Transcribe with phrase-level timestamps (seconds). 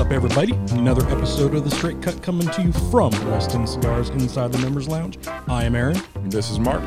[0.00, 0.52] What's up, everybody?
[0.74, 4.88] Another episode of the Straight Cut coming to you from Weston Cigars inside the Members
[4.88, 5.18] Lounge.
[5.46, 6.00] I am Aaron.
[6.22, 6.82] This is Mark.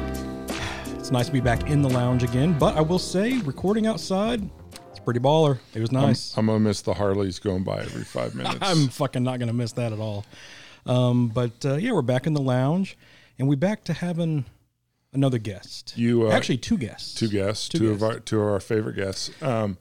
[0.97, 4.41] It's nice to be back in the lounge again, but I will say, recording outside,
[4.89, 5.59] it's pretty baller.
[5.75, 6.35] It was nice.
[6.35, 8.57] I'm gonna miss the Harleys going by every five minutes.
[8.63, 10.25] I'm fucking not gonna miss that at all.
[10.87, 12.97] Um, but uh, yeah, we're back in the lounge,
[13.37, 14.45] and we back to having
[15.13, 15.93] another guest.
[15.95, 17.13] You, uh, actually two guests.
[17.13, 18.03] two guests, Two two, guests.
[18.03, 19.29] of our two of our favorite guests.
[19.39, 19.77] Um,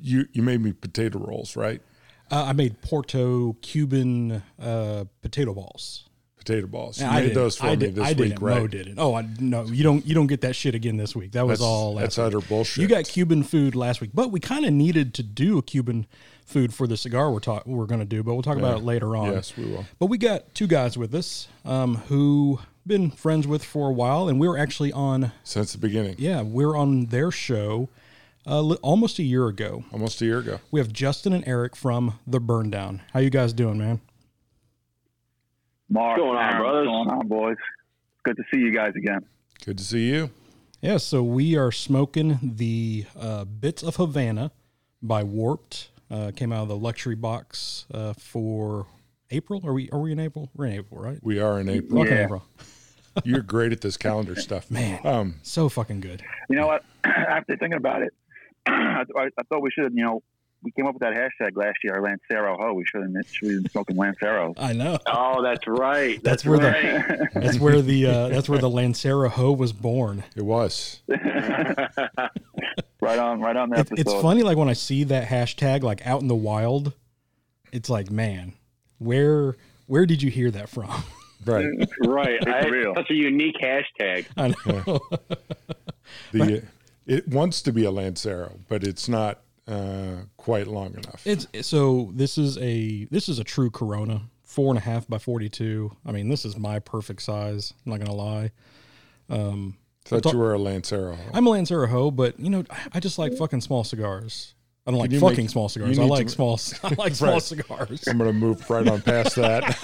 [0.00, 1.82] you you made me potato rolls, right?
[2.30, 6.04] Uh, I made Porto Cuban uh, potato balls.
[6.36, 7.00] Potato balls.
[7.00, 8.40] You I made those for I me did, this I week, didn't.
[8.42, 8.60] right?
[8.60, 8.94] Mo did it.
[8.96, 10.04] Oh, I, no, you don't.
[10.06, 11.32] You don't get that shit again this week.
[11.32, 11.94] That was That's all.
[11.94, 12.26] Last that's week.
[12.26, 12.82] utter bullshit.
[12.82, 16.06] You got Cuban food last week, but we kind of needed to do a Cuban
[16.46, 18.82] food for the cigar we're talk we're going to do, but we'll talk about it
[18.84, 19.32] later on.
[19.32, 19.84] Yes, we will.
[19.98, 24.28] But we got two guys with us um, who been friends with for a while,
[24.28, 25.32] and we were actually on.
[25.44, 27.90] since the beginning, Yeah, we're on their show
[28.48, 29.84] uh, li- almost a year ago.
[29.92, 30.60] almost a year ago.
[30.70, 33.02] We have Justin and Eric from the Burn Down.
[33.12, 34.00] How you guys doing, man?
[35.90, 36.86] Mark, What's going on, Aaron, brothers?
[36.88, 37.56] What's going on, boys?
[38.24, 39.20] Good to see you guys again.
[39.64, 40.30] Good to see you.
[40.82, 44.50] Yeah, so we are smoking the uh, Bits of Havana
[45.02, 45.88] by Warped.
[46.10, 48.86] Uh, came out of the luxury box uh, for
[49.30, 49.60] April.
[49.66, 49.90] Are we?
[49.90, 50.50] Are we in April?
[50.54, 51.18] We're in April, right?
[51.22, 52.02] We are in April.
[52.02, 52.24] Fucking Yeah.
[52.24, 52.44] April.
[53.24, 55.00] You're great at this calendar stuff, Man.
[55.04, 56.22] Um, So fucking good.
[56.48, 56.84] You know what?
[57.04, 58.14] After thinking about it,
[58.68, 60.22] I, I, I thought we should, you know,
[60.62, 62.72] we came up with that hashtag last year, Lancero Ho.
[62.74, 64.54] We should have should have been smoking Lanceros.
[64.58, 64.98] I know.
[65.06, 66.20] Oh, that's right.
[66.22, 70.24] That's That's, where the- That's where the uh, that's where the Lancero Ho was born.
[70.34, 71.00] it was.
[71.08, 71.88] right
[73.18, 76.22] on, right on the It's, it's funny, like when I see that hashtag like out
[76.22, 76.92] in the wild,
[77.72, 78.54] it's like, man,
[78.98, 79.56] where
[79.86, 80.90] where did you hear that from?
[81.46, 81.66] Right.
[82.04, 82.46] right.
[82.46, 82.94] I, real.
[82.96, 84.26] Such a unique hashtag.
[84.36, 84.98] I know.
[86.32, 86.62] The
[87.08, 91.22] it wants to be a Lancero, but it's not uh, quite long enough.
[91.24, 95.18] It's so this is a this is a true Corona, four and a half by
[95.18, 95.90] forty two.
[96.06, 97.74] I mean, this is my perfect size.
[97.84, 98.52] I'm not gonna lie.
[100.04, 101.18] Thought you were a Lancero.
[101.34, 104.54] I'm a Lancero ho, but you know, I- I just like fucking small cigars.
[104.86, 105.98] I don't like fucking make- small cigars.
[105.98, 106.58] I like to- small.
[106.82, 108.08] I like small cigars.
[108.08, 109.76] I'm going to move right on past that.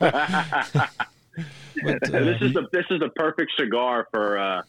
[1.82, 4.62] But, uh, this is the this is the perfect cigar for uh,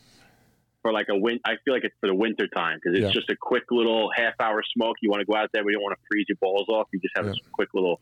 [0.82, 1.40] for like a win.
[1.46, 3.12] I feel like it's for the winter time because it's Yeah.
[3.20, 4.96] just a quick little half hour smoke.
[5.02, 6.88] You want to go out there, but you don't want to freeze your balls off.
[6.94, 7.32] You just have Yeah.
[7.32, 8.00] a quick little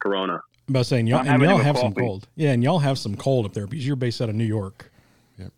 [0.00, 0.34] Corona.
[0.34, 0.40] I'm
[0.74, 2.28] about saying y'all and y'all it with have some cold.
[2.36, 4.90] Yeah, and y'all have some cold up there because you're based out of New York.
[5.38, 5.48] yeah,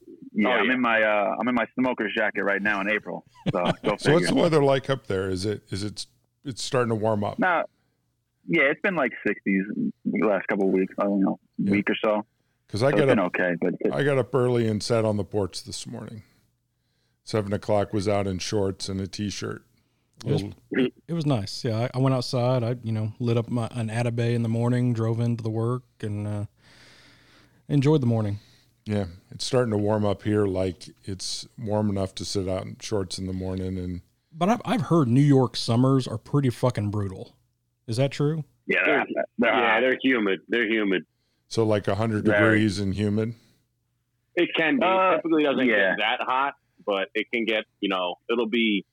[0.47, 3.25] Oh, I'm in my uh, I'm in my smoker's jacket right now in April.
[3.53, 3.65] So
[3.99, 5.29] So what's the weather like up there?
[5.29, 6.07] Is it is it
[6.45, 7.39] it's starting to warm up?
[7.39, 7.65] Now,
[8.47, 10.95] yeah, it's been like 60s the last couple of weeks.
[10.99, 11.73] I don't know, Yeah.
[11.73, 12.25] week or so.
[12.67, 14.81] Because I So got it's been up okay, but it, I got up early and
[14.83, 16.23] sat on the porch this morning.
[17.31, 19.63] Seven o'clock was out in shorts and a t-shirt.
[20.27, 20.43] It was,
[21.07, 21.65] it was nice.
[21.65, 22.65] Yeah, I, I went outside.
[22.65, 25.85] I you know lit up my an Atabey in the morning, drove into the work,
[26.01, 26.45] and uh,
[27.69, 28.41] enjoyed the morning.
[28.85, 30.45] yeah, it's starting to warm up here.
[30.45, 33.79] Like it's warm enough to sit out in shorts in the morning.
[33.79, 34.01] And
[34.33, 37.37] But I've I've heard New York summers are pretty fucking brutal.
[37.87, 38.43] Is that true?
[38.67, 40.41] yeah, They're, they're- they're yeah, they're humid.
[40.49, 41.07] They're humid.
[41.47, 43.35] so like hundred degrees and humid.
[44.35, 44.85] It can be.
[44.85, 45.91] Uh, it typically doesn't yeah.
[45.91, 46.55] get that hot,
[46.91, 47.65] but it can get.
[47.81, 48.85] You know, it'll be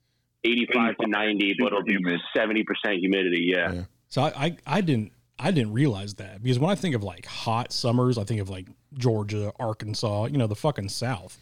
[0.44, 1.96] eighty-five to ninety, but it'll be
[2.36, 3.50] seventy percent humidity.
[3.54, 3.72] Yeah.
[3.72, 3.82] Yeah.
[4.08, 7.26] So I, I I didn't I didn't realize that because when I think of like
[7.26, 11.38] hot summers, I think of like Georgia, Arkansas, you know, the fucking South,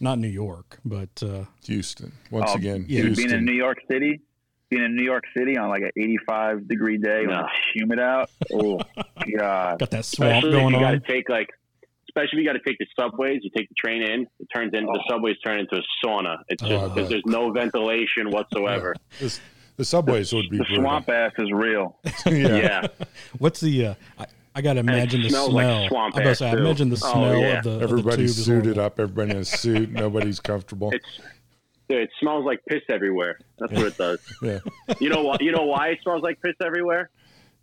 [0.00, 0.78] not New York.
[0.84, 2.86] But uh, Houston once Oh, again.
[2.88, 3.02] yeah.
[3.02, 4.20] Dude, being in New York City,
[4.70, 7.40] being in New York City on like an 85 degree day when No.
[7.46, 8.30] it's humid out.
[8.52, 8.80] Oh
[9.38, 9.78] God!
[9.78, 11.00] got that swamp Especially if going you got on.
[11.00, 11.50] to take like,
[12.18, 13.40] especially if you got to take the subways.
[13.42, 15.14] You take the train in, it turns into the Oh.
[15.14, 16.38] subways turn into a sauna.
[16.48, 17.10] It's Oh, just because bet.
[17.10, 18.94] there's no ventilation whatsoever.
[19.20, 19.40] This-
[19.76, 20.82] the subways would be The brutal.
[20.82, 21.96] swamp ass is real.
[22.26, 22.32] yeah.
[22.32, 22.86] Yeah,
[23.38, 23.86] What's the?
[23.86, 24.26] Uh, I,
[24.56, 25.86] I got to imagine the smells like smell.
[25.88, 27.58] swamp I, about to ass, say, I imagine the Oh, smell yeah.
[27.58, 28.80] of the of the Everybody's tube is suited horrible.
[28.84, 28.98] up.
[28.98, 29.90] Everybody in a suit.
[29.92, 30.90] Nobody's comfortable.
[30.92, 31.06] it's
[31.88, 33.38] dude, it smells like piss everywhere.
[33.60, 34.18] That's what it does.
[34.42, 34.58] Yeah.
[35.00, 35.36] You know why?
[35.38, 37.10] You know why it smells like piss everywhere?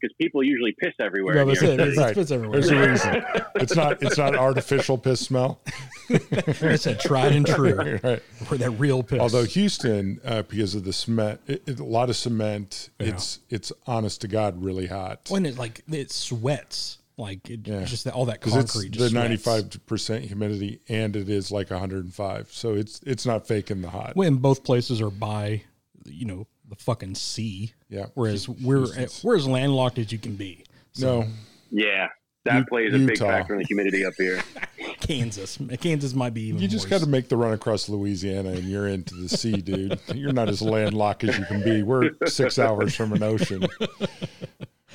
[0.01, 1.37] Because people usually piss everywhere.
[1.37, 1.79] Yeah, that's it.
[1.79, 2.17] It's, Right.
[2.17, 2.59] it's everywhere.
[2.61, 3.25] There's a reason.
[3.55, 4.01] It's not.
[4.03, 5.61] It's not artificial piss smell.
[6.09, 7.99] It's a tried and true.
[8.03, 8.21] Right.
[8.51, 9.19] Or that real piss.
[9.19, 12.89] Although Houston, uh, because of the cement, it, it- a lot of cement.
[12.99, 13.07] Yeah.
[13.07, 17.85] It's it's honest to God really hot when it like it sweats, like it Yeah.
[17.85, 18.97] just that, all that because it's concrete.
[18.97, 22.49] the ninety five percent humidity and it is like 105.
[22.51, 24.15] So it's it's not faking the hot.
[24.15, 25.63] When both places are by,
[26.05, 27.73] you know, the fucking sea.
[27.89, 28.07] Yeah.
[28.13, 28.87] Whereas we're
[29.23, 30.63] we're as landlocked as you can be.
[30.99, 31.25] No,
[31.71, 32.07] Yeah,
[32.45, 34.41] that U- plays a big factor in the humidity up here.
[35.01, 35.59] Kansas.
[35.81, 38.87] Kansas might be even You just got to make the run across Louisiana, and you're
[38.87, 39.99] into the sea, dude.
[40.15, 41.83] You're not as landlocked as you can be.
[41.83, 43.67] We're six hours from an ocean,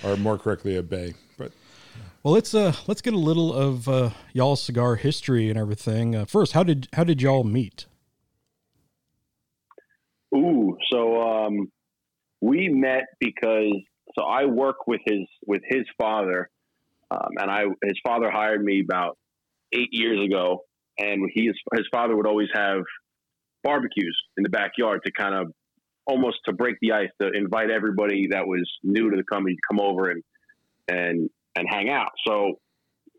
[0.03, 1.15] or more correctly, a bay.
[1.39, 1.53] But
[2.23, 6.17] Well, let's uh let's get a little of uh, y'all's cigar history and everything.
[6.17, 7.87] Uh, first, how did how did y'all meet?
[10.35, 11.21] Ooh, so
[11.51, 11.71] um,
[12.41, 13.73] we met because
[14.19, 16.51] so I work with his with his father,
[17.11, 19.19] um, and I his father hired me about
[19.73, 20.61] eight years ago,
[20.99, 22.83] and he his, his father would always have
[23.63, 25.53] barbecues in the backyard to kind of
[26.07, 29.61] almost to break the ice to invite everybody that was new to the company to
[29.71, 30.23] come over and
[30.89, 32.11] and and hang out.
[32.27, 32.55] So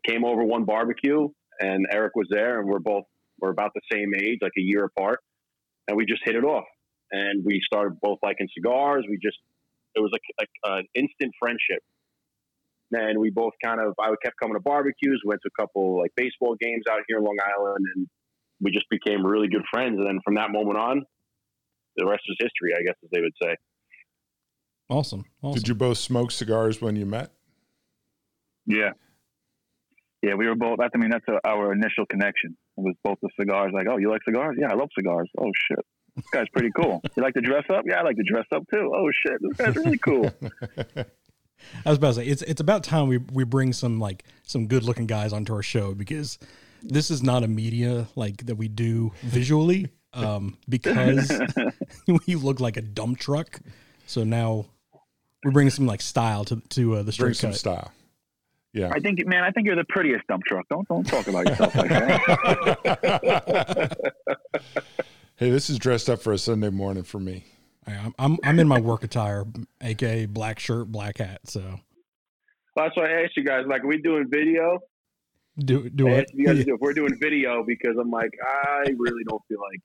[0.06, 1.28] came over one barbecue,
[1.60, 3.04] and Eric was there, and we're both
[3.40, 5.20] we're about the same age, like a year apart,
[5.88, 6.64] and we just hit it off
[7.12, 9.04] and we started both liking cigars.
[9.08, 9.38] We just
[9.94, 11.82] it was like uh, an instant friendship,
[12.90, 15.22] and we both kind of I kept coming to barbecues.
[15.24, 18.08] Went to a couple like baseball games out here in Long Island, and
[18.60, 19.98] we just became really good friends.
[19.98, 21.02] And then from that moment on,
[21.96, 23.56] the rest is history, I guess, as they would say.
[24.88, 25.24] Awesome.
[25.42, 25.54] awesome.
[25.54, 27.30] did you both smoke cigars when you met?
[28.66, 28.90] Yeah.
[30.22, 30.78] Yeah, we were both.
[30.80, 32.56] I mean, that's a, our initial connection.
[32.76, 33.72] It was both the cigars.
[33.74, 34.56] Like, oh, you like cigars?
[34.58, 35.28] Yeah, I love cigars.
[35.38, 35.84] Oh shit,
[36.16, 37.00] this guy's pretty cool.
[37.16, 37.84] You like to dress up?
[37.86, 38.92] Yeah, I like to dress up too.
[38.94, 40.30] Oh shit, this guy's really cool.
[41.86, 44.66] I was about to say it's it's about time we we bring some like some
[44.66, 46.38] good looking guys onto our show because
[46.82, 51.32] this is not a media like that we do visually um, because
[52.26, 53.60] we look like a dump truck.
[54.06, 54.66] So now
[55.44, 57.26] we're bringing some like style to to uh, the street.
[57.26, 57.78] Bring straight some cut.
[57.78, 57.92] style.
[58.74, 58.90] Yeah.
[58.90, 60.66] I think, man, I think you're the prettiest dump truck.
[60.70, 63.92] Don't don't talk about yourself like that.
[65.42, 67.44] Hey, this is dressed up for a Sunday morning for me.
[67.86, 69.44] I- I'm I'm I'm in my work attire,
[69.80, 71.40] aka black shirt, black hat.
[71.44, 73.64] So Well, that's why I asked you guys.
[73.66, 74.78] Like, are we doing video?
[75.58, 76.20] do do I it.
[76.24, 79.80] asked you guys if we're doing video because I'm like, I really don't feel like.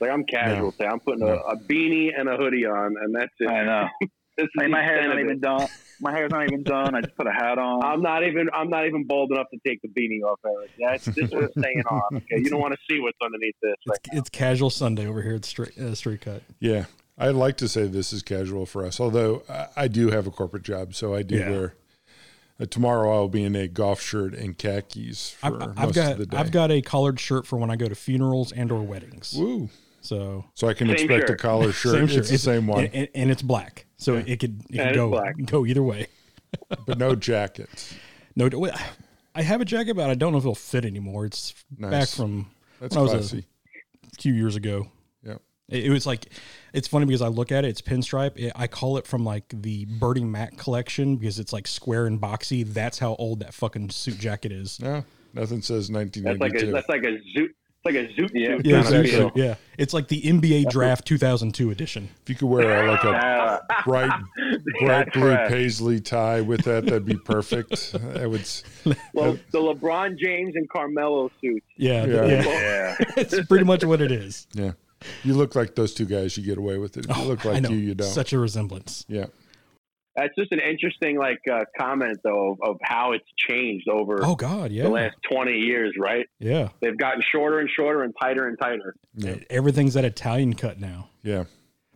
[0.00, 0.86] Like I'm casual today.
[0.86, 3.48] I'm putting a, a beanie and a hoodie on, and that's it.
[3.48, 3.88] I know.
[4.36, 5.66] This is my hair's not even done.
[6.00, 6.94] My hair's not even done.
[6.94, 7.82] I just put a hat on.
[7.82, 8.48] I'm not even.
[8.52, 10.70] I'm not even bold enough to take the beanie off, Eric.
[10.78, 12.16] That's this one's staying on.
[12.16, 13.74] Okay, you don't want to see what's underneath this.
[13.88, 16.42] Right It's, it's casual Sunday over here at straight uh, straight cut.
[16.60, 16.84] Yeah.
[17.18, 20.30] I'd like to say this is casual for us, although I, I do have a
[20.30, 21.50] corporate job, so I do Yeah.
[21.50, 21.74] wear.
[22.60, 25.94] Uh, tomorrow I'll be in a golf shirt and khakis for I've, most I've of
[25.94, 26.36] got the day.
[26.36, 29.32] I've got a collared shirt for when I go to funerals and or weddings.
[29.34, 29.70] Woo!
[30.06, 31.92] So So I can Same expect a collar shirt.
[31.94, 32.26] same it's shirt.
[32.28, 33.86] the same one, and, and, and it's black.
[33.96, 35.34] So it could it could go black.
[35.46, 36.06] go either way.
[36.86, 37.94] but no jackets.
[38.36, 38.48] No,
[39.34, 41.26] I have a jacket, but I don't know if it'll fit anymore.
[41.26, 42.50] It's back from
[42.80, 43.42] That's when I was a
[44.20, 44.88] few years ago.
[45.24, 45.42] Yep.
[45.68, 46.26] It, it was like
[46.72, 48.36] it's funny because I look at it, it's pinstripe.
[48.36, 52.20] It, I call it from like the Bernie Mac collection because it's like square and
[52.20, 52.64] boxy.
[52.64, 54.80] That's how old that fucking suit jacket is.
[54.80, 55.04] No,
[55.34, 56.72] nothing says That's like a 1992.
[56.72, 57.48] that's like a zoot.
[57.86, 58.56] It's like a zoot Yeah.
[58.56, 59.42] suit Yeah, kind of exactly.
[59.42, 59.54] yeah.
[59.78, 62.08] It's like the NBA Draft 2002 edition.
[62.22, 64.10] if you could wear a, like a Uh, bright,
[64.80, 65.50] bright blue correct.
[65.50, 67.94] paisley tie with that, that'd be perfect.
[68.16, 68.40] I would.
[68.40, 68.62] s-
[69.12, 71.66] Well, the LeBron James and Carmelo suits.
[71.76, 72.24] Yeah, Yeah.
[72.26, 72.42] yeah.
[72.44, 72.96] yeah.
[73.16, 74.46] it's pretty much what it is.
[74.54, 74.72] Yeah,
[75.24, 76.36] you look like those two guys.
[76.36, 77.06] You get away with it.
[77.08, 78.08] If you look Oh, I like you, you don't.
[78.08, 79.04] Such a resemblance.
[79.08, 79.26] yeah,
[80.16, 84.34] That's just an interesting like uh, comment though of, of how it's changed over Oh
[84.34, 85.94] God, yeah, the last twenty years.
[85.98, 86.26] Right?
[86.38, 86.68] yeah.
[86.80, 88.94] They've gotten shorter and shorter and tighter and tighter.
[89.14, 91.08] yeah, Everything's that Italian cut now.
[91.22, 91.44] yeah.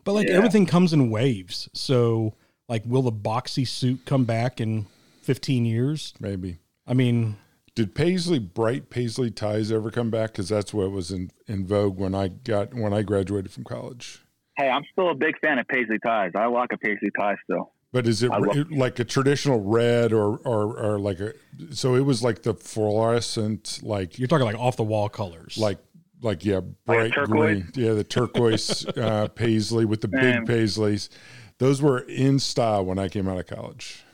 [0.04, 0.34] But like Yeah.
[0.36, 1.68] everything comes in waves.
[1.74, 2.34] So
[2.68, 4.86] like will the boxy suit come back in
[5.22, 6.14] 15 years?
[6.20, 6.58] Maybe.
[6.86, 7.36] I mean,
[7.74, 10.32] Did paisley bright paisley ties ever come back?
[10.32, 14.24] Because that's what was in, in vogue when I got when I graduated from college.
[14.58, 16.32] Hey, I'm still a big fan of paisley ties.
[16.34, 17.72] I rock a paisley tie still.
[17.92, 21.32] But is it love- like a traditional red or, or or like a?
[21.70, 25.59] So it was like the fluorescent, like you're talking like off the wall colors.
[25.59, 25.78] like
[26.23, 27.64] like yeah, bright turquoise?
[27.64, 31.09] green, yeah, the turquoise uh, paisley with the big paisleys.
[31.59, 34.04] Those were in style when I came out of college.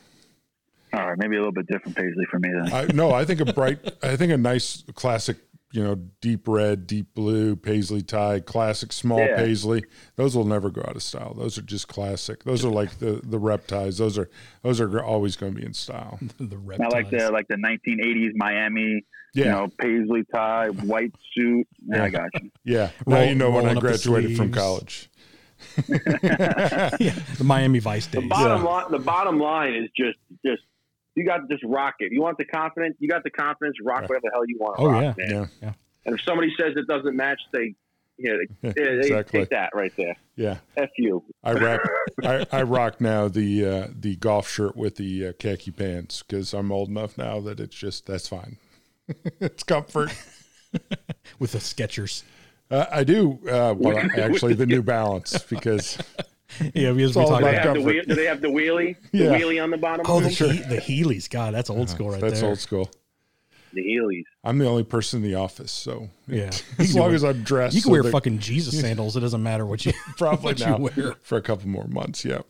[0.92, 2.72] All right, maybe a little bit different paisley for me then.
[2.72, 5.36] I no, I think a bright, I think a nice classic,
[5.72, 9.36] you know, deep red, deep blue paisley tie, classic small Yeah.
[9.36, 9.84] paisley.
[10.14, 11.34] Those will never go out of style.
[11.34, 12.44] Those are just classic.
[12.44, 13.98] Those are like the the rep ties.
[13.98, 14.30] Those are
[14.62, 16.18] those are always going to be in style.
[16.38, 16.80] the rep.
[16.80, 19.04] I like the like the 1980s Miami,
[19.34, 21.66] Yeah, you know, paisley tie, white suit.
[21.86, 22.50] Yeah, I got you.
[22.64, 22.90] yeah.
[23.06, 25.10] Now Roll- you know when I rolling up the graduated from college.
[25.88, 26.90] yeah,
[27.38, 28.28] the Miami Vice The days.
[28.30, 30.62] bottom line, the bottom line is just just
[31.16, 32.12] you got to just rock it.
[32.12, 33.76] You want the confidence, you got the confidence.
[33.82, 34.06] Rock Yeah.
[34.08, 35.26] whatever the hell you want to Oh, rock, yeah.
[35.34, 35.50] man.
[35.62, 35.72] Yeah,
[36.04, 37.74] And if somebody says it doesn't match, they
[38.18, 38.32] yeah,
[38.62, 39.40] they, they, they Exactly.
[39.40, 40.16] take that right there.
[40.36, 40.58] yeah.
[40.76, 41.22] F you.
[41.44, 41.80] I rock.
[42.24, 46.54] I, I rock now the uh, the golf shirt with the uh, khaki pants because
[46.54, 48.56] I'm old enough now that it's just that's fine.
[49.40, 50.10] it's comfort.
[51.38, 52.22] with the Skechers.
[52.70, 53.38] Uh, I do.
[53.48, 55.98] Uh, well, actually, the New Balance because
[56.74, 57.84] Yeah, because we all talked about about have the comfort.
[57.84, 58.96] wheel, do they have the wheelie?
[59.12, 59.38] The Yeah.
[59.38, 60.06] wheelie on the bottom?
[60.08, 60.56] oh of the them?
[60.56, 61.28] he, the Heelys.
[61.28, 62.42] God, that's old school right that's there.
[62.42, 62.90] That's old school.
[63.72, 64.24] the Heelys.
[64.44, 67.82] I'm the only person in the office, so Yeah, as long as I'm dressed, you
[67.82, 69.16] can so wear they're fucking Jesus sandals.
[69.16, 71.14] It doesn't matter what you probably what now you wear.
[71.22, 72.24] for a couple more months.
[72.24, 72.42] Yeah.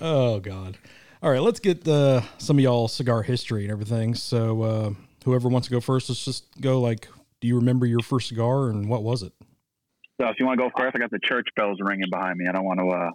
[0.00, 0.76] Oh God.
[1.22, 4.14] All right, let's get uh, some of y'all cigar history and everything.
[4.14, 4.90] So uh,
[5.24, 6.80] whoever wants to go first, let's just go.
[6.80, 7.08] Like,
[7.40, 9.32] do you remember your first cigar and what was it?
[10.20, 12.46] So if you want to go first, I got the church bells ringing behind me.
[12.48, 13.10] I don't want to uh,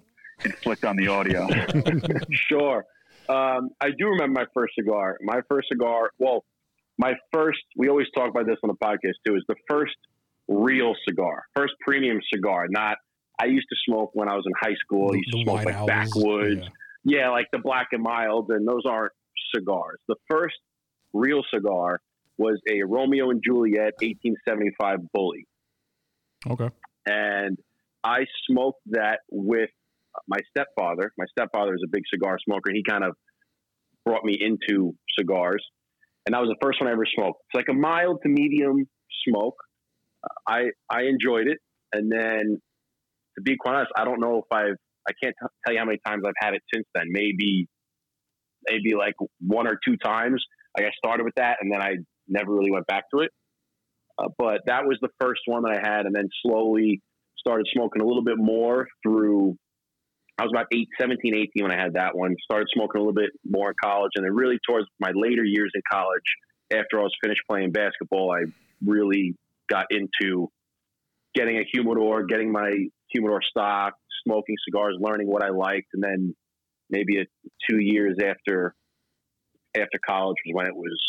[0.46, 1.48] inflict on the audio.
[2.32, 2.86] Sure.
[3.30, 5.18] Um, I do remember my first cigar.
[5.22, 6.44] My first cigar, well,
[6.98, 9.96] my first, we always talk about this on the podcast too, is the first
[10.48, 12.68] real cigar, first premium cigar.
[12.70, 12.98] Not,
[13.40, 15.12] I used to smoke when I was in high school.
[15.14, 16.62] I used to smoke White like Owls, backwoods.
[16.62, 16.68] yeah.
[17.06, 19.12] Yeah, like the black and mild, and those aren't
[19.54, 20.00] cigars.
[20.08, 20.56] The first
[21.12, 22.00] real cigar
[22.38, 25.46] was a Romeo and Juliet 1875 Bully.
[26.50, 26.70] Okay.
[27.06, 27.58] And
[28.04, 29.70] I smoked that with
[30.28, 31.12] my stepfather.
[31.18, 32.72] My stepfather is a big cigar smoker.
[32.74, 33.16] He kind of
[34.06, 35.64] brought me into cigars,
[36.26, 37.42] and that was the first one I ever smoked.
[37.50, 38.86] It's like a mild to medium
[39.28, 39.56] smoke.
[40.48, 41.60] I I enjoyed it,
[41.94, 42.62] and then
[43.36, 45.86] to be quite honest, I don't know if I've I can't t- tell you how
[45.86, 47.06] many times I've had it since then.
[47.10, 47.68] Maybe
[48.70, 50.44] maybe like one or two times.
[50.78, 51.96] Like I started with that, and then I
[52.28, 53.32] never really went back to it.
[54.18, 57.02] Uh, but that was the first one that I had, and then slowly
[57.38, 59.58] started smoking a little bit more through.
[60.38, 62.36] I was about eight, 17, 18 when I had that one.
[62.44, 65.72] Started smoking a little bit more in college, and then really towards my later years
[65.76, 66.24] in college,
[66.72, 68.46] after I was finished playing basketball, I
[68.86, 69.36] really
[69.70, 70.50] got into
[71.36, 72.72] getting a humidor, getting my
[73.10, 73.94] humidor stock,
[74.26, 76.36] smoking cigars, learning what I liked, and then
[76.90, 77.26] maybe a,
[77.70, 78.76] two years after
[79.76, 81.00] after college was when it was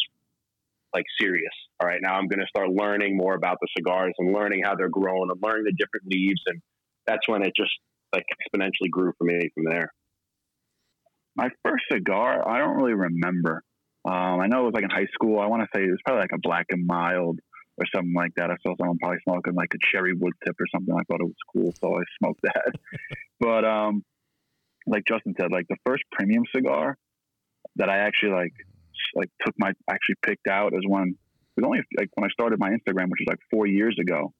[0.94, 1.52] like serious.
[1.80, 4.76] All right, now I'm going to start learning more about the cigars and learning how
[4.76, 6.60] they're grown and learning the different leaves, and
[7.06, 7.72] that's when it just
[8.12, 9.92] like exponentially grew for me from there.
[11.36, 13.62] My first cigar, I don't really remember.
[14.04, 15.40] Um, I know it was like in high school.
[15.40, 17.40] I want to say it was probably like a black and mild
[17.76, 18.50] or something like that.
[18.50, 20.94] I saw someone probably smoking like a cherry wood tip or something.
[20.94, 22.72] I thought it was cool, so I smoked that.
[23.40, 24.04] but um,
[24.86, 26.96] like Justin said, like the first premium cigar
[27.76, 28.52] that I actually like
[29.14, 31.16] like took my actually picked out when it
[31.56, 34.32] was only like when I started my Instagram, which was like four years ago.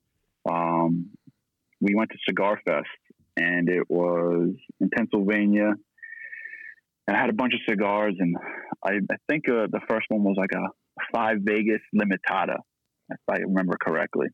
[0.49, 1.11] Um,
[1.81, 2.87] we went to Cigar Fest,
[3.37, 5.73] and it was in Pennsylvania.
[7.07, 8.35] And I had a bunch of cigars, and
[8.83, 10.69] I, I think uh, the first one was like a
[11.15, 12.57] Five Vegas Limitada,
[13.11, 14.29] if I remember correctly.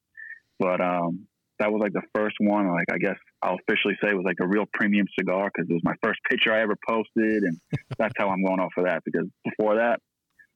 [0.61, 1.27] But um,
[1.59, 2.69] that was like the first one.
[2.71, 5.73] Like I guess I'll officially say it was like a real premium cigar because it
[5.73, 7.59] was my first picture I ever posted, and
[7.99, 9.03] that's how I'm going off of that.
[9.05, 10.01] Because before that,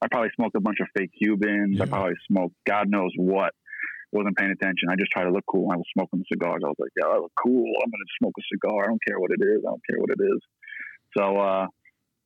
[0.02, 1.80] I probably smoked a bunch of fake Cubans.
[1.80, 3.52] I probably smoked God knows what.
[4.12, 4.88] Wasn't paying attention.
[4.90, 5.68] I just tried to look cool.
[5.72, 6.62] I was smoking the cigars.
[6.64, 7.66] I was like, "Yeah, I look cool.
[7.82, 8.84] I'm gonna smoke a cigar.
[8.84, 9.64] I don't care what it is.
[9.66, 10.40] I don't care what it is."
[11.16, 11.66] So uh,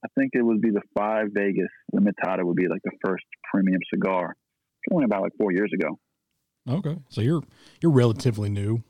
[0.04, 3.80] I think it would be the Five Vegas Limitada would be like the first premium
[3.92, 4.36] cigar.
[4.84, 5.98] It's only about like four years ago.
[6.68, 6.96] Okay.
[7.08, 7.42] So you're
[7.80, 8.82] you're relatively new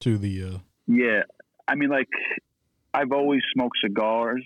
[0.00, 0.44] to the.
[0.44, 1.22] uh Yeah,
[1.66, 2.08] I mean, like
[2.92, 4.44] I've always smoked cigars,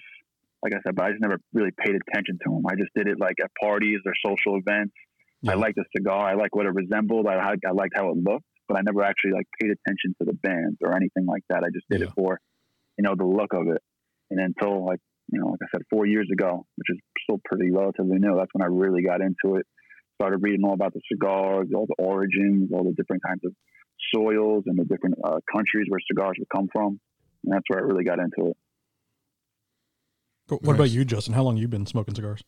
[0.62, 2.62] like I said, but I just never really paid attention to them.
[2.66, 4.94] I just did it like at parties or social events.
[5.42, 5.52] Yeah.
[5.52, 6.26] I liked the cigar.
[6.28, 7.26] I liked what it resembled.
[7.28, 10.34] I, I liked how it looked, but I never actually like paid attention to the
[10.34, 11.62] band or anything like that.
[11.62, 12.06] I just did Yeah.
[12.08, 12.40] it for,
[12.96, 13.82] you know, the look of it.
[14.30, 14.98] And until like,
[15.30, 18.50] you know, like I said, four years ago, which is still pretty relatively new, that's
[18.52, 19.66] when I really got into it.
[20.20, 23.52] Started reading all about the cigars, all the origins, all the different kinds of
[24.12, 26.98] soils and the different uh, countries where cigars would come from.
[27.44, 28.56] And that's where I really got into it.
[30.48, 31.34] What about you, Justin?
[31.34, 32.42] How long you been smoking cigars?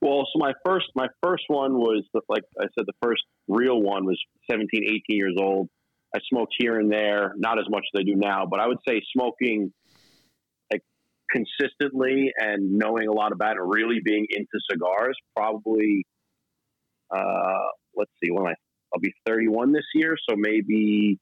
[0.00, 4.04] Well, so my first my first one was like I said, the first real one
[4.04, 4.18] was
[4.50, 5.68] 17, 18 years old.
[6.14, 8.78] I smoked here and there, not as much as I do now, but I would
[8.88, 9.72] say smoking
[10.72, 10.82] like
[11.30, 16.06] consistently and knowing a lot about it, really being into cigars, probably.
[17.10, 18.54] Uh, let's see, when I
[18.94, 21.18] I'll be 31 this year, so maybe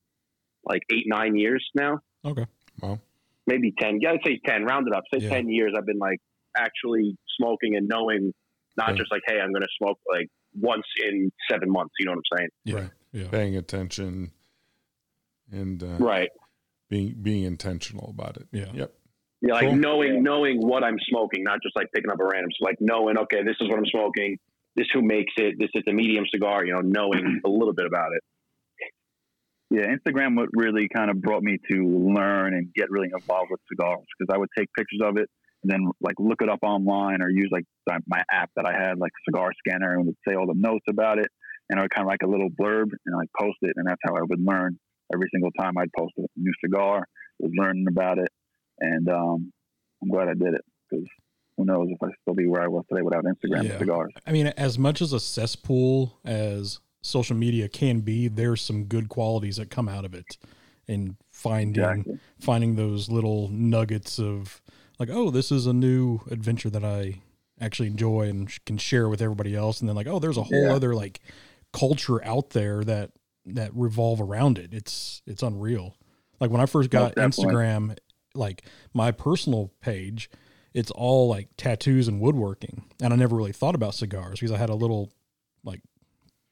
[0.64, 2.46] like eight nine years now, Okay.
[2.82, 2.98] Wow.
[3.46, 3.98] Maybe 10.
[4.00, 4.64] Yeah, I'd say 10.
[4.64, 5.30] Round it up, say Yeah.
[5.30, 5.72] 10 years.
[5.76, 6.18] I've been like
[6.56, 8.32] actually smoking and knowing,
[8.76, 8.96] not Yeah.
[8.96, 11.94] just like, hey, I'm going to smoke like once in seven months.
[11.98, 12.48] You know what I'm saying?
[12.64, 12.74] Yeah.
[12.74, 12.90] Right.
[13.12, 13.28] Yeah.
[13.30, 14.32] Paying attention
[15.52, 16.30] and uh, Right.
[16.88, 18.46] being being intentional about it.
[18.52, 18.72] Yeah.
[18.74, 18.92] Yep.
[19.42, 19.76] Yeah, like Cool.
[19.76, 22.50] knowing knowing what I'm smoking, not just like picking up a random.
[22.58, 24.38] So like knowing, okay, this is what I'm smoking.
[24.76, 25.56] This who makes it.
[25.58, 26.64] This is a medium cigar.
[26.64, 28.22] You know, knowing a little bit about it.
[29.70, 33.60] Yeah, Instagram what really kind of brought me to learn and get really involved with
[33.68, 35.28] cigars because I would take pictures of it
[35.62, 37.64] and then like look it up online or use like
[38.06, 41.18] my app that I had, like Cigar Scanner, and would say all the notes about
[41.18, 41.26] it,
[41.68, 44.00] and I would kind of like a little blurb and like post it, and that's
[44.04, 44.78] how I would learn
[45.12, 47.06] every single time I'd post a new cigar.
[47.38, 48.28] Was learning about it,
[48.80, 49.52] and um,
[50.02, 51.06] I'm glad I did it because
[51.56, 53.78] who knows if I'd still be where I was today without Instagram yeah.
[53.78, 54.12] cigars.
[54.26, 59.08] I mean, as much as a cesspool as social media can be, there's some good
[59.08, 60.36] qualities that come out of it,
[60.88, 62.18] and finding exactly.
[62.40, 64.60] finding those little nuggets of
[64.98, 67.20] like, oh, this is a new adventure that I
[67.60, 70.66] actually enjoy and can share with everybody else, and then like, oh, there's a whole
[70.66, 70.74] yeah.
[70.74, 71.20] other like
[71.72, 73.10] culture out there that
[73.46, 74.72] that revolve around it.
[74.72, 75.96] It's it's unreal.
[76.40, 77.96] Like when I first got Instagram,
[78.34, 80.30] like my personal page,
[80.74, 84.58] it's all like tattoos and woodworking, and I never really thought about cigars because I
[84.58, 85.10] had a little
[85.64, 85.80] like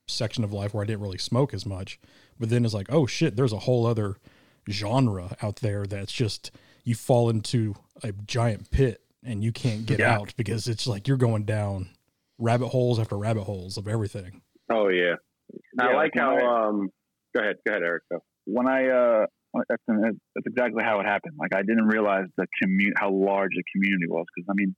[0.06, 1.98] section of life where I didn't really smoke as much.
[2.38, 4.16] But then it's like, oh shit, there's a whole other
[4.70, 6.50] genre out there that's just
[6.84, 10.14] you fall into a giant pit and you can't get yeah.
[10.14, 11.88] out because it's like you're going down
[12.38, 14.42] rabbit holes after rabbit holes of everything.
[14.70, 15.14] Oh yeah.
[15.78, 16.90] yeah I like how um
[17.34, 18.02] go ahead, go ahead, Eric.
[18.10, 18.18] Go.
[18.44, 19.26] When I uh
[19.68, 21.34] that's, that's exactly how it happened.
[21.38, 24.26] Like I didn't realize the community, how large the community was.
[24.34, 24.74] Because I mean,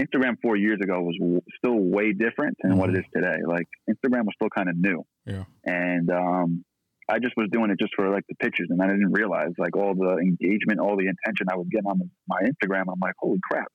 [0.00, 2.80] Instagram four years ago was w- still way different than mm-hmm.
[2.80, 3.38] what it is today.
[3.46, 5.04] Like Instagram was still kind of new.
[5.26, 5.44] Yeah.
[5.64, 6.64] And um,
[7.08, 9.76] I just was doing it just for like the pictures, and I didn't realize like
[9.76, 12.84] all the engagement, all the attention I was getting on the, my Instagram.
[12.92, 13.66] I'm like, holy crap!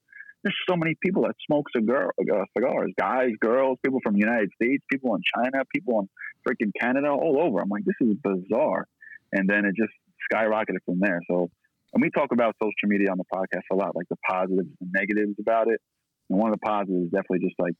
[0.44, 4.52] There's so many people that smoke cigar, uh, cigars, guys, girls, people from the United
[4.62, 6.10] States, people in China, people in
[6.48, 7.60] freaking Canada, all over.
[7.60, 8.86] I'm like, this is bizarre.
[9.34, 9.92] And then it just
[10.32, 11.20] skyrocketed from there.
[11.30, 11.50] So,
[11.94, 14.92] and we talk about social media on the podcast a lot, like the positives and
[14.94, 15.82] negatives about it.
[16.30, 17.76] And one of the positives is definitely just like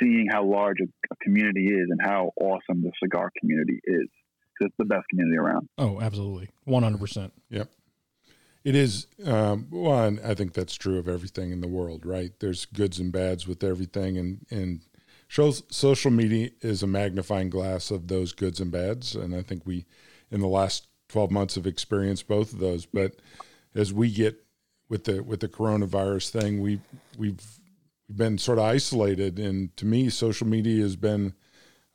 [0.00, 4.08] seeing how large a, a community is and how awesome the cigar community is
[4.60, 5.68] it's the best community around.
[5.78, 7.32] Oh, absolutely, one hundred percent.
[7.50, 7.70] Yep.
[8.64, 10.18] It is um, one.
[10.24, 12.32] I think that's true of everything in the world, right?
[12.40, 14.80] There's goods and bads with everything, and and
[15.28, 19.14] shows social media is a magnifying glass of those goods and bads.
[19.14, 19.86] And I think we,
[20.30, 22.86] in the last twelve months, have experienced both of those.
[22.86, 23.16] But
[23.74, 24.44] as we get
[24.88, 26.80] with the with the coronavirus thing, we
[27.18, 27.40] we've
[28.14, 31.34] been sort of isolated, and to me, social media has been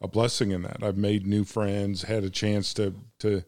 [0.02, 0.84] a blessing in that.
[0.84, 3.44] I've made new friends, had a chance to to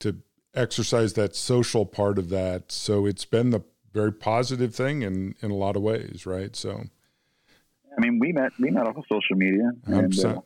[0.00, 0.16] to
[0.54, 2.70] exercise that social part of that.
[2.70, 3.60] So it's been the
[3.92, 6.54] very positive thing in in a lot of ways, right?
[6.54, 6.84] So,
[7.96, 10.40] I mean, we met we met off of social media, and uh,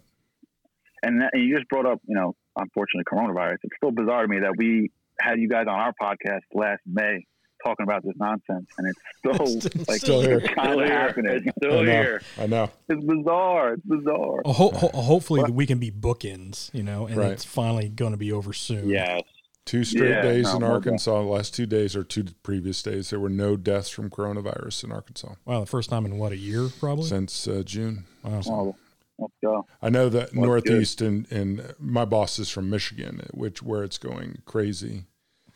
[1.02, 3.56] and, that, and you just brought up, you know, unfortunately, coronavirus.
[3.62, 7.24] It's still bizarre to me that we had you guys on our podcast last May
[7.66, 10.40] talking about this nonsense, and it's still like still here.
[10.40, 10.86] Still here.
[10.86, 11.42] happening.
[11.44, 12.22] It's still I here.
[12.38, 12.70] I know.
[12.88, 13.74] It's bizarre.
[13.74, 14.42] It's bizarre.
[14.44, 15.50] ho- ho- hopefully, what?
[15.50, 17.32] we can be bookends, you know, and right.
[17.32, 18.88] it's finally going to be over soon.
[18.88, 19.22] Yes.
[19.64, 21.22] Two straight yeah, days in Arkansas.
[21.22, 24.92] The last two days or two previous days, there were no deaths from coronavirus in
[24.92, 25.34] Arkansas.
[25.44, 28.04] Wow, the first time in what a year, probably since uh, June.
[28.22, 28.42] Wow.
[28.46, 28.76] Oh,
[29.18, 29.66] let's go.
[29.82, 33.98] I know that That's Northeast and and my boss is from Michigan, which where it's
[33.98, 35.06] going crazy.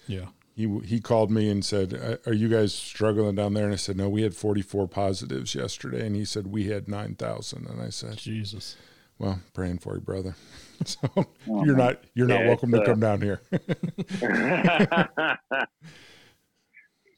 [0.08, 0.26] Yeah
[0.60, 3.96] he he called me and said, "Are you guys struggling down there?" And I said,
[3.96, 8.18] "No, we had 44 positives yesterday." And he said, "We had 9,000." And I said,
[8.18, 8.76] "Jesus."
[9.18, 10.34] Well, praying for you, brother.
[10.84, 11.26] so oh,
[11.64, 13.40] you're not you're yeah, not welcome to uh, come down here.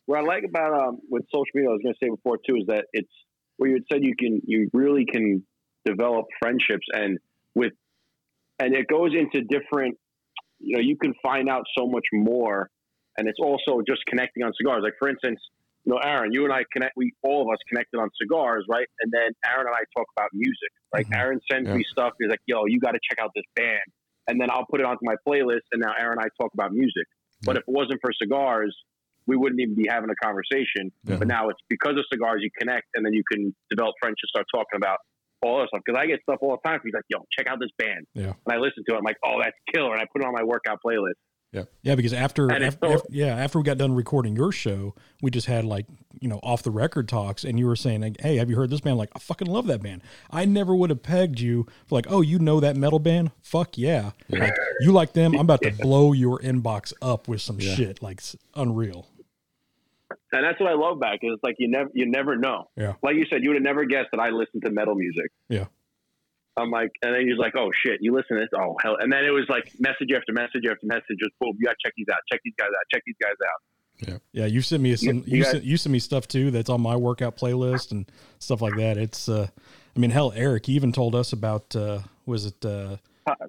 [0.06, 2.56] what I like about um, with social media, I was going to say before too,
[2.56, 3.12] is that it's
[3.56, 5.44] where you had said you can you really can
[5.84, 7.18] develop friendships and
[7.54, 7.72] with
[8.58, 9.98] and it goes into different
[10.60, 12.70] you know you can find out so much more
[13.18, 14.82] and it's also just connecting on cigars.
[14.82, 15.40] Like for instance,
[15.84, 16.94] you know, Aaron, you and I connect.
[16.96, 18.86] We all of us connected on cigars, right?
[19.00, 20.70] And then Aaron and I talk about music.
[20.92, 21.20] Like mm-hmm.
[21.20, 21.76] Aaron sends yeah.
[21.76, 22.12] me stuff.
[22.20, 23.88] He's like, "Yo, you got to check out this band,"
[24.28, 25.66] and then I'll put it onto my playlist.
[25.72, 27.06] And now Aaron and I talk about music.
[27.06, 27.46] Mm-hmm.
[27.46, 28.76] But if it wasn't for cigars,
[29.26, 30.92] we wouldn't even be having a conversation.
[31.04, 31.16] Yeah.
[31.16, 34.46] But now it's because of cigars you connect, and then you can develop friendships, start
[34.54, 34.98] talking about
[35.42, 35.82] all this stuff.
[35.84, 36.78] Because I get stuff all the time.
[36.84, 38.38] He's like, "Yo, check out this band," yeah.
[38.38, 38.98] and I listen to it.
[38.98, 41.18] I'm like, "Oh, that's killer!" And I put it on my workout playlist.
[41.52, 41.64] Yeah.
[41.82, 45.46] Yeah, because after, after, after, yeah, after we got done recording your show, we just
[45.46, 45.84] had like,
[46.18, 48.70] you know, off the record talks and you were saying like, "Hey, have you heard
[48.70, 51.94] this band?" like, "I fucking love that band." I never would have pegged you for
[51.94, 54.12] like, "Oh, you know that metal band?" Fuck yeah.
[54.28, 54.44] yeah.
[54.44, 55.34] Like, you like them?
[55.34, 57.74] I'm about to blow your inbox up with some yeah.
[57.74, 58.22] shit like
[58.54, 59.06] unreal.
[60.32, 62.70] And that's what I love back is it's like you never you never know.
[62.76, 62.94] Yeah.
[63.02, 65.30] Like you said, you would have never guessed that I listened to metal music.
[65.50, 65.66] Yeah.
[66.56, 68.50] I'm like, and then he's like, oh shit, you listen to this?
[68.54, 68.96] Oh hell!
[69.00, 71.76] And then it was like message after message after message, just boom, you got to
[71.84, 74.08] check these out, check these guys out, check these guys out.
[74.08, 74.46] Yeah, yeah.
[74.46, 75.18] You sent me some.
[75.26, 78.60] You, you, sent, you sent me stuff too that's on my workout playlist and stuff
[78.60, 78.96] like that.
[78.98, 79.48] It's, uh,
[79.94, 81.74] I mean, hell, Eric even told us about.
[81.76, 82.64] Uh, was it?
[82.64, 82.96] Uh,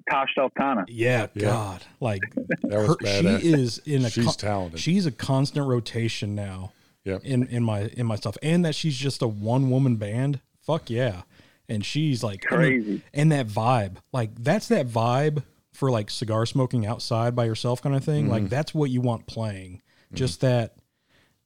[0.08, 0.84] Tash Sultana.
[0.88, 2.22] Yeah, yeah, God, like
[2.70, 4.10] her, she is in a.
[4.10, 4.80] She's con- talented.
[4.80, 6.72] She's a constant rotation now
[7.04, 10.40] Yeah, in in my in my stuff, and that she's just a one woman band.
[10.62, 11.22] Fuck yeah,
[11.68, 13.02] and she's like I mean, Crazy.
[13.12, 17.96] and that vibe, like that's that vibe for like cigar smoking outside by yourself kind
[17.96, 18.24] of thing.
[18.24, 18.32] Mm-hmm.
[18.32, 19.82] Like that's what you want playing.
[20.06, 20.16] Mm-hmm.
[20.16, 20.76] Just that,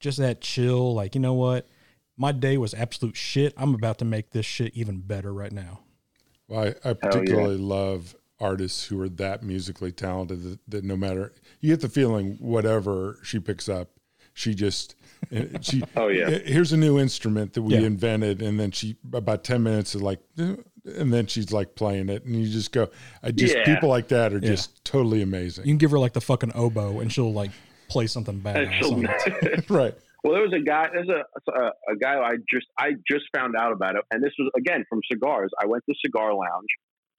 [0.00, 0.94] just that chill.
[0.94, 1.66] Like you know what,
[2.16, 3.54] my day was absolute shit.
[3.56, 5.80] I'm about to make this shit even better right now.
[6.48, 11.32] Well, I, I particularly love artists who are that musically talented that, that no matter
[11.60, 13.90] you get the feeling whatever she picks up,
[14.32, 14.97] she just and
[15.60, 15.82] she.
[15.96, 16.28] Oh, yeah.
[16.30, 17.80] Here's a new instrument that we Yeah.
[17.80, 20.56] invented, and then she about ten minutes is like, "Eh,"
[20.96, 22.88] and then she's like playing it, and you just go,
[23.22, 23.64] I just Yeah.
[23.64, 27.00] people like that are just totally amazing, You can give her like the fucking oboe,
[27.00, 27.50] and she'll like
[27.88, 28.72] play something And badass.
[28.74, 29.64] she'll- on it.
[29.70, 29.94] right?
[30.24, 30.88] Well, there was a guy.
[30.92, 34.32] There's a, a a guy I just I just found out about it, and this
[34.38, 35.50] was again from cigars.
[35.62, 36.68] I went to Cigar Lounge,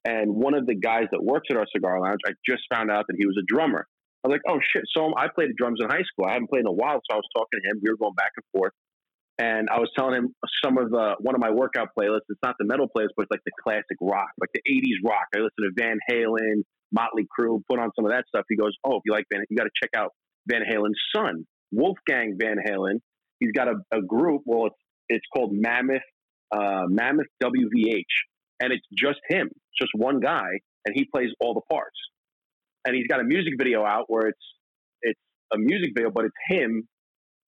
[0.05, 3.05] and one of the guys that works at our cigar lounge, I just found out
[3.07, 3.88] that he was a drummer.
[4.23, 4.84] I was like, oh shit!
[4.95, 6.25] So I played the drums in high school.
[6.27, 7.79] I haven't played in a while, so I was talking to him.
[7.82, 8.73] We were going back and forth,
[9.38, 12.27] and I was telling him some of the one of my workout playlists.
[12.27, 15.27] It's not the metal playlist, but it's like the classic rock, like the '80s rock.
[15.36, 18.43] I listen to Van Halen, Motley Crue, put on some of that stuff.
[18.49, 20.12] He goes, oh, if you like Van, you got to check out
[20.47, 22.99] Van Halen's son, Wolfgang Van Halen.
[23.39, 24.41] He's got a, a group.
[24.45, 24.75] Well, it's
[25.08, 26.03] it's called Mammoth
[26.51, 28.03] uh, Mammoth WVH,
[28.60, 30.47] and it's just him, just one guy,
[30.86, 31.97] and he plays all the parts.
[32.85, 34.45] And he's got a music video out where it's
[35.01, 35.19] it's
[35.53, 36.87] a music video, but it's him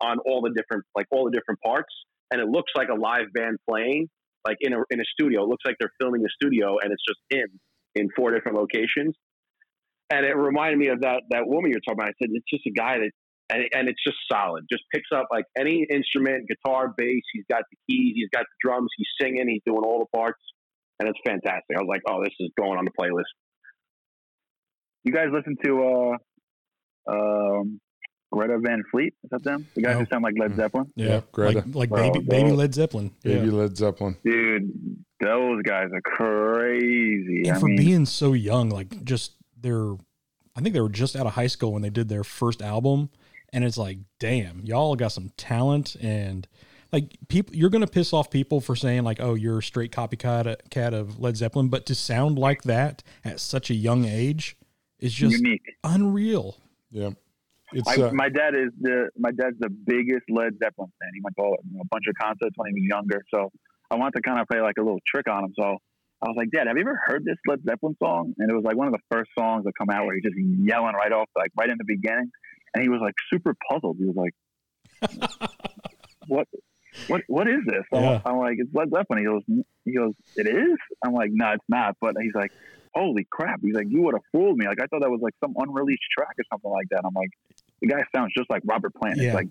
[0.01, 1.93] on all the different like all the different parts,
[2.31, 4.07] and it looks like a live band playing
[4.45, 5.43] like in a in a studio.
[5.43, 7.59] It looks like they're filming a studio, and it's just him
[7.95, 9.15] in four different locations.
[10.09, 12.09] And it reminded me of that that woman you're talking about.
[12.09, 13.11] I said it's just a guy that
[13.51, 14.65] and, and it's just solid.
[14.71, 17.23] Just picks up like any instrument, guitar, bass.
[17.33, 20.41] He's got the keys, he's got the drums, he's singing, he's doing all the parts,
[20.99, 21.75] and it's fantastic.
[21.75, 23.31] I was like, oh, this is going on the playlist.
[25.03, 26.17] You guys listen to
[27.09, 27.79] uh, um,
[28.31, 29.13] Greta Van Fleet?
[29.23, 29.67] Is that them?
[29.75, 29.99] The guys Oh.
[29.99, 30.91] who sound like Led Zeppelin?
[30.95, 31.63] Yeah, Yep, Greta.
[31.73, 33.11] like, like Oh, baby baby Led Zeppelin.
[33.23, 33.53] Baby Yeah.
[33.53, 34.15] Led Zeppelin.
[34.23, 34.71] Dude,
[35.19, 37.43] those guys are crazy.
[37.47, 39.93] And I for mean, being so young, like just they're,
[40.55, 43.09] I think they were just out of high school when they did their first album,
[43.53, 46.47] and it's like, damn, y'all got some talent and.
[46.93, 50.69] Like people, you're gonna piss off people for saying like, "Oh, you're a straight copycat
[50.71, 54.57] cat of Led Zeppelin," but to sound like that at such a young age
[55.01, 55.63] is just unique.
[55.83, 56.57] unreal.
[56.89, 57.11] Yeah,
[57.73, 61.09] it's I, uh, my dad is the my dad's the biggest Led Zeppelin fan.
[61.13, 63.23] He went to you know, a bunch of concerts when he was younger.
[63.33, 63.51] So
[63.89, 65.53] I wanted to kind of play like a little trick on him.
[65.57, 65.77] So
[66.23, 68.33] I was like, Dad, have you ever heard this Led Zeppelin song?
[68.37, 70.35] And it was like one of the first songs that come out where he's just
[70.37, 72.31] yelling right off, like right in the beginning.
[72.73, 73.97] And he was like super puzzled.
[73.99, 74.33] He was like,
[76.27, 76.47] What?
[77.07, 77.83] What what is this?
[77.93, 78.21] I'm, Yeah.
[78.25, 79.19] I'm like, it's Led Zeppelin.
[79.19, 80.77] He goes, he goes, it is.
[81.03, 81.95] I'm like, no, it's not.
[82.01, 82.51] But he's like,
[82.93, 83.60] holy crap.
[83.62, 84.67] He's like, you would have fooled me.
[84.67, 87.01] Like I thought that was like some unreleased track or something like that.
[87.06, 87.32] I'm like,
[87.82, 89.17] the guy sounds just like Robert Plant.
[89.17, 89.27] Yeah.
[89.27, 89.47] It's like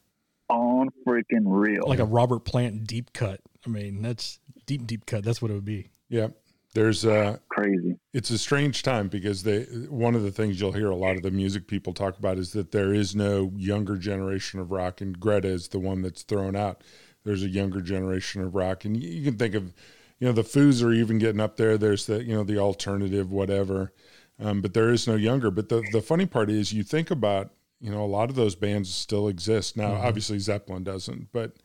[0.49, 1.85] on freaking real.
[1.87, 3.41] Like a Robert Plant deep cut.
[3.65, 5.25] I mean, that's deep deep cut.
[5.25, 5.91] That's what it would be.
[6.09, 6.29] yeah.
[6.73, 7.99] There's uh, crazy.
[8.13, 11.23] it's a strange time because they one of the things you'll hear a lot of
[11.23, 15.19] the music people talk about is that there is no younger generation of rock and
[15.19, 16.85] Greta is the one that's thrown out.
[17.25, 19.75] There's a younger generation of rock and you, you can think of
[20.21, 21.77] you know the Foos are even getting up there.
[21.77, 23.93] There's the you know the alternative whatever,
[24.39, 25.51] um, but there is no younger.
[25.51, 28.55] But the the funny part is you think about you know a lot of those
[28.55, 29.95] bands still exist now.
[29.95, 31.57] Obviously Zeppelin doesn't, but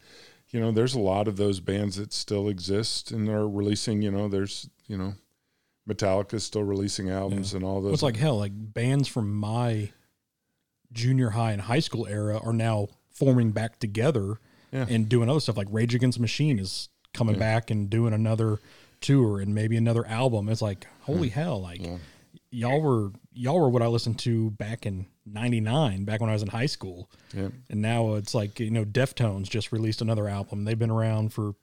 [0.50, 4.02] you know there's a lot of those bands that still exist and are releasing.
[4.02, 5.14] You know there's you know
[5.88, 7.94] Metallica's still releasing albums and all those.
[7.94, 8.38] It's like hell.
[8.38, 9.92] Like bands from my
[10.92, 14.40] junior high and high school era are now forming back together
[14.72, 14.86] Yeah.
[14.90, 15.58] and doing other stuff.
[15.58, 18.60] Like Rage Against the Machine is coming back and doing another
[19.02, 20.50] tour and maybe another album.
[20.50, 21.40] It's like holy hmm.
[21.40, 21.62] hell!
[21.62, 21.98] Like Yeah.
[22.52, 26.42] y'all were y'all were what I listened to back in '99, back when I was
[26.42, 27.10] in high school.
[27.34, 27.50] Yeah.
[27.70, 30.66] And now it's like you know, Deftones just released another album.
[30.66, 31.56] They've been around for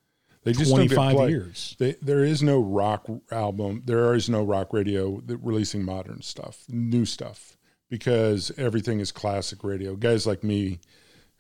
[0.45, 1.77] they just don't 25 years.
[1.79, 3.83] They, there is no rock album.
[3.85, 7.57] There is no rock radio that releasing modern stuff, new stuff,
[7.89, 9.95] because everything is classic radio.
[9.95, 10.81] Guys like me,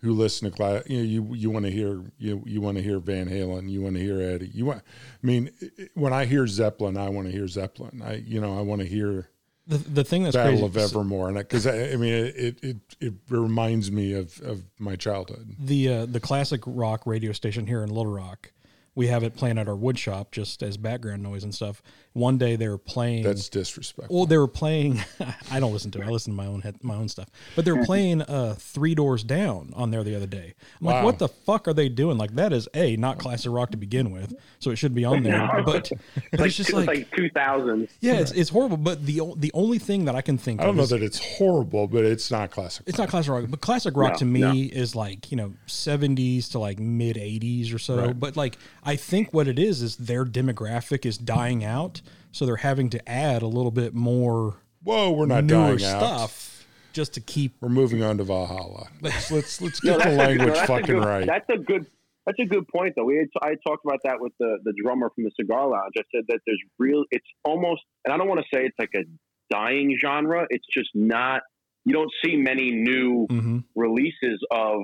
[0.03, 2.83] who listen to class, you know, you you want to hear you you want to
[2.83, 4.51] hear Van Halen, you want to hear Eddie.
[4.53, 5.51] You want, I mean,
[5.95, 8.03] when I hear Zeppelin, I want to hear Zeppelin.
[8.05, 9.29] I you know I want to hear
[9.69, 12.77] The the thing that's Battle crazy of Evermore, and because I, I mean it, it
[13.01, 15.55] it reminds me of of my childhood.
[15.59, 18.53] the uh, the classic rock radio station here in Little Rock.
[18.95, 21.81] We have it playing at our wood shop just as background noise and stuff.
[22.14, 23.22] One day they were playing.
[23.22, 24.14] That's disrespectful.
[24.14, 25.03] well, they were playing.
[25.51, 26.07] I don't listen to it.
[26.07, 27.29] I listen to my own head, my own stuff.
[27.57, 30.55] But they were playing uh, Three Doors Down on there the other day.
[30.81, 32.18] I'm like, what the fuck are they doing?
[32.18, 35.22] Like that is a not classic rock to begin with, so it should be on
[35.22, 35.33] there.
[35.64, 35.90] But,
[36.31, 37.88] but like, it's just like, like 2000.
[38.01, 38.77] yeah, it's, it's horrible.
[38.77, 41.03] But the the only thing that I can think I don't of know is, that
[41.03, 42.85] it's horrible, but it's not classic.
[42.87, 44.53] it's not classic rock, but classic rock No, to me no.
[44.53, 47.96] is like you know seventies to like mid eighties or so.
[48.07, 48.18] Right.
[48.20, 52.02] But like I think what it is is their demographic is dying out,
[52.33, 55.99] so they're having to add a little bit more Whoa, we're not newer dying out.
[56.01, 57.55] stuff just to keep.
[57.61, 58.88] We're moving on to Valhalla.
[59.01, 61.27] Let's let's let's No, get the language no, that's a fucking good- right.
[61.27, 61.87] That's a good.
[62.27, 63.05] That's a good point, though.
[63.05, 65.95] We had, I talked about that with the the drummer from the Cigar Lounge.
[65.99, 67.05] I said that there's real.
[67.11, 69.03] It's almost, and I don't want to say it's like a
[69.51, 70.47] dying genre.
[70.51, 71.42] It's just not.
[71.85, 74.83] You don't see many new hmm releases of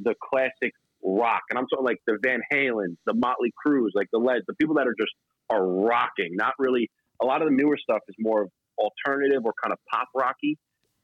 [0.00, 4.18] the classic rock, and I'm talking like the Van Halens, the Motley Crues, like the
[4.18, 5.12] Led, the people that are just
[5.50, 6.30] are rocking.
[6.36, 6.90] Not really.
[7.22, 10.56] A lot of the newer stuff is more of alternative or kind of pop rocky.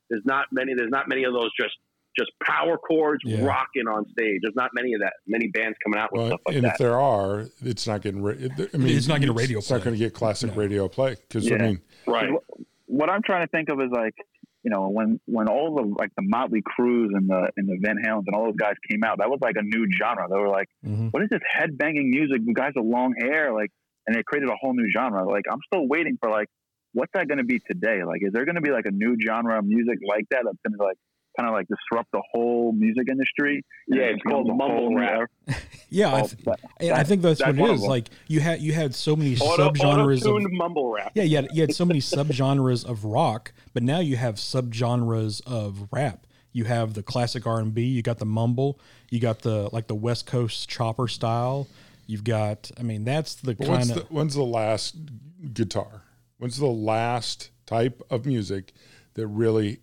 [0.08, 0.72] There's not many.
[0.74, 1.74] There's not many of those just
[2.18, 3.44] just power chords Yeah.
[3.44, 4.38] rocking on stage.
[4.40, 5.12] There's not many of that.
[5.26, 6.72] Many bands coming out with Well, stuff like and that.
[6.72, 8.22] if there are, it's not getting.
[8.22, 10.56] Ra- I mean, It's not getting radio It's not going to get classic No.
[10.56, 12.30] radio play because I mean, right.
[12.86, 14.14] what I'm trying to think of is like,
[14.66, 17.98] you know, when when all the like the Motley Crues and the and the Van
[18.04, 20.26] Halens and all those guys came out, that was like a new genre.
[20.28, 22.44] They were like, hmm what is this head banging music?
[22.44, 23.70] The guys with long hair, like,
[24.08, 25.24] and they created a whole new genre.
[25.24, 26.48] Like, I'm still waiting for like,
[26.94, 28.02] what's that going to be today?
[28.04, 30.58] Like, is there going to be like a new genre of music like that that's
[30.66, 30.98] going to be like
[31.36, 33.64] kind of like disrupt the whole music industry?
[33.88, 35.10] Yeah, it's it's called be a whole mumble new rap.
[35.14, 35.28] era?
[35.88, 36.60] Yeah, I, th- that-
[36.92, 37.80] I think that's, that's what one it of is.
[37.82, 37.90] them.
[37.90, 41.12] Like you had you had so many Auto, subgenres of mumble rap.
[41.14, 45.40] yeah, you had, you had so many subgenres of rock, but now you have subgenres
[45.46, 46.26] of rap.
[46.52, 47.82] You have the classic R and B.
[47.82, 48.80] You got the mumble.
[49.10, 51.68] You got the like the West Coast chopper style.
[52.06, 52.70] You've got.
[52.78, 54.10] I mean, that's the but kind of.
[54.10, 54.96] when's the last
[55.52, 56.02] guitar?
[56.38, 58.72] When's the last type of music
[59.14, 59.78] that really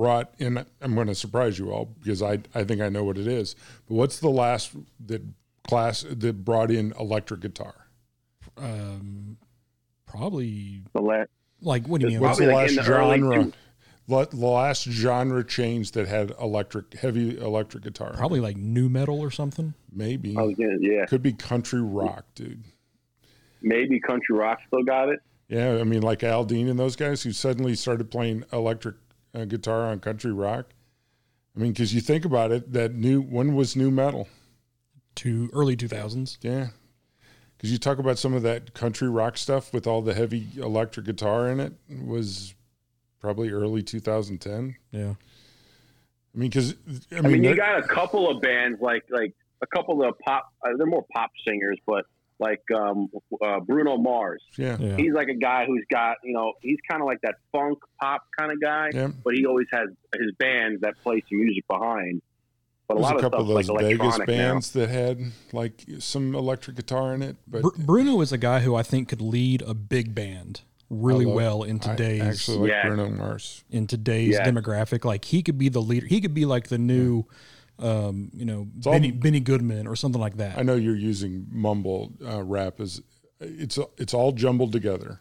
[0.00, 0.64] brought in?
[0.80, 3.54] I'm going to surprise you all because I I think I know what it is.
[3.86, 4.72] But what's the last
[5.06, 5.22] that
[5.68, 7.74] class that brought in electric guitar?
[8.56, 9.36] Um,
[10.06, 11.24] probably The la-
[11.60, 12.20] like what do you mean?
[12.20, 13.44] What's the like last in the genre?
[13.44, 13.52] two-
[14.08, 18.14] The the last genre change that had electric, heavy electric guitar.
[18.16, 19.74] Probably like nu metal or something.
[19.92, 22.64] maybe I was gonna, yeah, could be country rock, dude.
[23.62, 25.20] maybe country rock still got it.
[25.48, 28.94] Yeah, I mean, like Aldean and those guys who suddenly started playing electric
[29.34, 30.66] uh, guitar on country rock.
[31.56, 34.28] I mean, because you think about it, that new when was nu metal?
[35.16, 36.38] To early two thousands.
[36.40, 36.68] Yeah,
[37.56, 41.06] because you talk about some of that country rock stuff with all the heavy electric
[41.06, 42.54] guitar in it was
[43.20, 44.76] probably early 2010.
[44.92, 45.00] Yeah.
[45.02, 46.74] I mean, because
[47.12, 50.18] I I mean, mean, you got a couple of bands like like a couple of
[50.20, 50.52] pop.
[50.64, 52.06] Uh, they're more pop singers, but
[52.40, 53.08] like um,
[53.44, 54.42] uh, Bruno Mars.
[54.56, 54.96] yeah, Yeah.
[54.96, 58.22] He's like a guy who's got you know he's kind of like that funk pop
[58.38, 59.08] kind of guy, yeah.
[59.24, 62.22] but he always has his bands that play some music behind.
[62.88, 64.34] But a There's lot a of couple stuff of like those Vegas electronic now.
[64.52, 65.20] bands that had
[65.52, 69.08] like some electric guitar in it, but Br- Bruno is a guy who I think
[69.08, 72.86] could lead a big band really love- well in I today's actually like Yeah.
[72.88, 73.62] Bruno Mars.
[73.70, 74.44] in today's Yeah.
[74.50, 75.04] demographic.
[75.04, 76.06] Like he could be the leader.
[76.06, 77.26] He could be like the new,
[77.80, 80.58] um, you know, all- Benny, Benny Goodman or something like that.
[80.58, 83.00] I know you're using mumble uh, rap as
[83.40, 85.20] it's it's all jumbled together.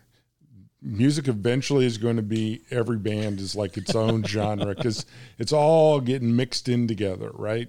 [0.82, 5.06] Music eventually is going to be every band is like its own genre because
[5.38, 7.68] it's all getting mixed in together, right?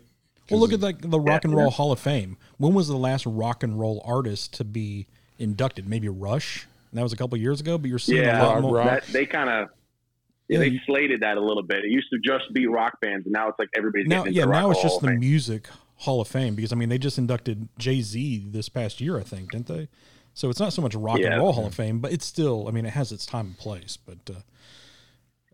[0.49, 2.37] well, look at like the Rock and Roll Hall of Fame.
[2.59, 5.07] When was the last rock and roll artist to be
[5.39, 5.89] inducted?
[5.89, 6.67] Maybe Rush.
[6.91, 8.75] And that was a couple years ago, but you're seeing Yeah, a lot Rock, more.
[8.77, 8.87] rock.
[8.87, 9.69] That, they kind of
[10.51, 11.79] yeah, they slated that a little bit.
[11.85, 14.71] It used to just be rock bands, and now it's like everybody's Now, yeah, now
[14.71, 18.47] it's just the music Hall of Fame because I mean they just inducted Jay Z
[18.51, 19.89] this past year, I think, didn't they?
[20.35, 21.33] So it's not so much Rock Yeah.
[21.33, 22.67] and Roll Hall of Fame, but it's still.
[22.69, 23.97] I mean, it has its time and place.
[23.97, 24.41] But uh,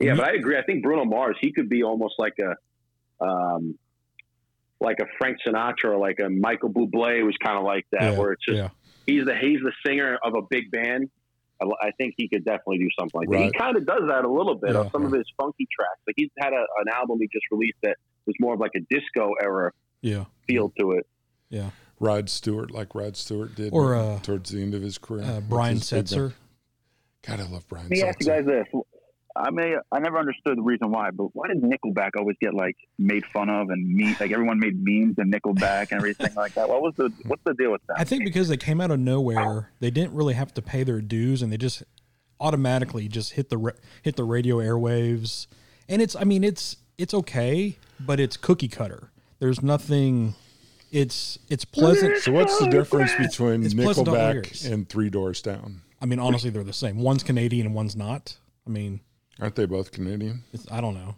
[0.01, 0.57] Yeah, but I agree.
[0.57, 3.79] I think Bruno Mars, he could be almost like a, um,
[4.81, 8.33] like a Frank Sinatra, like a Michael Bublé was kind of like that, yeah, where
[8.33, 8.69] it's just yeah,
[9.07, 11.11] he's the he's the singer of a big band.
[11.63, 13.45] I, I think he could definitely do something like that.
[13.45, 16.01] He kind of does that a little bit Yeah, on some of his funky tracks.
[16.07, 18.81] Like he's had a, an album he just released that was more of like a
[18.95, 21.07] disco era yeah, feel to it.
[21.49, 21.71] yeah.
[21.99, 25.25] Rod Stewart, like Rod Stewart did, Or, uh, towards the end of his career.
[25.25, 26.35] Uh, Brian his big Setzer.
[27.27, 27.89] God, I love Brian.
[27.89, 28.67] Let me ask you guys this.
[29.37, 32.77] I may I never understood the reason why, but why did Nickelback always get like
[32.99, 36.69] made fun of and me like everyone made memes and Nickelback and everything like that?
[36.69, 37.99] What was the what's the deal with that?
[37.99, 41.01] I think because they came out of nowhere, they didn't really have to pay their
[41.01, 41.83] dues, and they just
[42.41, 45.47] automatically just hit the hit the radio airwaves.
[45.89, 49.11] And it's, I mean, it's it's okay, but it's cookie cutter.
[49.39, 50.35] There's nothing.
[50.91, 52.19] It's it's pleasant.
[52.19, 55.83] So, what's the difference between It's pleasant to all Nickelback and Three Doors Down?
[56.01, 56.99] I I mean, honestly, they're the same.
[56.99, 58.37] One's Canadian and one's not.
[58.67, 59.01] I mean,
[59.41, 60.45] Aren't they both Canadian?
[60.53, 61.15] it's, I don't know.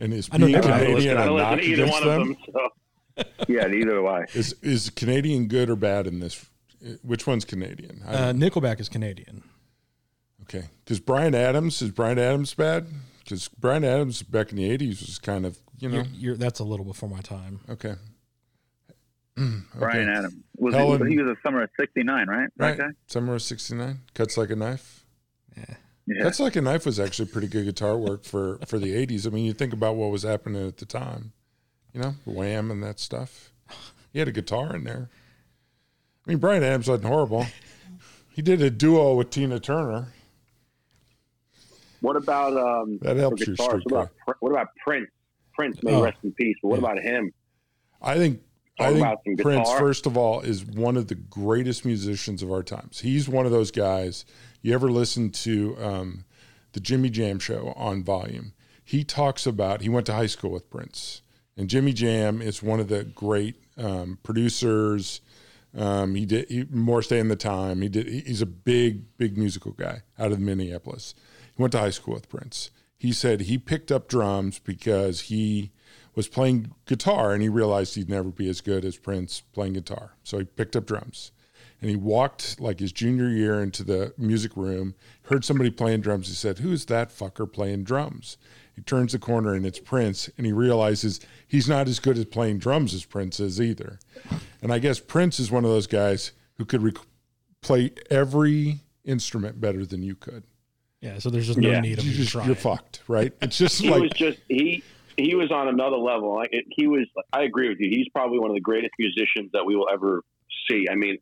[0.00, 1.72] And is I know being Nick- I don't Canadian I a don't knock listen to
[1.72, 2.20] either against one them?
[2.20, 2.36] of them.
[2.52, 2.68] So.
[3.48, 4.24] Yeah, neither do I.
[4.34, 6.44] Is is Canadian good or bad in this?
[7.02, 8.02] Which one's Canadian?
[8.06, 9.42] I Uh, Nickelback is Canadian.
[10.42, 12.86] okay, because Bryan Adams is Bryan Adams bad?
[13.24, 16.60] Because Bryan Adams back in the eighties was kind of you know You're, you're, that's
[16.60, 17.60] a little before my time.
[17.70, 17.94] okay.
[19.34, 19.64] Brian
[20.08, 20.12] Okay.
[20.18, 22.50] Adams was Helen- he, he was a summer of '69, right?
[22.58, 22.88] That Right, guy?
[23.06, 24.00] Summer of '69.
[24.12, 25.06] Cuts like a knife.
[25.56, 25.74] Yeah.
[26.22, 29.26] Cuts like a knife was actually pretty good guitar work for for the '80s.
[29.26, 31.32] I mean, you think about what was happening at the time,
[31.92, 33.52] you know, Wham and that stuff.
[34.12, 35.08] He had a guitar in there.
[36.26, 37.46] I mean, Bryan Adams wasn't horrible.
[38.34, 40.08] He did a duo with Tina Turner.
[42.00, 45.08] What about um, That helps guitars, what about, what about Prince?
[45.54, 46.02] Prince may Oh.
[46.02, 46.90] rest in peace, but what Yeah.
[46.92, 47.32] about him?
[48.02, 48.42] I think
[48.78, 49.78] Talk I think Prince, guitar.
[49.78, 53.00] first of all, is one of the greatest musicians of our times.
[53.00, 54.26] He's one of those guys.
[54.62, 56.24] You ever listen to um,
[56.72, 58.52] the Jimmy Jam show on Volume?
[58.84, 61.22] He talks about he went to high school with Prince,
[61.56, 65.20] and Jimmy Jam is one of the great um, producers.
[65.76, 67.82] Um, he did he, Morris Day and the Time.
[67.82, 68.06] He did.
[68.08, 71.14] he- He's a big, big musical guy out of Minneapolis.
[71.54, 72.70] He went to high school with Prince.
[72.96, 75.70] He said he picked up drums because he
[76.14, 80.12] was playing guitar and he realized he'd never be as good as Prince playing guitar.
[80.24, 81.30] So he picked up drums.
[81.80, 86.28] And he walked like his junior year into the music room, heard somebody playing drums.
[86.28, 88.38] He said, Who's that fucker playing drums?
[88.74, 92.30] He turns the corner and it's Prince, and he realizes he's not as good at
[92.30, 93.98] playing drums as Prince is either.
[94.62, 96.96] And I guess Prince is one of those guys who could rec-
[97.62, 100.44] play every instrument better than you could.
[101.00, 101.80] Yeah, so there's just no Yeah.
[101.80, 102.46] need of You you just, trying.
[102.46, 103.32] you're fucked, right?
[103.42, 104.82] It's just He like was just he
[105.16, 106.34] he was on another level.
[106.34, 107.06] Like it, he was.
[107.32, 107.88] I agree with you.
[107.90, 110.22] He's probably one of the greatest musicians that we will ever
[110.70, 110.86] see.
[110.90, 111.16] I mean,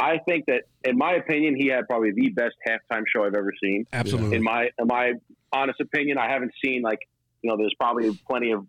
[0.00, 3.52] I think that, in my opinion, he had probably the best halftime show I've ever
[3.62, 3.84] seen.
[3.92, 4.36] Absolutely.
[4.36, 5.14] in my in my
[5.52, 7.00] honest opinion, I haven't seen like
[7.42, 8.66] you know, there's probably plenty of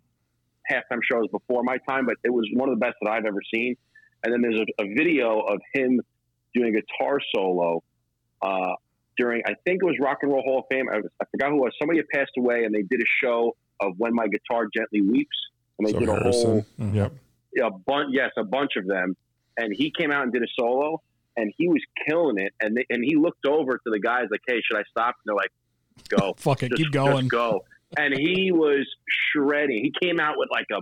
[0.70, 3.40] halftime shows before my time, but it was one of the best that I've ever
[3.52, 3.76] seen.
[4.22, 6.00] And then there's a, a video of him
[6.54, 7.82] doing a guitar solo
[8.42, 8.74] uh,
[9.16, 10.86] during I think it was Rock and Roll Hall of Fame.
[10.92, 11.72] I, was, I forgot who it was.
[11.80, 15.36] Somebody had passed away, and they did a show of When My Guitar Gently Weeps,
[15.78, 16.50] and they so did a Harrison.
[16.50, 16.94] whole Mhm.
[16.94, 17.12] Yep.
[17.64, 19.16] a bunch, yes, a bunch of them.
[19.56, 21.02] And he came out and did a solo,
[21.36, 22.52] and he was killing it.
[22.60, 25.26] And they, and he looked over to the guys like, "Hey, should I stop?" And
[25.26, 25.52] they're like,
[26.08, 27.28] "Go, Fuck it, just, keep going.
[27.28, 27.64] go."
[27.96, 28.86] And he was
[29.32, 29.82] shredding.
[29.84, 30.80] He came out with like a,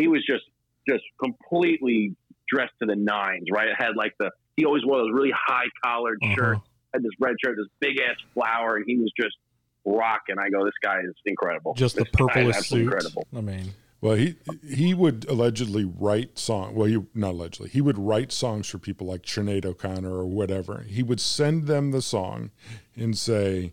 [0.00, 0.44] he was just
[0.88, 2.14] just completely
[2.48, 3.46] dressed to the nines.
[3.52, 6.34] Right, it had like the he always wore those really high collared Uh-huh.
[6.36, 6.60] shirts,
[6.92, 9.36] had this red shirt, this big ass flower, and he was just
[9.84, 10.36] rocking.
[10.38, 11.74] I go, this guy is incredible.
[11.74, 12.82] Just the This is purplest suit.
[12.82, 13.26] incredible.
[13.36, 13.74] I mean,
[14.04, 14.34] Well, he
[14.68, 16.74] he would allegedly write song.
[16.74, 17.70] Well, he not allegedly.
[17.70, 20.84] He would write songs for people like Sinead O'Connor or whatever.
[20.86, 22.50] He would send them the song
[22.94, 23.72] and say,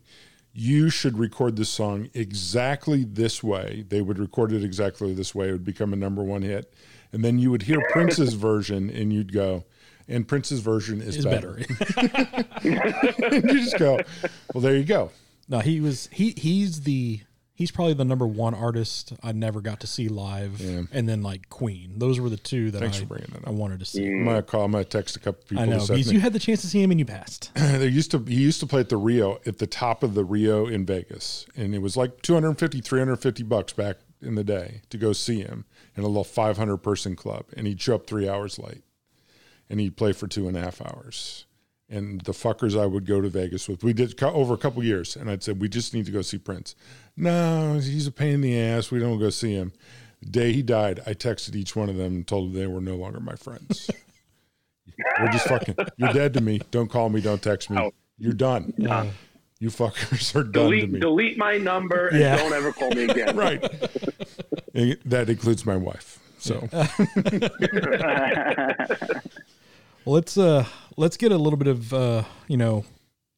[0.53, 5.49] "You should record this song exactly this way." They would record it exactly this way.
[5.49, 6.73] It would become a number one hit,
[7.11, 9.65] and then you would hear Prince's version, and you'd go,
[10.07, 12.45] "And Prince's version is, is better." better.
[13.47, 13.99] you just go,
[14.53, 15.11] "Well, there you go."
[15.49, 17.19] no, he was he he's the
[17.61, 20.81] he's probably the number one artist I never got to see live, Yeah.
[20.91, 21.93] and then like Queen.
[21.97, 24.03] Those were the two that Thanks I, for bringing that I wanted to see.
[24.07, 24.65] I'm gonna call.
[24.65, 25.61] I'm gonna text a couple people.
[25.63, 27.51] I know this because you had the chance to see him and you passed.
[27.55, 30.25] there used to he used to play at the Rio at the top of the
[30.25, 34.97] Rio in Vegas, and it was like 250, 350 bucks back in the day to
[34.97, 38.57] go see him in a little 500 person club, and he'd show up three hours
[38.57, 38.83] late,
[39.69, 41.45] and he'd play for two and a half hours.
[41.89, 45.17] And the fuckers I would go to Vegas with, we did over a couple years,
[45.17, 46.73] and I'd say we just need to go see Prince.
[47.17, 48.89] No, he's a pain in the ass.
[48.91, 49.73] We don't go see him.
[50.21, 52.81] The day he died, I texted each one of them and told them they were
[52.81, 53.89] no longer my friends.
[55.19, 55.75] We're just fucking.
[55.97, 56.61] You're dead to me.
[56.71, 57.21] Don't call me.
[57.21, 57.77] Don't text me.
[57.79, 57.91] Oh.
[58.17, 58.73] You're done.
[59.59, 60.99] You fuckers are done to delete me.
[60.99, 62.35] delete my number and Yeah.
[62.37, 63.35] don't ever call me again.
[63.35, 63.63] Right.
[64.73, 66.17] And that includes my wife.
[66.39, 66.67] So
[70.05, 70.65] Well, let's uh
[70.97, 72.85] let's get a little bit of uh you know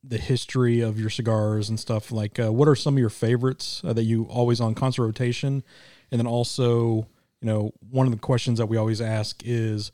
[0.04, 2.12] the history of your cigars and stuff.
[2.12, 5.64] Like, uh, what are some of your favorites uh, that you always on concert rotation?
[6.12, 7.08] And then also,
[7.42, 9.92] you know, one of the questions that we always ask is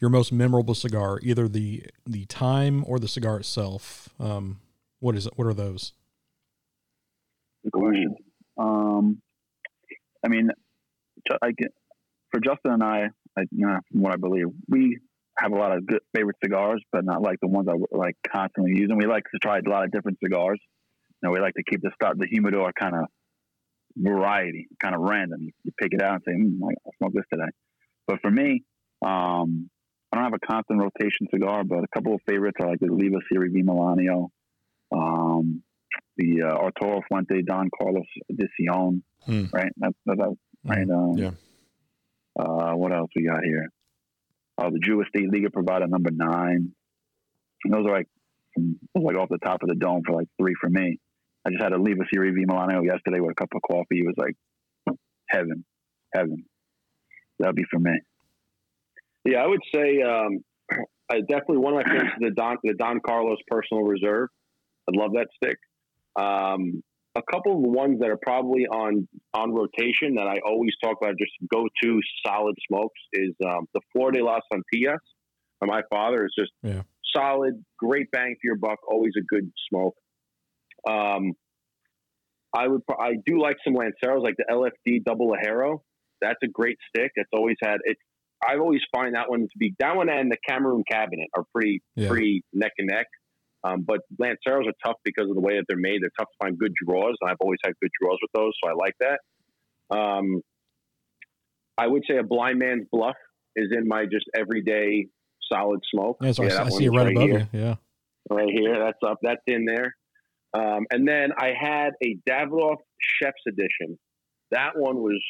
[0.00, 4.08] your most memorable cigar, either the the time or the cigar itself.
[4.18, 4.60] Um,
[4.98, 5.34] what is it?
[5.36, 5.92] What are those?
[7.64, 8.16] Good question.
[8.58, 9.20] Um,
[10.24, 10.50] I mean,
[11.42, 11.72] I get,
[12.30, 14.98] for Justin and I, I nah, from what I believe, we
[15.40, 18.72] have a lot of good favorite cigars, but not like the ones I like constantly
[18.76, 18.96] using.
[18.98, 20.60] We like to try a lot of different cigars.
[21.22, 23.04] You know, we like to keep the start the humidor kind of
[23.96, 25.40] variety, kind of random.
[25.42, 27.50] You, you pick it out and say, mm, I smoke this today.
[28.06, 28.64] But for me,
[29.04, 29.70] um,
[30.12, 32.88] I don't have a constant rotation cigar, but a couple of favorites are like the
[32.90, 34.28] Oliva Serie V Melanio,
[34.92, 35.62] um,
[36.16, 39.44] the uh, Arturo Fuente Don Carlos Edición, Hmm.
[39.52, 39.70] right?
[39.76, 40.88] That's that, that, right.
[40.90, 41.30] Um, Yeah.
[42.38, 43.68] Uh, what else we got here?
[44.60, 46.72] Oh, the Drew Estate Liga Privada number nine.
[47.64, 48.08] And those are like,
[48.54, 50.98] from, like off the top of the dome for like three for me.
[51.46, 54.00] I just had to leave a Serie V Melanio yesterday with a cup of coffee.
[54.00, 54.36] It was like
[55.30, 55.64] heaven,
[56.14, 56.44] heaven.
[57.38, 57.98] That'd be for me.
[59.24, 60.44] Yeah, I would say um,
[61.10, 64.28] I definitely one of my favorites is the Don the Don Carlos Personal Reserve.
[64.88, 65.56] I love that stick.
[66.16, 66.82] Um,
[67.20, 70.96] a couple of the ones that are probably on on rotation that I always talk
[71.00, 74.98] about, just go to solid smokes, is um, the Flor de las Antillas.
[75.62, 76.82] My father, is just Yeah.
[77.14, 79.94] solid, great bang for your buck, always a good smoke.
[80.88, 81.32] Um,
[82.56, 85.80] I would I do like some Lanceros, like the LFD Double Ligero.
[86.20, 87.12] That's a great stick.
[87.14, 87.96] It's always had it.
[88.46, 91.82] I always find that one to be that one and the Cameroon Cabinet are pretty
[91.94, 92.08] Yeah.
[92.08, 93.06] pretty neck and neck.
[93.62, 96.00] Um, but Lanceros are tough because of the way that they're made.
[96.02, 98.70] They're tough to find good draws, and I've always had good draws with those, so
[98.70, 99.20] I like that.
[99.96, 100.40] Um,
[101.76, 103.16] I would say a blind man's bluff
[103.56, 105.06] is in my just everyday
[105.52, 106.18] solid smoke.
[106.20, 107.60] Yeah, so I, Yeah, see- that I see it one's right above here you.
[107.60, 107.74] Yeah.
[108.30, 108.78] right here.
[108.78, 109.18] That's up.
[109.22, 109.94] That's in there.
[110.52, 113.98] Um, and then I had a Davidoff Chef's Edition.
[114.50, 115.22] That one was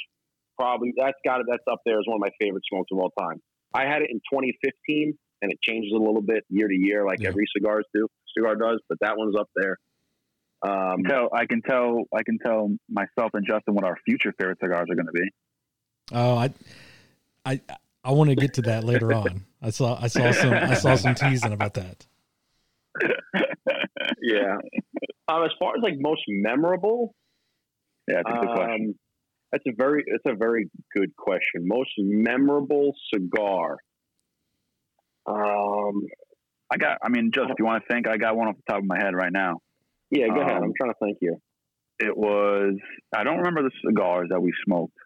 [0.59, 1.47] probably that's got it.
[1.49, 3.41] That's up there as one of my favorite smokes of all time.
[3.74, 7.20] I had it in 2015, and it changes a little bit year to year, like
[7.20, 7.28] Yeah.
[7.28, 8.09] every cigars do.
[8.37, 9.78] Cigar does, but that one's up there.
[10.62, 14.59] Um, tell I can tell I can tell myself and Justin what our future favorite
[14.62, 15.31] cigars are going to be.
[16.12, 16.53] Oh, I,
[17.45, 17.61] I,
[18.05, 19.45] I want to get to that later on.
[19.62, 22.07] I saw, I saw some, I saw some teasing about that.
[24.22, 24.57] yeah.
[25.28, 27.14] Um, as far as like most memorable,
[28.09, 28.87] Yeah, that's a good question.
[28.89, 28.95] Um,
[29.53, 31.66] that's a very that's a very good question.
[31.66, 33.78] Most memorable cigar.
[35.26, 36.07] Um,
[36.70, 36.98] I got.
[37.02, 38.86] I mean, just if you want to think, I got one off the top of
[38.86, 39.60] my head right now.
[40.10, 40.56] yeah, go ahead.
[40.56, 41.36] Um, I'm trying to think here.
[41.98, 42.74] It was.
[43.14, 44.96] I don't remember the cigars that we smoked,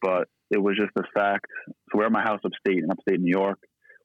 [0.00, 1.46] but it was just the fact.
[1.68, 3.58] So we're at my house upstate in upstate New York.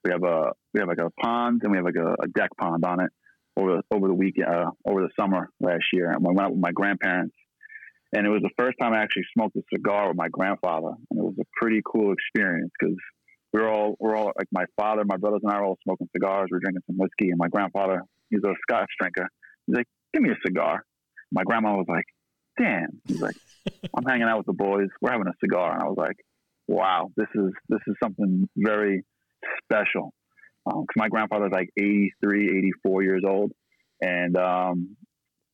[0.04, 2.50] We have a we have like a pond and we have like a, a deck
[2.60, 3.10] pond on it
[3.58, 6.12] over the, over the week uh, over the summer last year.
[6.12, 7.36] And I went out with my grandparents,
[8.14, 11.20] and it was the first time I actually smoked a cigar with my grandfather, and
[11.20, 12.98] it was a pretty cool experience because
[13.56, 16.10] we were all we're all like my father, my brothers, and I were all smoking
[16.12, 16.50] cigars.
[16.52, 19.30] We are drinking some whiskey, and my grandfather he's a Scotch drinker.
[19.66, 20.84] He's like, "Give me a cigar."
[21.32, 22.04] My grandma was like,
[22.60, 23.36] "Damn," he's like,
[23.96, 24.90] "I'm hanging out with the boys.
[25.00, 26.18] We're having a cigar," and I was like,
[26.68, 29.06] "Wow, this is this is something very
[29.64, 30.14] special."
[30.66, 33.54] Because my grandfather's like 83, 84 years old,
[34.02, 34.98] and um,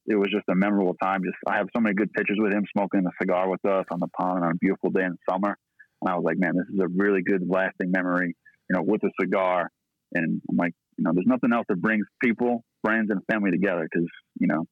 [0.08, 1.22] it was just a memorable time.
[1.24, 3.99] Just I have so many good pictures with him smoking a cigar with us on
[3.99, 5.56] the pond on a beautiful day in summer.
[6.02, 8.36] And I was like, man, this is a really good lasting memory,
[8.70, 9.70] you know, with a cigar.
[10.14, 13.88] And I'm like, you know, there's nothing else that brings people, friends, and family together
[13.91, 14.08] because,
[14.39, 14.66] you know,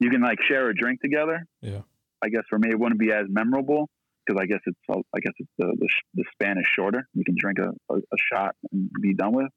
[0.00, 1.44] you can like share a drink together.
[1.60, 1.80] Yeah.
[2.24, 3.88] I guess for me, it wouldn't be as memorable
[4.26, 7.06] because I guess it's, I guess it's the, the, the span is shorter.
[7.14, 9.48] You can drink a, a, a shot and be done with.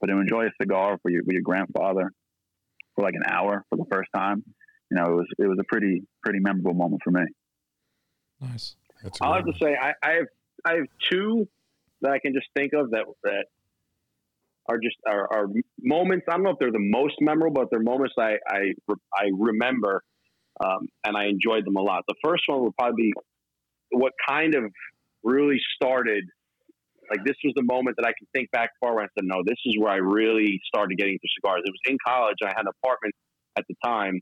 [0.00, 2.12] But to enjoy a cigar for your, with your grandfather
[2.94, 4.42] for like an hour for the first time,
[4.90, 7.22] you know, it was, it was a pretty, pretty memorable moment for me.
[8.40, 8.76] Nice.
[9.02, 10.26] That's a I'll have to say I, I have
[10.64, 11.48] I have two
[12.02, 13.44] that I can just think of that that
[14.68, 15.46] are just are, are
[15.80, 16.26] moments.
[16.28, 18.72] I don't know if they're the most memorable, but they're moments I I,
[19.14, 20.02] I remember
[20.64, 22.04] um, and I enjoyed them a lot.
[22.06, 23.12] The first one would probably be
[23.90, 24.64] what kind of
[25.22, 26.24] really started.
[27.10, 29.42] Like this was the moment that I can think back far when I said, "No,
[29.44, 32.36] this is where I really started getting into cigars." It was in college.
[32.40, 33.14] And I had an apartment
[33.58, 34.20] at the time,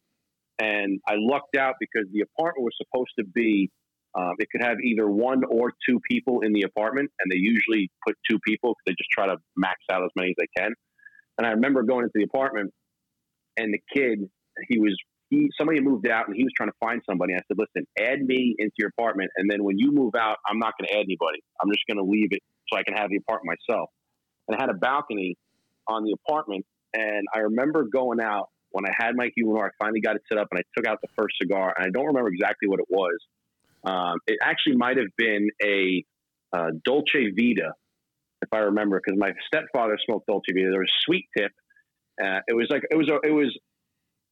[0.58, 3.70] and I lucked out because the apartment was supposed to be
[4.14, 7.90] um, it could have either one or two people in the apartment, and they usually
[8.06, 10.72] put two people because they just try to max out as many as they can.
[11.38, 12.72] And I remember going into the apartment,
[13.56, 14.28] and the kid,
[14.68, 14.96] he was
[15.30, 17.34] he somebody moved out, and he was trying to find somebody.
[17.34, 20.58] I said, "Listen, add me into your apartment, and then when you move out, I'm
[20.58, 21.42] not going to add anybody.
[21.62, 23.90] I'm just going to leave it so I can have the apartment myself."
[24.48, 25.36] And I had a balcony
[25.86, 29.66] on the apartment, and I remember going out when I had my humidor.
[29.66, 31.90] I finally got it set up, and I took out the first cigar, and I
[31.90, 33.16] don't remember exactly what it was.
[33.84, 36.04] Um, it actually might have been a
[36.52, 37.72] uh, Dolce Vita,
[38.42, 40.70] if I remember, because my stepfather smoked Dolce Vita.
[40.70, 41.52] There was a sweet tip.
[42.22, 43.56] Uh, it was like it was a it was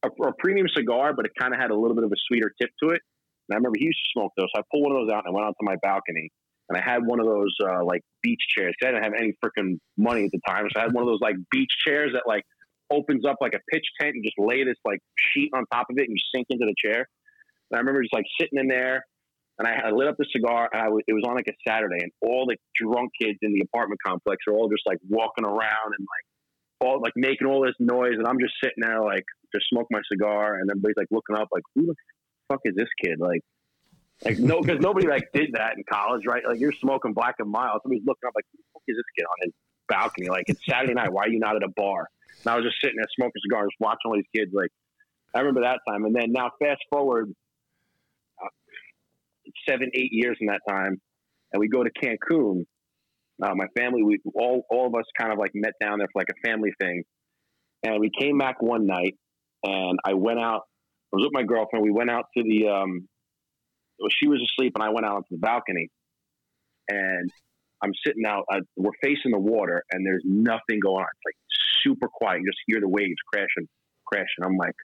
[0.03, 2.53] a, a premium cigar, but it kind of had a little bit of a sweeter
[2.61, 3.01] tip to it.
[3.47, 4.47] And I remember he used to smoke those.
[4.53, 6.29] So I pulled one of those out and I went out to my balcony,
[6.69, 8.75] and I had one of those uh, like beach chairs.
[8.83, 11.21] I didn't have any freaking money at the time, so I had one of those
[11.21, 12.43] like beach chairs that like
[12.91, 15.97] opens up like a pitch tent and just lay this like sheet on top of
[15.97, 17.07] it and you sink into the chair.
[17.71, 19.05] And I remember just like sitting in there
[19.59, 20.69] and I, I lit up the cigar.
[20.71, 23.53] And I was, it was on like a Saturday, and all the drunk kids in
[23.53, 26.25] the apartment complex are all just like walking around and like
[26.81, 30.01] all like making all this noise, and I'm just sitting there like just smoke my
[30.11, 31.95] cigar, and everybody's like looking up like who the
[32.47, 33.41] fuck is this kid like.
[34.25, 36.43] Like no, because nobody like did that in college, right?
[36.45, 37.79] Like you're smoking black and mild.
[37.83, 39.53] Somebody's looking up like, who is this kid on his
[39.87, 40.27] balcony?
[40.27, 41.13] Like it's Saturday night.
[41.13, 42.05] Why are you not at a bar?
[42.43, 44.51] And I was just sitting there smoking cigars, watching all these kids.
[44.53, 44.71] Like
[45.33, 46.03] I remember that time.
[46.03, 47.33] And then now fast forward
[49.67, 50.99] seven, eight years in that time,
[51.51, 52.63] and we go to Cancun.
[53.41, 56.19] Uh, my family, we all all of us kind of like met down there for
[56.21, 57.03] like a family thing,
[57.83, 59.15] and we came back one night,
[59.63, 60.61] and I went out.
[61.13, 61.83] I was with my girlfriend.
[61.83, 62.67] We went out to the.
[62.67, 63.07] Um,
[63.99, 65.89] well, she was asleep, and I went out onto the balcony,
[66.87, 67.29] and
[67.81, 68.45] I'm sitting out.
[68.77, 71.03] We're facing the water, and there's nothing going on.
[71.03, 71.35] It's like
[71.83, 72.41] super quiet.
[72.41, 73.67] You just hear the waves crashing,
[74.05, 74.43] crashing.
[74.43, 74.75] I'm like,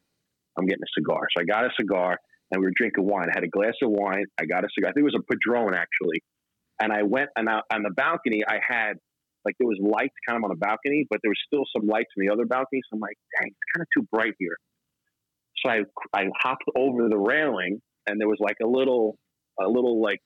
[0.58, 1.28] I'm getting a cigar.
[1.36, 2.18] So I got a cigar,
[2.52, 3.28] and we were drinking wine.
[3.30, 4.26] I had a glass of wine.
[4.40, 4.90] I got a cigar.
[4.90, 6.22] I think it was a Padron actually.
[6.80, 8.42] And I went and on the balcony.
[8.48, 8.98] I had
[9.46, 12.10] like there was lights kind of on the balcony, but there was still some lights
[12.18, 12.82] on the other balcony.
[12.90, 14.58] So I'm like, dang, it's kind of too bright here.
[15.64, 15.80] So I
[16.14, 19.18] I hopped over the railing, and there was like a little
[19.62, 20.20] a little like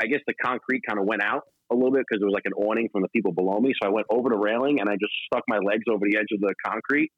[0.00, 1.42] I guess the concrete kind of went out
[1.72, 3.72] a little bit because there was like an awning from the people below me.
[3.80, 6.30] So I went over the railing and I just stuck my legs over the edge
[6.32, 7.10] of the concrete.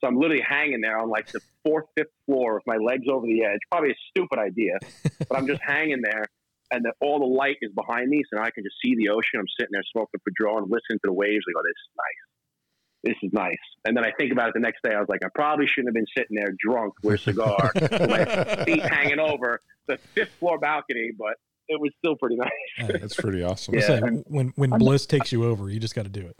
[0.00, 3.26] So I'm literally hanging there on like the fourth, fifth floor with my legs over
[3.26, 3.58] the edge.
[3.70, 4.78] Probably a stupid idea,
[5.28, 6.24] but I'm just hanging there,
[6.70, 9.10] and the, all the light is behind me, so now I can just see the
[9.10, 9.38] ocean.
[9.38, 11.44] I'm sitting there smoking Padron, listening to the waves.
[11.46, 13.02] Like, go, "This is nice.
[13.02, 14.94] This is nice." And then I think about it the next day.
[14.94, 17.92] I was like, I probably shouldn't have been sitting there drunk with a cigar, with
[18.08, 21.34] my feet hanging over the fifth floor balcony, but
[21.68, 22.48] it was still pretty nice.
[22.78, 23.74] Yeah, that's pretty awesome.
[23.74, 23.86] Yeah.
[23.86, 26.36] say, when when bliss takes you over, you just got to do it.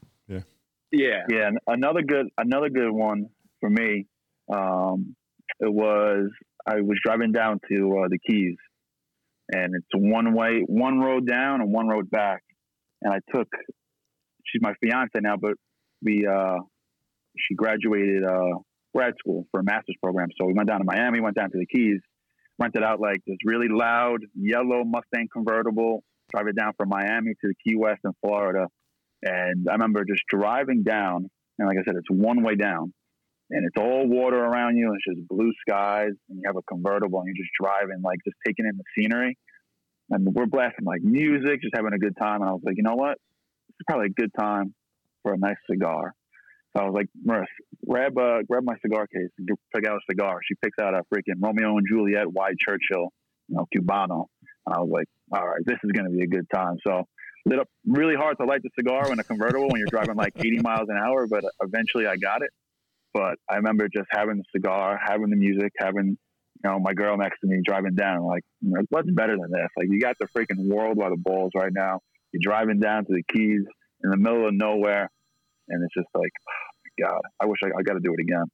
[0.92, 1.24] Yeah.
[1.28, 3.28] Yeah, and another good another good one
[3.60, 4.06] for me.
[4.52, 5.14] Um,
[5.60, 6.30] it was
[6.66, 8.56] I was driving down to uh, the Keys,
[9.52, 12.42] and it's one way, one road down and one road back.
[13.02, 13.48] And I took
[14.44, 15.54] she's my fiance now, but
[16.02, 16.58] we uh,
[17.38, 18.58] she graduated uh,
[18.94, 20.28] grad school for a master's program.
[20.38, 22.00] So we went down to Miami, went down to the Keys,
[22.58, 26.02] rented out like this really loud yellow Mustang convertible,
[26.32, 28.66] drive it down from Miami to the Key West in Florida.
[29.22, 32.92] And I remember just driving down, and like I said, it's one way down,
[33.50, 36.62] and it's all water around you, and it's just blue skies, and you have a
[36.62, 39.36] convertible, and you're just driving, like just taking in the scenery.
[40.10, 42.42] And we're blasting like music, just having a good time.
[42.42, 43.16] And I was like, you know what?
[43.68, 44.74] This is probably a good time
[45.22, 46.14] for a nice cigar.
[46.76, 47.48] So I was like, Maris,
[47.88, 50.38] grab uh, grab my cigar case and pick out a cigar.
[50.46, 53.12] She picks out a freaking Romeo and Juliet White Churchill,
[53.48, 54.26] you know, Cubano.
[54.66, 56.76] And I was like, all right, this is going to be a good time.
[56.86, 57.04] So
[57.46, 60.32] lit up really hard to light the cigar in a convertible when you're driving like
[60.36, 62.50] 80 miles an hour, but eventually I got it.
[63.12, 66.16] But I remember just having the cigar, having the music, having
[66.62, 68.24] you know my girl next to me driving down.
[68.24, 69.68] Like, you know, what's better than this?
[69.76, 72.00] Like, you got the freaking world by the balls right now.
[72.32, 73.64] You're driving down to the Keys
[74.04, 75.10] in the middle of nowhere,
[75.68, 78.20] and it's just like, oh my God, I wish I, I got to do it
[78.20, 78.44] again.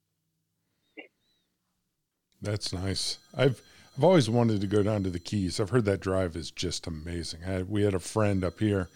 [2.41, 3.19] That's nice.
[3.35, 3.61] I've
[3.97, 5.59] I've always wanted to go down to the Keys.
[5.59, 7.39] I've heard that drive is just amazing.
[7.47, 8.89] I, we had a friend up here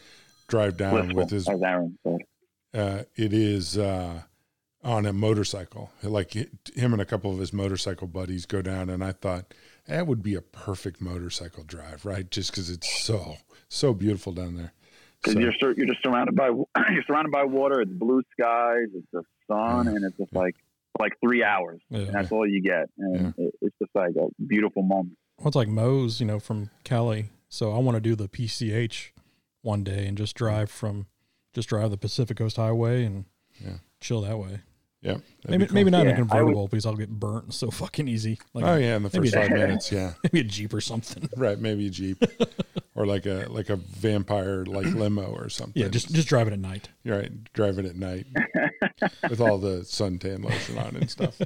[0.48, 1.50] drive down Blissful, with his.
[1.50, 2.20] as Aaron said.
[2.74, 4.22] Uh, it is uh,
[4.84, 5.92] on a motorcycle.
[6.04, 9.54] Like him and a couple of his motorcycle buddies go down, and I thought
[9.88, 12.30] that would be a perfect motorcycle drive, right?
[12.30, 13.36] Just because it's so
[13.70, 14.74] so beautiful down there.
[15.22, 16.48] because So- you're sur- you're just surrounded by
[16.92, 17.82] you're surrounded by water.
[17.82, 18.88] It's blue skies.
[18.94, 20.56] It's the sun, and it's just like
[21.00, 22.90] like three hours, and that's all you get.
[22.98, 25.18] And it, it's just like a beautiful moment.
[25.38, 27.30] Well, it's like Moe's, you know, from Cali.
[27.50, 29.10] So I want to do the PCH
[29.62, 31.08] one day and just drive from,
[31.54, 33.26] just drive the Pacific Coast Highway and
[33.64, 33.78] Yeah.
[34.00, 34.60] chill that way.
[35.02, 35.74] Yeah, Maybe cool.
[35.74, 38.40] maybe not in Yeah, a I would- convertible because I'll get burnt so fucking easy.
[38.54, 40.14] Like Oh yeah, in the first five minutes, yeah.
[40.24, 41.28] maybe a Jeep or something.
[41.38, 42.24] Right, maybe a Jeep
[42.96, 45.82] or like a like a vampire like limo or something.
[45.82, 46.90] Yeah, just just drive it at night.
[47.04, 48.28] You're right, driving at night
[49.30, 51.40] with all the suntan lotion on and stuff.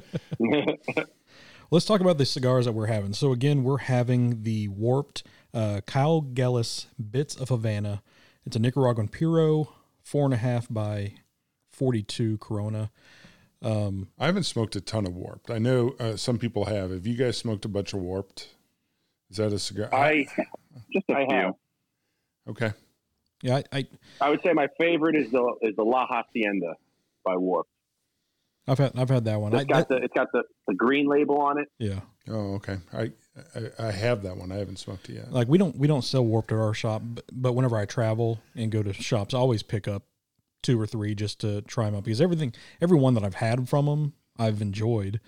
[1.70, 3.12] Let's talk about the cigars that we're having.
[3.12, 8.02] So again, we're having the warped uh, Kyle Gellis Bits of Havana.
[8.44, 11.14] It's a Nicaraguan Puro, four and a half by
[11.72, 12.90] forty-two Corona.
[13.62, 15.50] Um, I haven't smoked a ton of warped.
[15.50, 16.90] I know uh, some people have.
[16.90, 18.48] Have you guys smoked a bunch of warped?
[19.30, 19.88] Is that a cigar?
[19.94, 20.26] I
[20.92, 21.34] Just a I few.
[21.36, 21.54] have.
[22.50, 22.72] okay.
[23.42, 23.86] yeah, I, I
[24.20, 26.74] I would say my favorite is the is the La Hacienda
[27.24, 27.70] by Warped.
[28.68, 29.54] I've had I've had that one.
[29.54, 31.68] I, It's got that- the it's got the, the green label on it.
[31.78, 32.76] yeah, Oh, okay.
[32.92, 33.10] I,
[33.54, 34.52] I I have that one.
[34.52, 35.32] I haven't smoked it yet.
[35.32, 38.40] like we don't we don't sell warped at our shop, but, but whenever I travel
[38.54, 40.02] and go to shops, I always pick up
[40.66, 43.68] two or three just to try them out because everything every one that I've had
[43.68, 45.20] from them I've enjoyed,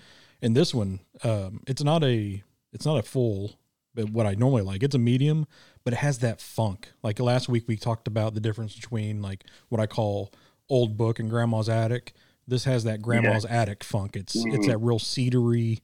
[0.43, 3.59] and this one um, it's not a it's not a full
[3.95, 4.83] but what I normally like.
[4.83, 5.47] It's a medium,
[5.83, 6.93] but it has that funk.
[7.03, 10.33] Like last week we talked about the difference between like what I call
[10.69, 12.13] old book and grandma's attic.
[12.47, 13.63] This has that grandma's yeah.
[13.63, 14.17] attic funk.
[14.17, 14.55] It's mm-hmm.
[14.55, 15.81] it's that real cedary,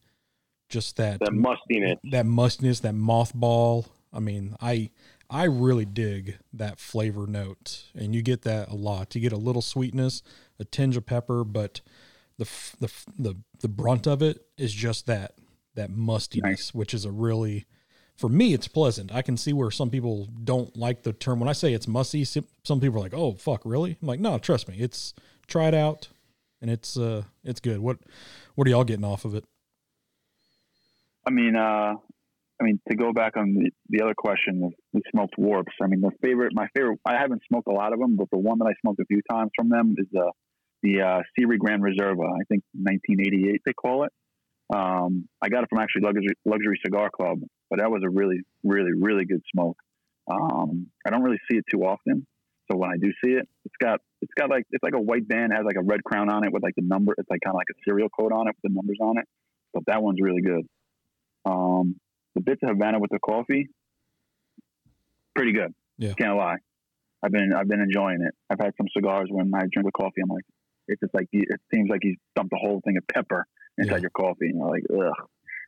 [0.69, 3.87] just that that mustiness, that mustiness, that mothball.
[4.13, 4.91] I mean, I
[5.31, 9.15] I really dig that flavor note, and you get that a lot.
[9.15, 10.23] You get a little sweetness,
[10.59, 11.81] a tinge of pepper, but
[12.39, 12.49] the
[12.81, 15.35] the the the brunt of it is just that
[15.75, 16.75] that mustiness, nice.
[16.75, 17.67] which is a really
[18.17, 19.13] for me it's pleasant.
[19.13, 21.41] I can see where some people don't like the term.
[21.41, 22.45] When I say it's musty, some
[22.81, 24.77] people are like, "Oh, fuck, really?" I'm like, "No, trust me.
[24.79, 25.15] It's
[25.47, 26.09] try it out,
[26.61, 27.99] and it's uh it's good." What
[28.55, 29.45] what are y'all getting off of it?
[31.27, 31.95] I mean, uh,
[32.61, 35.73] I mean, to go back on the, the other question, we smoked warps.
[35.83, 38.39] I mean, the favorite, my favorite, I haven't smoked a lot of them, but the
[38.39, 40.31] one that I smoked a few times from them is uh,
[40.83, 42.27] the uh, Series Grand Reserva.
[42.27, 44.13] I think 1988 they call it.
[44.75, 47.39] Um, I got it from actually Luxury, Luxury Cigar Club,
[47.69, 49.77] but that was a really, really, really good smoke.
[50.31, 52.27] Um, I don't really see it too often,
[52.71, 55.29] so when I do see it, it's got it's got like it's like a white
[55.29, 57.15] band has like a red crown on it with like the number.
[57.19, 59.27] It's like kind of like a serial code on it with the numbers on it.
[59.75, 60.67] But that one's really good.
[61.45, 61.97] Um,
[62.35, 63.69] the bits of Havana with the coffee,
[65.35, 65.73] pretty good.
[65.99, 66.57] Yeah, can't lie.
[67.23, 68.35] I've been I've been enjoying it.
[68.51, 70.21] I've had some cigars when I drink with coffee.
[70.23, 70.45] I'm like,
[70.89, 73.47] it's just like it seems like he's dumped a whole thing of pepper
[73.79, 74.01] inside yeah.
[74.03, 75.27] your coffee, and you're like, ugh.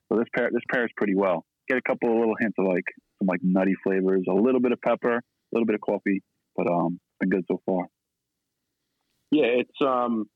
[0.09, 1.45] So this pair this pairs pretty well.
[1.69, 2.85] Get a couple of little hints of like
[3.19, 6.23] some like nutty flavors, a little bit of pepper, a little bit of coffee,
[6.57, 7.87] but um, been good so far.
[9.31, 10.27] Yeah, it's um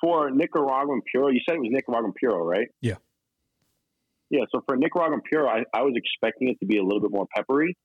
[0.00, 1.30] for Nicaraguan Puro.
[1.30, 2.68] You said it was Nicaraguan Puro, right?
[2.80, 2.96] Yeah.
[4.30, 4.44] Yeah.
[4.52, 7.26] So for Nicaraguan Puro, I, I was expecting it to be a little bit more
[7.34, 7.76] peppery.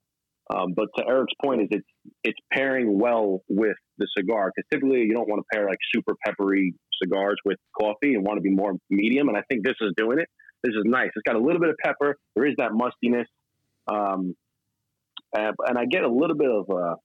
[0.53, 1.87] Um, but to Eric's point, is it's
[2.23, 6.15] it's pairing well with the cigar because typically you don't want to pair like super
[6.25, 9.27] peppery cigars with coffee and want to be more medium.
[9.29, 10.27] And I think this is doing it.
[10.63, 11.09] This is nice.
[11.15, 12.15] It's got a little bit of pepper.
[12.35, 13.27] There is that mustiness,
[13.87, 14.35] um,
[15.35, 16.95] and, and I get a little bit of uh,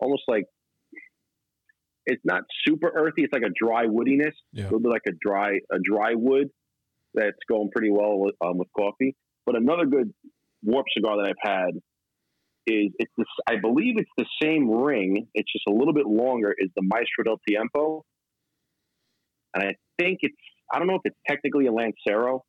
[0.00, 0.44] almost like
[2.06, 3.24] it's not super earthy.
[3.24, 4.64] It's like a dry woodiness, yeah.
[4.64, 6.48] a little bit like a dry a dry wood
[7.14, 9.14] that's going pretty well with, um, with coffee.
[9.46, 10.12] But another good
[10.62, 11.70] warp cigar that I've had
[12.66, 15.26] is it's this, I believe it's the same ring.
[15.34, 16.54] It's just a little bit longer.
[16.56, 18.04] Is the Maestro del Tiempo,
[19.54, 20.36] and I think it's
[20.72, 22.44] I don't know if it's technically a Lancero,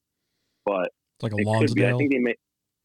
[0.65, 1.95] but it's like a Lonsdale.
[1.95, 2.35] I think they may,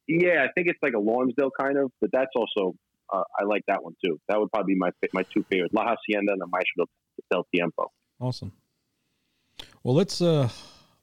[0.06, 2.74] yeah, I think it's like a Lonsdale kind of, but that's also
[3.12, 4.18] uh, I like that one too.
[4.28, 6.86] That would probably be my my two favorites: La Hacienda and the Maestro
[7.30, 7.90] del Tiempo.
[8.20, 8.52] Awesome.
[9.82, 10.48] Well, let's uh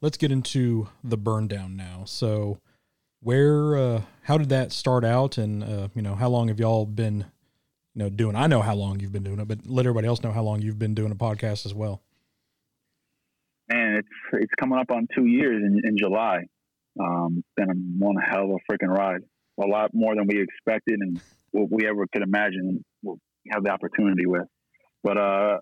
[0.01, 2.03] let's get into the burn down now.
[2.05, 2.59] So
[3.21, 5.37] where uh, how did that start out?
[5.37, 7.25] And uh, you know how long have y'all been
[7.95, 10.21] you know doing i know how long you've been doing it but let everybody else
[10.21, 12.01] know how long you've been doing a podcast as well.
[13.69, 16.45] And it's it's coming up on two years in, in july.
[16.99, 19.21] Um been a one hell of a freaking ride.
[19.61, 21.19] A lot more than we expected and
[21.51, 24.47] what we ever could imagine what we have the opportunity with.
[25.03, 25.57] But uh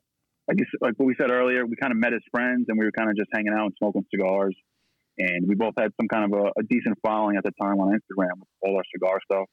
[0.52, 2.92] Guess like what we said earlier, we kind of met as friends and we were
[2.92, 4.56] kind of just hanging out and smoking cigars
[5.18, 7.90] and we both had some kind of a, a, decent following at the time on
[7.90, 9.46] Instagram with all our cigar stuff.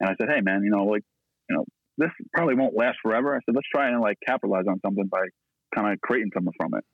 [0.00, 1.02] And I said, "Hey, man, you know, like,
[1.48, 1.64] you know,
[1.96, 5.22] this probably won't last forever." I said, "Let's try and like capitalize on something by
[5.74, 6.84] kind of creating something from it."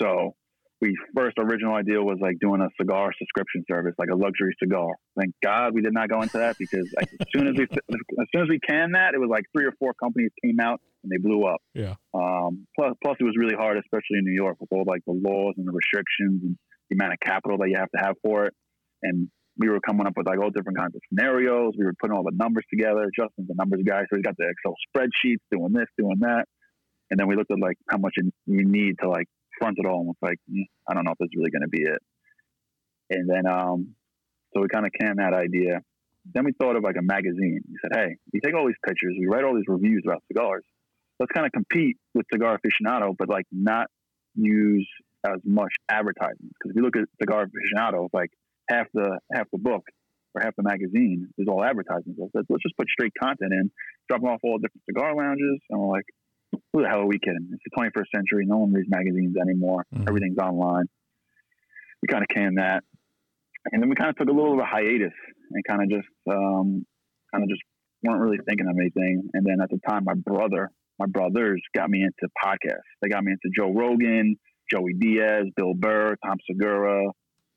[0.00, 0.34] So,
[0.80, 4.88] we first original idea was like doing a cigar subscription service, like a luxury cigar.
[5.18, 8.42] Thank God we did not go into that because as soon as we as soon
[8.42, 11.16] as we canned that, it was like three or four companies came out and they
[11.16, 11.60] blew up.
[11.74, 11.94] Yeah.
[12.12, 15.14] Um, plus, plus it was really hard, especially in New York, with all like the
[15.14, 16.56] laws and the restrictions and
[16.90, 18.54] the amount of capital that you have to have for it.
[19.02, 21.72] And we were coming up with like all different kinds of scenarios.
[21.78, 23.08] We were putting all the numbers together.
[23.16, 26.44] Justin's the numbers guy, so he's got the Excel spreadsheets, doing this, doing that.
[27.10, 29.26] And then we looked at like how much you need to like
[29.58, 31.62] front it all, and it's like mm, I don't know if this is really going
[31.62, 32.02] to be it.
[33.10, 33.94] And then um,
[34.54, 35.80] so we kind of canned that idea.
[36.34, 37.60] Then we thought of like a magazine.
[37.68, 40.64] We said, hey, we take all these pictures, we write all these reviews about cigars.
[41.20, 43.86] Let's kind of compete with Cigar Aficionado, but like not
[44.34, 44.88] use
[45.26, 46.50] as much advertising.
[46.52, 48.30] Because if you look at Cigar Aficionado, like
[48.68, 49.82] half the half the book
[50.34, 52.14] or half the magazine is all advertising.
[52.16, 53.70] So let's, let's just put straight content in,
[54.08, 56.04] drop them off all different cigar lounges, and we're like,
[56.52, 57.48] who the hell are we kidding?
[57.52, 58.44] It's the 21st century.
[58.46, 59.84] No one reads magazines anymore.
[59.94, 60.08] Mm-hmm.
[60.08, 60.86] Everything's online.
[62.02, 62.84] We kind of canned that,
[63.72, 65.14] and then we kind of took a little of a hiatus
[65.50, 66.84] and kind of just um,
[67.32, 67.62] kind of just
[68.02, 69.28] weren't really thinking of anything.
[69.32, 72.86] And then at the time, my brother, my brothers got me into podcasts.
[73.02, 74.36] They got me into Joe Rogan,
[74.70, 77.06] Joey Diaz, Bill Burr, Tom Segura,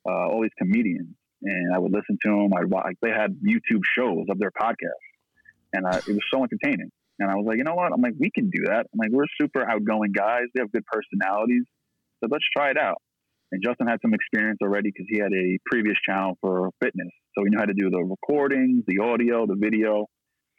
[0.07, 2.53] uh, all these comedians, and I would listen to them.
[2.55, 5.09] I would like they had YouTube shows of their podcasts,
[5.73, 6.91] and uh, it was so entertaining.
[7.19, 7.91] And I was like, you know what?
[7.93, 8.87] I'm like, we can do that.
[8.93, 10.43] I'm like, we're super outgoing guys.
[10.55, 11.63] We have good personalities,
[12.23, 13.01] so let's try it out.
[13.51, 17.43] and Justin had some experience already because he had a previous channel for fitness, so
[17.43, 20.05] he knew how to do the recordings, the audio, the video,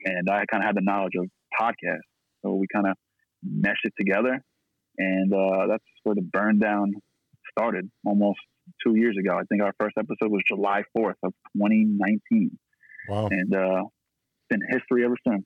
[0.04, 1.26] and I kind of had the knowledge of
[1.58, 2.08] podcasts.
[2.44, 2.94] So we kind of
[3.42, 4.42] meshed it together,
[4.98, 6.92] and uh, that's where the burn down
[7.50, 8.38] started almost
[8.84, 9.36] two years ago.
[9.36, 12.58] I think our first episode was July 4th of 2019.
[13.08, 13.28] Wow.
[13.30, 15.44] And uh, it's been history ever since.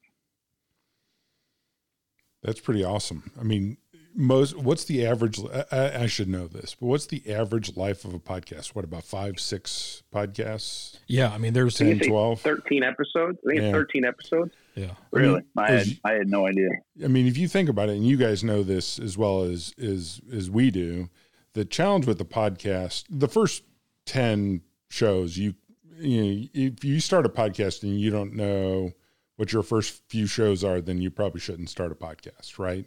[2.45, 3.33] That's pretty awesome.
[3.41, 3.79] I mean,
[4.15, 5.41] most what's the average
[5.73, 8.69] I, I, should know this but what's the average life of a podcast?
[8.69, 10.99] What about five six podcasts?
[11.07, 13.39] Yeah i mean there's 10 12 13 episodes?
[13.45, 13.73] I think yeah.
[13.73, 14.55] 13 episodes.
[14.75, 14.91] Yeah.
[15.11, 15.43] Really?
[15.57, 16.69] I, mean, I, had, I had no idea.
[17.03, 19.75] I mean if you think about it and you guys know this as well as
[19.83, 21.09] as as we do
[21.55, 23.65] the challenge with the podcast the first
[24.07, 25.55] 10 shows you
[25.99, 28.93] you know if you start a podcast and you don't know
[29.37, 32.87] what your first few shows are then you probably shouldn't start a podcast right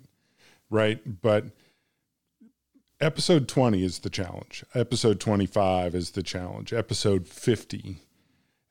[0.69, 1.21] right?
[1.21, 1.45] But
[2.99, 4.63] episode 20 is the challenge.
[4.73, 6.73] Episode 25 is the challenge.
[6.73, 8.01] Episode 50,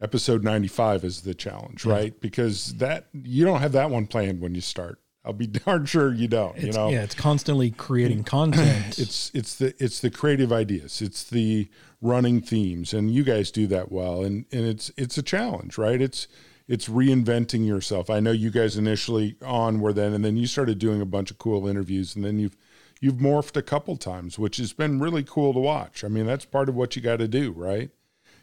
[0.01, 1.93] episode 95 is the challenge, yeah.
[1.93, 2.21] right?
[2.21, 5.01] Because that you don't have that one planned when you start.
[5.25, 6.57] I'll be darn sure you don't.
[6.57, 8.99] It's, you know, yeah, it's constantly creating content.
[8.99, 11.03] it's it's the it's the creative ideas.
[11.03, 11.69] It's the
[12.01, 14.23] running themes, and you guys do that well.
[14.23, 16.01] And and it's it's a challenge, right?
[16.01, 16.29] It's
[16.69, 18.11] it's reinventing yourself.
[18.11, 21.31] I know you guys initially on were then, and then you started doing a bunch
[21.31, 22.57] of cool interviews, and then you've
[23.01, 26.03] you've morphed a couple times, which has been really cool to watch.
[26.03, 27.91] I mean, that's part of what you got to do, right?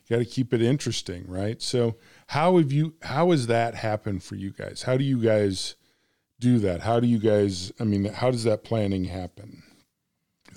[0.07, 1.61] You got to keep it interesting, right?
[1.61, 1.95] So,
[2.27, 2.93] how have you?
[3.03, 4.83] How has that happened for you guys?
[4.83, 5.75] How do you guys
[6.39, 6.81] do that?
[6.81, 7.71] How do you guys?
[7.79, 9.63] I mean, how does that planning happen?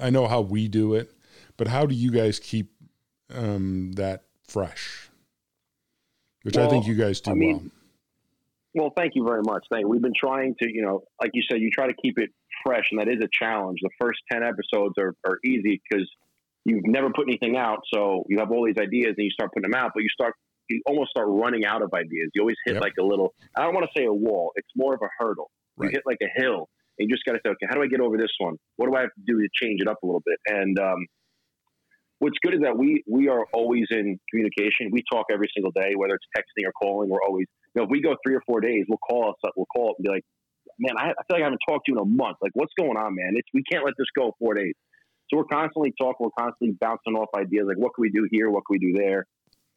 [0.00, 1.12] I know how we do it,
[1.56, 2.72] but how do you guys keep
[3.34, 5.05] um, that fresh?
[6.46, 7.72] Which well, I think you guys do I mean,
[8.74, 8.84] well.
[8.84, 9.66] Well, thank you very much.
[9.68, 9.88] Thank you.
[9.88, 12.30] We've been trying to, you know, like you said, you try to keep it
[12.64, 13.80] fresh, and that is a challenge.
[13.82, 16.08] The first ten episodes are, are easy because
[16.64, 19.68] you've never put anything out, so you have all these ideas, and you start putting
[19.68, 20.34] them out, but you start
[20.68, 22.30] you almost start running out of ideas.
[22.32, 22.82] You always hit yep.
[22.82, 23.34] like a little.
[23.56, 24.52] I don't want to say a wall.
[24.54, 25.50] It's more of a hurdle.
[25.76, 25.90] Right.
[25.90, 26.68] You hit like a hill,
[26.98, 28.54] and you just got to say, okay, how do I get over this one?
[28.76, 30.38] What do I have to do to change it up a little bit?
[30.46, 31.06] And um,
[32.18, 34.90] what's good is that we we are always in communication.
[34.90, 37.10] We talk every single day, whether it's texting or calling.
[37.10, 39.52] We're always, you know, if we go three or four days, we'll call us, up,
[39.56, 40.24] we'll call up and be like,
[40.78, 42.38] man, I, I feel like I haven't talked to you in a month.
[42.40, 43.32] Like, what's going on, man?
[43.34, 44.74] It's we can't let this go four days.
[45.28, 46.18] So we're constantly talking.
[46.20, 47.64] We're constantly bouncing off ideas.
[47.66, 48.50] Like, what can we do here?
[48.50, 49.26] What can we do there?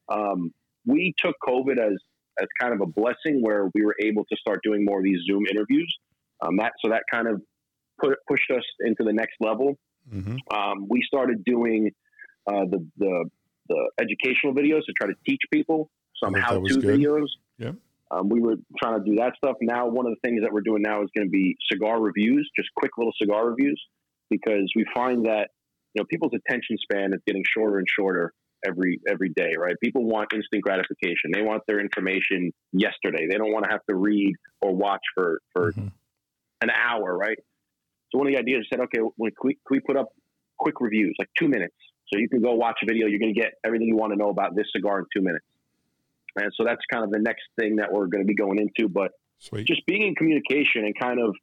[0.10, 0.54] Um,
[0.86, 1.98] we took COVID as
[2.40, 5.20] as kind of a blessing, where we were able to start doing more of these
[5.30, 5.94] Zoom interviews.
[6.42, 7.42] Um, that so that kind of
[8.00, 9.78] put, pushed us into the next level.
[10.14, 10.38] Mm-hmm.
[10.56, 11.92] Um, we started doing
[12.48, 13.30] uh, the, the
[13.68, 17.28] the educational videos to try to teach people some how to videos.
[17.58, 17.72] Yeah.
[18.12, 19.58] Um, we were trying to do that stuff.
[19.62, 22.50] Now, one of the things that we're doing now is going to be cigar reviews,
[22.56, 23.80] just quick little cigar reviews,
[24.32, 25.50] because we find that
[25.94, 28.34] you know people's attention span is getting shorter and shorter
[28.66, 29.54] every every day.
[29.58, 29.76] Right?
[29.84, 31.32] People want instant gratification.
[31.32, 33.28] They want their information yesterday.
[33.30, 35.88] They don't want to have to read or watch for for mm-hmm.
[36.62, 37.16] an hour.
[37.16, 37.38] Right?
[38.12, 40.10] So one of the ideas said, okay, can we, can we put up
[40.58, 41.76] quick reviews, like two minutes?
[42.12, 43.07] So you can go watch a video.
[43.07, 45.45] You're going to get everything you want to know about this cigar in two minutes.
[46.36, 48.89] And so that's kind of the next thing that we're going to be going into.
[48.89, 49.68] But Sweet.
[49.68, 51.36] just being in communication and kind of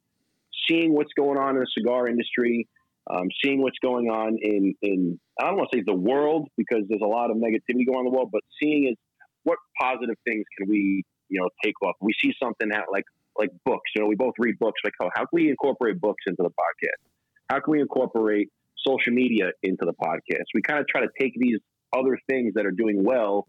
[0.68, 2.68] seeing what's going on in the cigar industry,
[3.08, 6.82] um, seeing what's going on in, in, I don't want to say the world because
[6.88, 8.96] there's a lot of negativity going on in the world, but seeing is
[9.44, 11.94] what positive things can we, you know, take off.
[12.00, 13.04] We see something that like,
[13.38, 14.80] like books, you know, we both read books.
[14.82, 17.06] Like, how, how can we incorporate books into the podcast?
[17.48, 18.50] How can we incorporate
[18.86, 20.44] social media into the podcast.
[20.54, 21.58] We kind of try to take these
[21.96, 23.48] other things that are doing well.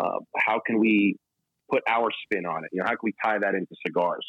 [0.00, 1.16] Uh, how can we
[1.70, 2.70] put our spin on it?
[2.72, 4.26] You know, how can we tie that into cigars?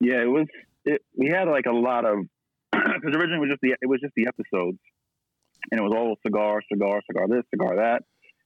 [0.00, 0.46] Yeah, it was.
[0.84, 2.18] It, we had like a lot of
[2.72, 4.78] because originally it was just the it was just the episodes,
[5.70, 8.02] and it was all cigar, cigar, cigar this, cigar that,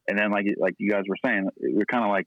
[0.08, 2.26] and then like like you guys were saying, we're kind of like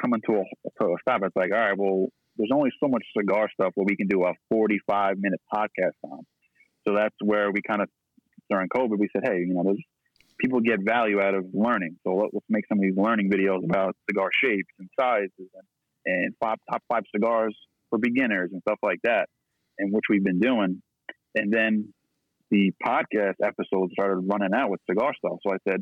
[0.00, 0.44] coming to a
[0.80, 1.22] to a stop.
[1.24, 4.24] It's like, all right, well, there's only so much cigar stuff where we can do
[4.24, 6.24] a 45 minute podcast on.
[6.86, 7.88] So that's where we kind of
[8.50, 9.82] during COVID we said, hey, you know, there's
[10.38, 11.96] people get value out of learning.
[12.06, 15.66] So let, us make some of these learning videos about cigar shapes and sizes and,
[16.06, 17.56] and five, top five cigars
[17.90, 19.28] for beginners and stuff like that,
[19.78, 20.82] and which we've been doing.
[21.34, 21.92] And then
[22.50, 25.38] the podcast episodes started running out with cigar stuff.
[25.46, 25.80] So I said,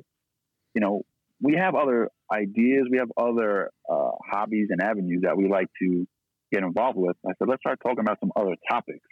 [0.74, 1.02] you know,
[1.40, 6.06] we have other ideas, we have other uh, hobbies and avenues that we like to
[6.52, 7.16] get involved with.
[7.26, 9.06] I said, let's start talking about some other topics.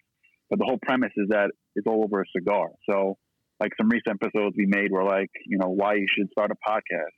[0.48, 2.68] But the whole premise is that it's all over a cigar.
[2.88, 3.16] So,
[3.60, 6.70] like some recent episodes we made were like, you know, why you should start a
[6.70, 7.14] podcast.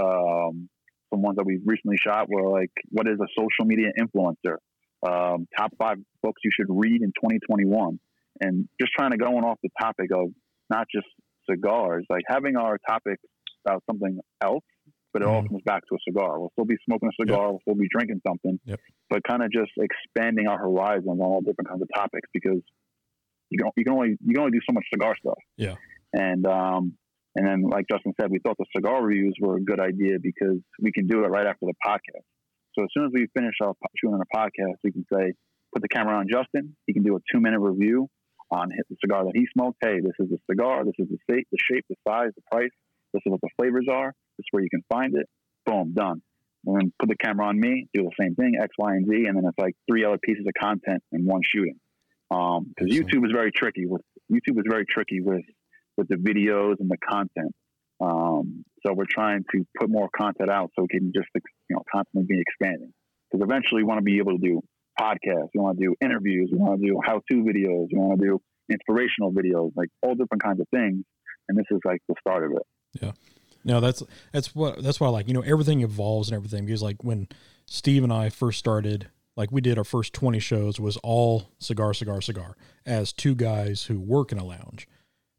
[0.00, 0.68] Um,
[1.12, 4.56] some ones that we recently shot were like, what is a social media influencer?
[5.06, 7.98] Um, top five books you should read in 2021.
[8.40, 10.28] And just trying to go on off the topic of
[10.70, 11.06] not just
[11.50, 13.18] cigars, like having our topic
[13.66, 14.64] about something else,
[15.12, 15.48] but it all Mhm.
[15.48, 16.38] comes back to a cigar.
[16.38, 18.80] We'll still be smoking a cigar, we'll still be drinking something, Yep.
[19.10, 22.62] but kind of just expanding our horizons on all different kinds of topics because
[23.50, 25.38] you can you can only you can only do so much cigar stuff.
[25.56, 25.74] Yeah.
[26.12, 26.94] And um
[27.36, 30.58] and then like Justin said, we thought the cigar reviews were a good idea because
[30.80, 32.26] we can do it right after the podcast.
[32.76, 35.32] So as soon as we finish our shooting our podcast, we can say,
[35.72, 36.76] put the camera on Justin.
[36.86, 38.08] He can do a two minute review
[38.50, 39.78] on hit the cigar that he smoked.
[39.80, 40.84] Hey, this is the cigar.
[40.84, 42.70] This is the shape, the shape, the size, the price.
[43.12, 44.12] This is what the flavors are.
[44.38, 45.26] This is where you can find it.
[45.66, 46.22] Boom, done.
[46.66, 49.26] And then put the camera on me, do the same thing, X, Y, and Z,
[49.26, 51.78] and then it's like three other pieces of content in one shooting.
[52.30, 53.10] Because Excellent.
[53.10, 55.44] YouTube is very tricky with YouTube is very tricky with
[55.96, 57.54] with the videos and the content.
[58.00, 61.82] Um, so we're trying to put more content out so we can just you know
[61.92, 62.92] constantly be expanding.
[63.30, 64.60] Because eventually we want to be able to do
[64.98, 68.26] podcasts, we want to do interviews, we want to do how-to videos, we want to
[68.26, 71.04] do inspirational videos, like all different kinds of things.
[71.48, 73.02] And this is like the start of it.
[73.02, 73.12] Yeah.
[73.64, 74.02] No, that's
[74.32, 77.28] that's what that's why I like you know everything evolves and everything because like when
[77.66, 79.08] Steve and I first started,
[79.40, 83.84] like we did our first twenty shows was all cigar, cigar, cigar as two guys
[83.84, 84.86] who work in a lounge.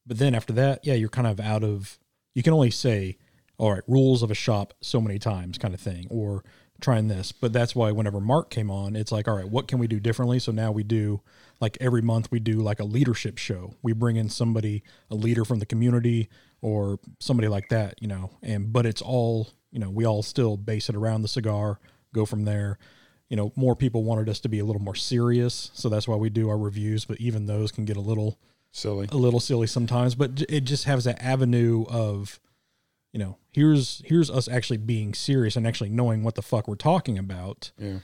[0.08, 2.00] But then after that, yeah, you're kind of out of.
[2.34, 3.20] You can only say,
[3.60, 6.44] "All right, rules of a shop so many times," kind of thing, or
[6.82, 7.32] trying this.
[7.32, 10.00] But that's why whenever Mark came on, it's like, all right, what can we do
[10.00, 10.40] differently?
[10.40, 11.22] So now we do
[11.60, 13.76] like every month we do like a leadership show.
[13.84, 14.82] We bring in somebody,
[15.12, 16.28] a leader from the community
[16.60, 18.32] or somebody like that, you know.
[18.42, 21.80] And but it's all, you know, we all still base it around the cigar,
[22.16, 22.80] go from there.
[23.32, 26.18] You know, more people wanted us to be a little more serious, so that's why
[26.18, 27.06] we do our reviews.
[27.06, 28.38] But even those can get a little
[28.74, 29.08] Silly.
[29.10, 32.42] a little silly sometimes, but it just has that avenue of,
[33.14, 36.76] you know, here's here's us actually being serious and actually knowing what the fuck we're
[36.76, 38.00] talking about Yeah.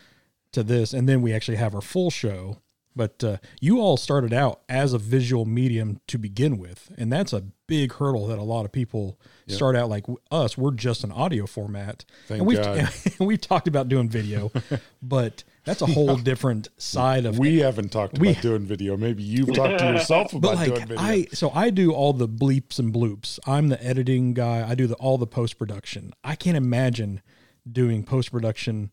[0.53, 2.61] to this, and then we actually have our full show.
[2.97, 7.31] But uh, you all started out as a visual medium to begin with, and that's
[7.31, 9.55] a big hurdle that a lot of people Yeah.
[9.55, 10.57] start out like us.
[10.57, 12.89] We're just an audio format, Thank and we've God.
[13.19, 14.51] we've talked about doing video,
[15.01, 18.97] but that's a whole different side of We haven't talked We- about doing video.
[18.97, 20.97] Maybe you've talked to yourself about doing like video.
[21.03, 23.37] I so I do all the bleeps and bloops.
[23.45, 24.67] I'm the editing guy.
[24.67, 26.13] I do the all the post production.
[26.23, 27.21] I can't imagine
[27.69, 28.91] doing post production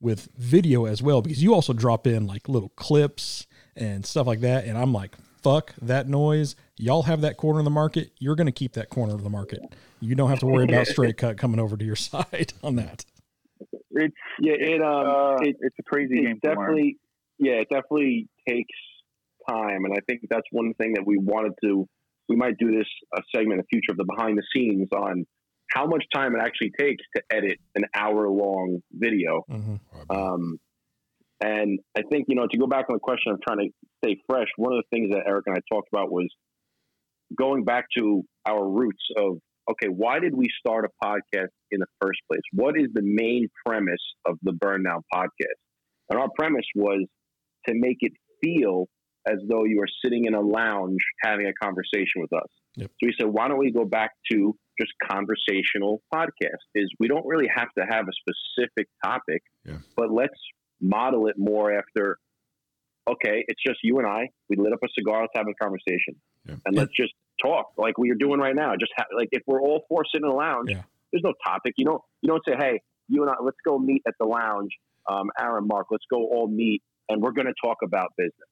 [0.00, 4.40] with video as well because you also drop in like little clips and stuff like
[4.40, 5.16] that and I'm like
[5.46, 6.56] fuck that noise.
[6.76, 8.10] Y'all have that corner of the market.
[8.18, 9.60] You're going to keep that corner of the market.
[10.00, 13.04] You don't have to worry about straight cut coming over to your side on that.
[13.92, 16.58] It's Yeah, it um, uh, it, it's a crazy game it to learn.
[16.58, 16.98] definitely,
[17.38, 18.74] yeah, it definitely takes
[19.48, 21.88] time, and I think that's one thing that we wanted to.
[22.28, 25.26] We might do this a segment in the future of the behind the scenes on
[25.70, 29.42] how much time it actually takes to edit an hour long video.
[29.50, 29.80] Mhm.
[30.10, 30.58] Um,
[31.40, 33.70] and I think, you know, to go back on the question of trying to
[34.04, 36.28] stay fresh, one of the things that Eric and I talked about was
[37.36, 39.38] going back to our roots of,
[39.70, 42.42] okay, why did we start a podcast in the first place?
[42.52, 45.60] What is the main premise of the Burn Down podcast?
[46.08, 47.04] And our premise was
[47.66, 48.12] to make it
[48.42, 48.86] feel
[49.28, 52.48] as though you are sitting in a lounge having a conversation with us.
[52.76, 52.90] Yep.
[52.90, 56.62] So we said, why don't we go back to just conversational podcast?
[56.74, 59.78] Is we don't really have to have a specific topic, Yeah.
[59.96, 60.38] but let's
[60.80, 62.18] model it more after.
[63.08, 64.30] Okay, it's just you and I.
[64.48, 65.22] We lit up a cigar.
[65.22, 66.56] Let's have a conversation, Yeah.
[66.64, 67.12] and let's just
[67.42, 68.74] talk like we are doing right now.
[68.78, 70.70] Just ha- like if we're all four sitting in a lounge,
[71.12, 71.74] there's no topic.
[71.76, 74.70] You don't you don't say, hey, you and I, let's go meet at the lounge.
[75.08, 78.48] Um, Aaron, Mark, let's go all meet, and we're going to talk about business.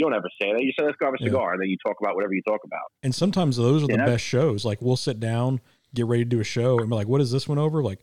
[0.00, 0.62] You don't ever say that.
[0.62, 1.26] You say, let's go have a Yeah.
[1.26, 2.90] cigar, and then you talk about whatever you talk about.
[3.02, 4.06] And sometimes those are the Yeah.
[4.06, 4.64] best shows.
[4.64, 5.60] Like we'll sit down,
[5.94, 8.00] get ready to do a show, and be like, "What is this one over?" Like,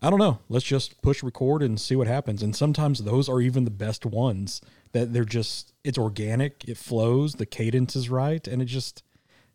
[0.00, 0.40] I don't know.
[0.50, 2.42] Let's just push record and see what happens.
[2.42, 4.60] And sometimes those are even the best ones.
[4.92, 9.02] That they're just it's organic, it flows, the cadence is right, and it just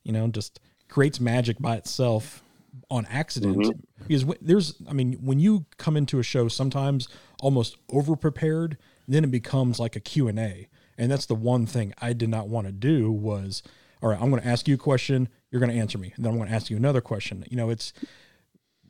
[0.03, 2.43] you know just creates magic by itself
[2.89, 3.57] on accident.
[3.57, 4.05] Mm-hmm.
[4.07, 7.07] Because there's, I mean, when you come into a show, sometimes
[7.39, 8.77] almost over prepared,
[9.07, 10.27] then it becomes like a Q
[10.97, 13.63] and that's the one thing I did not want to do was,
[14.01, 16.23] all right, I'm going to ask you a question, you're going to answer me, and
[16.25, 17.43] then I'm going to ask you another question.
[17.49, 17.93] You know, it's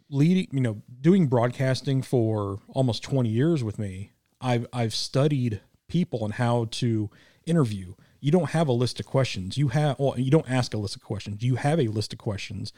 [0.09, 4.11] leading, you know, doing broadcasting for almost 20 years with me.
[4.41, 7.09] I've I've studied people and how to
[7.45, 7.93] interview.
[8.19, 9.57] You don't have a list of questions.
[9.57, 11.43] You have well, you don't ask a list of questions.
[11.43, 12.73] You have a list of questions.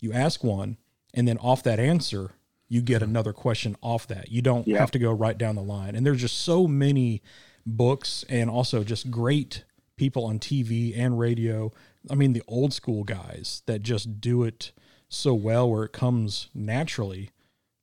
[0.00, 0.76] You ask one,
[1.12, 2.32] and then off that answer,
[2.68, 4.30] you get another question off that.
[4.30, 4.78] You don't Yeah.
[4.78, 5.94] have to go right down the line.
[5.94, 7.22] And there's just so many
[7.66, 9.64] books and also just great
[9.96, 11.72] people on TV and radio.
[12.10, 14.72] I mean, the old school guys that just do it
[15.08, 17.30] so well where it comes naturally.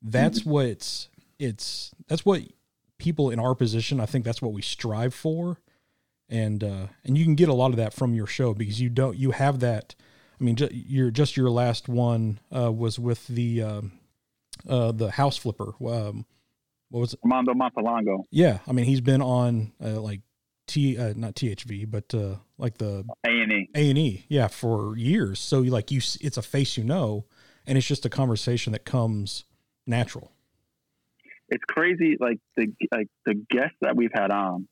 [0.02, 1.10] That's what it's
[1.40, 2.42] it's that's what
[2.98, 5.58] people in our position, I think that's what we strive for.
[6.30, 8.90] And uh and you can get a lot of that from your show because you
[8.90, 9.96] don't you have that
[10.42, 13.92] I mean, ju- your just your last one uh, was with the um,
[14.68, 15.74] uh, the house flipper.
[15.86, 16.26] Um,
[16.92, 17.20] what was it?
[17.24, 20.22] Armando Montelongo, Yeah, I mean, he's been on uh, like
[20.68, 23.70] T, uh, not THV, but uh, like the A and E.
[23.74, 25.40] A and E, yeah, for years.
[25.40, 27.26] So you like you, it's a face you know,
[27.66, 29.46] and it's just a conversation that comes
[29.88, 30.32] natural.
[31.50, 34.68] It's crazy, like the like the guests that we've had on,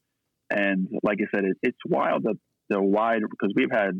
[0.49, 2.35] and like I said, it, it's wild that
[2.69, 3.99] they're wide because we've had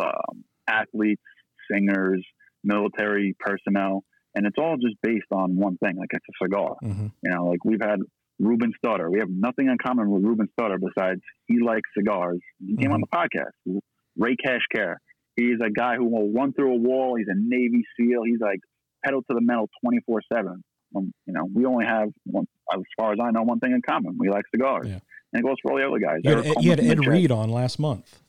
[0.00, 1.22] um, athletes,
[1.70, 2.24] singers,
[2.64, 4.04] military personnel,
[4.34, 6.76] and it's all just based on one thing, like it's a cigar.
[6.84, 7.06] Mm-hmm.
[7.22, 8.00] You know, like we've had
[8.38, 9.10] Ruben Stutter.
[9.10, 12.38] We have nothing in common with Ruben Stutter besides he likes cigars.
[12.64, 13.80] He came on the podcast.
[14.16, 15.00] Ray Cash Care.
[15.36, 17.16] He's a guy who will run through a wall.
[17.16, 18.22] He's a Navy SEAL.
[18.24, 18.60] He's like
[19.04, 20.62] pedal to the metal 24 7.
[20.94, 24.16] You know, we only have, one, as far as I know, one thing in common.
[24.18, 24.86] We like cigars.
[24.88, 24.98] Yeah.
[25.32, 26.20] And it goes for all the other guys.
[26.24, 28.20] You had, Eric you had Ed Reed on last month.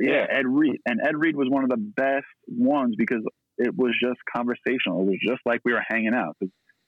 [0.00, 0.80] yeah, Ed Reed.
[0.86, 3.22] And Ed Reed was one of the best ones because
[3.58, 5.02] it was just conversational.
[5.02, 6.36] It was just like we were hanging out.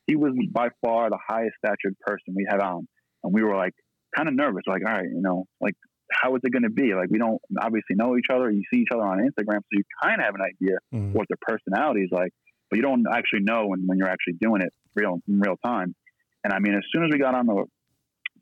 [0.07, 2.87] he was by far the highest statured person we had on.
[3.25, 3.75] And we were like
[4.17, 5.75] kind of nervous, like, all right, you know, like,
[6.13, 6.95] how is it going to be?
[6.95, 8.49] Like, we don't obviously know each other.
[8.51, 11.13] You see each other on Instagram, so you kind of have an idea Mhm.
[11.13, 12.31] what their personality is like,
[12.71, 15.95] but you don't actually know when, when you're actually doing it real in real time.
[16.45, 17.65] And I mean, as soon as we got on the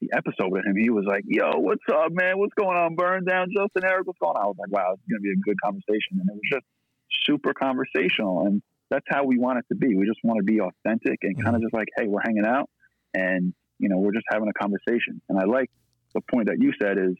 [0.00, 2.36] the episode with him, he was like, "Yo, what's up, man?
[2.36, 2.96] What's going on?
[2.96, 4.06] Burn down, Justin Eric.
[4.08, 6.34] What's going on?" I was like, "Wow, it's gonna be a good conversation," and it
[6.34, 6.66] was just
[7.26, 9.96] super conversational, and that's how we want it to be.
[9.96, 12.68] We just want to be authentic and kind of just like, "Hey, we're hanging out,
[13.14, 15.70] and you know, we're just having a conversation." And I like
[16.14, 17.16] the point that you said is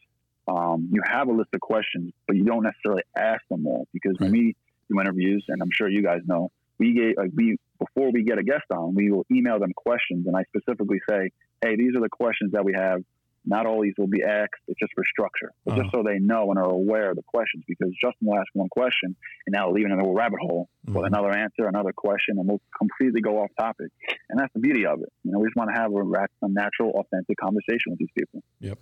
[0.47, 4.15] um, you have a list of questions, but you don't necessarily ask them all because
[4.19, 4.55] when we
[4.89, 8.37] do interviews, and I'm sure you guys know, we get like we before we get
[8.37, 11.31] a guest on, we will email them questions, and I specifically say,
[11.61, 13.01] "Hey, these are the questions that we have.
[13.45, 14.55] Not all these will be asked.
[14.67, 17.63] It's just for structure, but just so they know and are aware of the questions.
[17.67, 19.15] Because Justin will ask one question,
[19.45, 21.07] and now leave in a little rabbit hole with Mhm.
[21.07, 23.91] another answer, another question, and we'll completely go off topic.
[24.29, 25.11] And that's the beauty of it.
[25.23, 28.43] You know, we just want to have a, a natural, authentic conversation with these people.
[28.59, 28.79] Yep.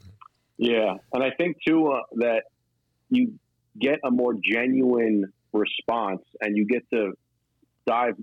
[0.57, 2.43] Yeah, and I think too uh, that
[3.09, 3.33] you
[3.77, 7.13] get a more genuine response, and you get to
[7.85, 8.15] dive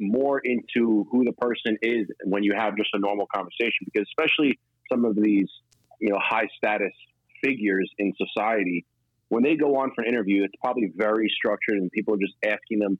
[0.00, 3.84] more into who the person is when you have just a normal conversation.
[3.84, 4.58] Because especially
[4.90, 5.48] some of these,
[6.02, 6.92] you know, high status
[7.42, 8.84] figures in society,
[9.28, 12.34] when they go on for an interview, it's probably very structured, and people are just
[12.44, 12.98] asking them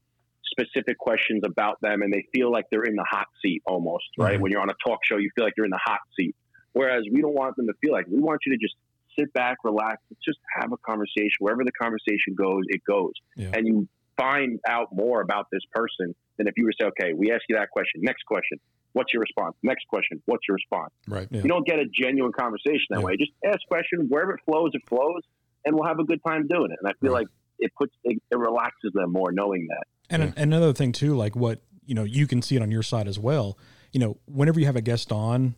[0.51, 4.41] specific questions about them, and they feel like they're in the hot seat almost, right?
[4.41, 6.35] When you're on a talk show, you feel like you're in the hot seat.
[6.73, 8.75] Whereas we don't want them to feel like we want you to just
[9.19, 11.37] sit back, relax, just have a conversation.
[11.41, 13.13] Wherever the conversation goes, it goes.
[13.37, 13.51] Yeah.
[13.53, 17.13] And you find out more about this person than if you were to say, okay,
[17.13, 18.01] we ask you that question.
[18.03, 18.59] Next question.
[18.93, 19.57] What's your response?
[19.63, 20.23] Next question.
[20.27, 20.91] What's your response?
[21.09, 21.29] Right.
[21.31, 21.43] Yeah.
[21.43, 23.05] You don't get a genuine conversation that Yeah.
[23.07, 23.17] way.
[23.17, 24.07] Just ask question.
[24.09, 25.23] Wherever it flows, it flows.
[25.65, 26.79] And we'll have a good time doing it.
[26.83, 27.21] And I feel Right.
[27.21, 27.29] like
[27.59, 29.85] it puts, it, it relaxes them more knowing that.
[30.11, 30.43] And Yeah.
[30.43, 33.19] another thing too, like what you know, you can see it on your side as
[33.19, 33.59] well.
[33.91, 35.57] You know, whenever you have a guest on,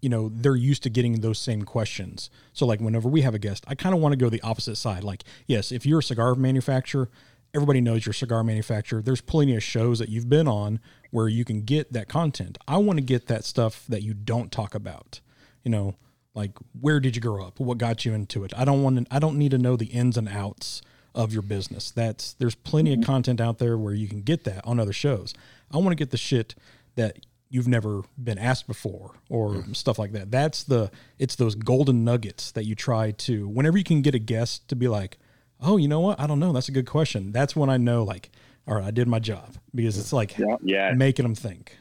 [0.00, 2.30] you know, they're used to getting those same questions.
[2.52, 4.76] So like whenever we have a guest, I kind of want to go the opposite
[4.76, 5.02] side.
[5.02, 7.08] Like, yes, if you're a cigar manufacturer,
[7.54, 9.02] everybody knows you're cigar manufacturer.
[9.02, 10.80] There's plenty of shows that you've been on
[11.10, 12.58] where you can get that content.
[12.68, 15.20] I want to get that stuff that you don't talk about.
[15.64, 15.96] You know,
[16.34, 17.58] like where did you grow up?
[17.58, 18.52] What got you into it?
[18.56, 20.82] I don't want to I don't need to know the ins and outs
[21.14, 21.90] of your business.
[21.90, 23.10] That's there's plenty of mm-hmm.
[23.10, 25.34] content out there where you can get that on other shows.
[25.72, 26.54] I want to get the shit
[26.94, 27.18] that
[27.48, 29.72] you've never been asked before or mm-hmm.
[29.72, 30.30] stuff like that.
[30.30, 34.20] That's the it's those golden nuggets that you try to whenever you can get a
[34.20, 35.18] guest to be like,
[35.60, 36.20] "Oh, you know what?
[36.20, 36.52] I don't know.
[36.52, 38.30] That's a good question." That's when I know like,
[38.66, 40.56] all right, I did my job because it's like Yeah.
[40.62, 40.92] Yeah.
[40.94, 41.78] making them think.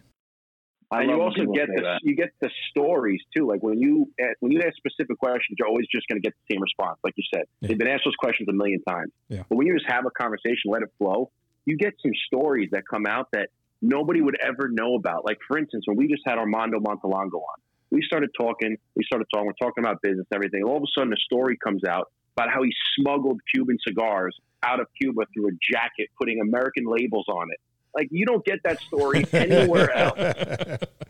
[0.91, 1.99] I and you also get the that.
[2.03, 3.47] you get the stories too.
[3.47, 6.33] Like when you a- when you ask specific questions, you're always just going to get
[6.47, 6.99] the same response.
[7.03, 7.69] Like you said, Yeah.
[7.69, 9.11] they've been asked those questions a million times.
[9.29, 9.43] Yeah.
[9.49, 11.31] But when you just have a conversation, let it flow,
[11.65, 13.49] you get some stories that come out that
[13.81, 15.25] nobody would ever know about.
[15.25, 17.57] Like for instance, when we just had Armando Montelongo on,
[17.89, 18.77] we started talking.
[18.95, 19.47] We started talking.
[19.47, 20.63] We're talking about business, and everything.
[20.63, 24.79] All of a sudden, a story comes out about how he smuggled Cuban cigars out
[24.79, 27.59] of Cuba through a jacket, putting American labels on it.
[27.93, 30.17] Like you don't get that story anywhere else.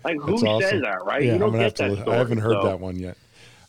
[0.04, 0.62] Like who awesome.
[0.62, 1.24] says that, right?
[1.24, 2.16] Yeah, you don't get that story.
[2.16, 3.18] I haven't heard so- that one yet.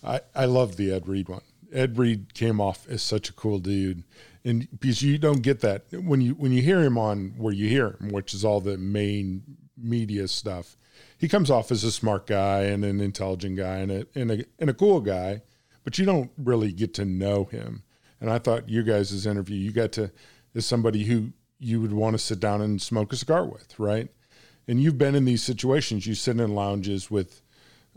[0.05, 1.41] I I love the Ed Reed one.
[1.73, 4.05] Ed Reed came off as such a cool dude,
[4.45, 7.69] and because you don't get that when you when you hear him on where you
[7.69, 9.43] hear him, which is all the main
[9.77, 10.77] media stuff.
[11.19, 14.45] He comes off as a smart guy and an intelligent guy and a and a
[14.59, 15.43] and a cool guy,
[15.87, 17.85] but you don't really get to know him.
[18.21, 20.11] And I thought you guys' interview, you got to,
[20.53, 21.31] is somebody who
[21.61, 24.09] you would want to sit down and smoke a cigar with, right?
[24.67, 26.05] And you've been in these situations.
[26.05, 27.41] You sit in lounges with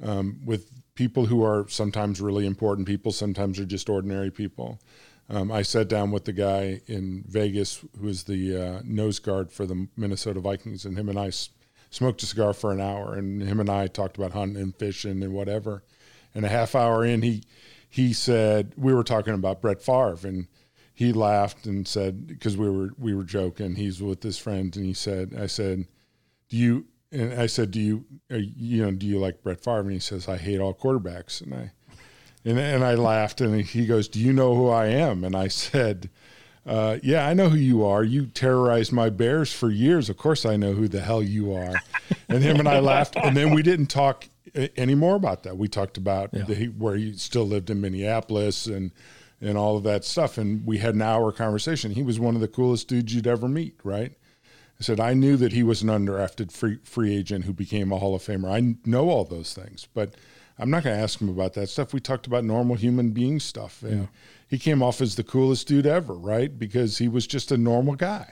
[0.04, 4.80] um, with people who are sometimes really important people, sometimes are just ordinary people.
[5.28, 9.52] Um, I sat down with the guy in Vegas who was the uh, nose guard
[9.52, 11.50] for the Minnesota Vikings, and him and I s-
[11.90, 15.24] smoked a cigar for an hour, and him and I talked about hunting and fishing
[15.24, 15.82] and whatever.
[16.36, 17.42] And a half hour in, he
[17.90, 20.48] he said we were talking about Brett Favre, and
[20.94, 23.76] he laughed and said because we were we were joking.
[23.76, 25.88] He's with his friend, and he said, "I said,
[26.48, 29.82] do you?" And I said, "Do you, uh, you know, do you like Brett Favre?"
[29.82, 31.72] And he says, "I hate all quarterbacks." And I
[32.46, 35.48] and, and I laughed, and he goes, "Do you know who I am?" And I
[35.48, 36.10] said,
[36.66, 38.04] uh, "Yeah, I know who you are.
[38.04, 40.10] You terrorized my bears for years.
[40.10, 41.76] Of course, I know who the hell you are."
[42.28, 44.26] And him and I laughed, and then we didn't talk
[44.76, 45.58] any more about that.
[45.58, 46.44] We talked about Yeah.
[46.44, 48.92] the, where he still lived in Minneapolis and
[49.42, 51.92] and all of that stuff, and we had an hour conversation.
[51.92, 54.12] He was one of the coolest dudes you'd ever meet, right?
[54.80, 57.98] I said I knew that he was an undrafted free free agent who became a
[58.00, 58.50] Hall of Famer.
[58.52, 60.16] I know all those things, but
[60.60, 61.94] I'm not going to ask him about that stuff.
[61.94, 64.10] We talked about normal human being stuff, and
[64.50, 66.58] he came off as the coolest dude ever, right?
[66.58, 68.28] Because he was just a normal guy.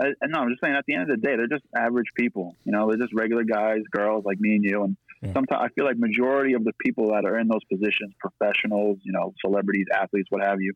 [0.00, 0.74] I, I- no, I'm just saying.
[0.74, 2.56] At the end of the day, they're just average people.
[2.64, 4.84] You know, they're just regular guys, girls like me and you.
[4.84, 5.32] And Yeah.
[5.34, 9.12] sometimes I feel like majority of the people that are in those positions, professionals, you
[9.12, 10.72] know, celebrities, athletes, what have you,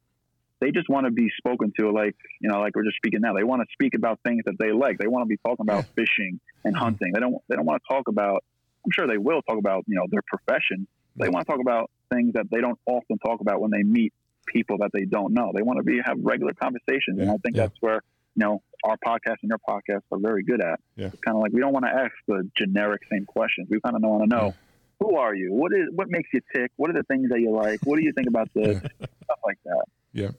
[0.60, 3.32] they just want to be spoken to like you know, like we're just speaking now.
[3.34, 4.98] They want to speak about things that they like.
[4.98, 6.84] They want to be talking about fishing and Mm-hmm.
[6.84, 7.12] hunting.
[7.14, 7.36] They don't.
[7.48, 8.44] They don't want to talk about.
[8.84, 10.86] I'm sure they will talk about you know their profession.
[11.16, 14.12] They want to talk about things that they don't often talk about when they meet
[14.46, 15.52] people that they don't know.
[15.54, 17.66] They want to be have regular conversations, and I think yeah.
[17.66, 18.02] that's where
[18.34, 20.80] you know our podcast and your podcast are very good at.
[20.96, 21.06] Yeah.
[21.06, 23.68] It's kind of like we don't want to ask the generic same questions.
[23.70, 24.54] We kind of want to know
[25.02, 27.50] who are you, what is what makes you tick, what are the things that you
[27.50, 29.84] like, what do you think about this, stuff like that.
[30.12, 30.30] Yeah,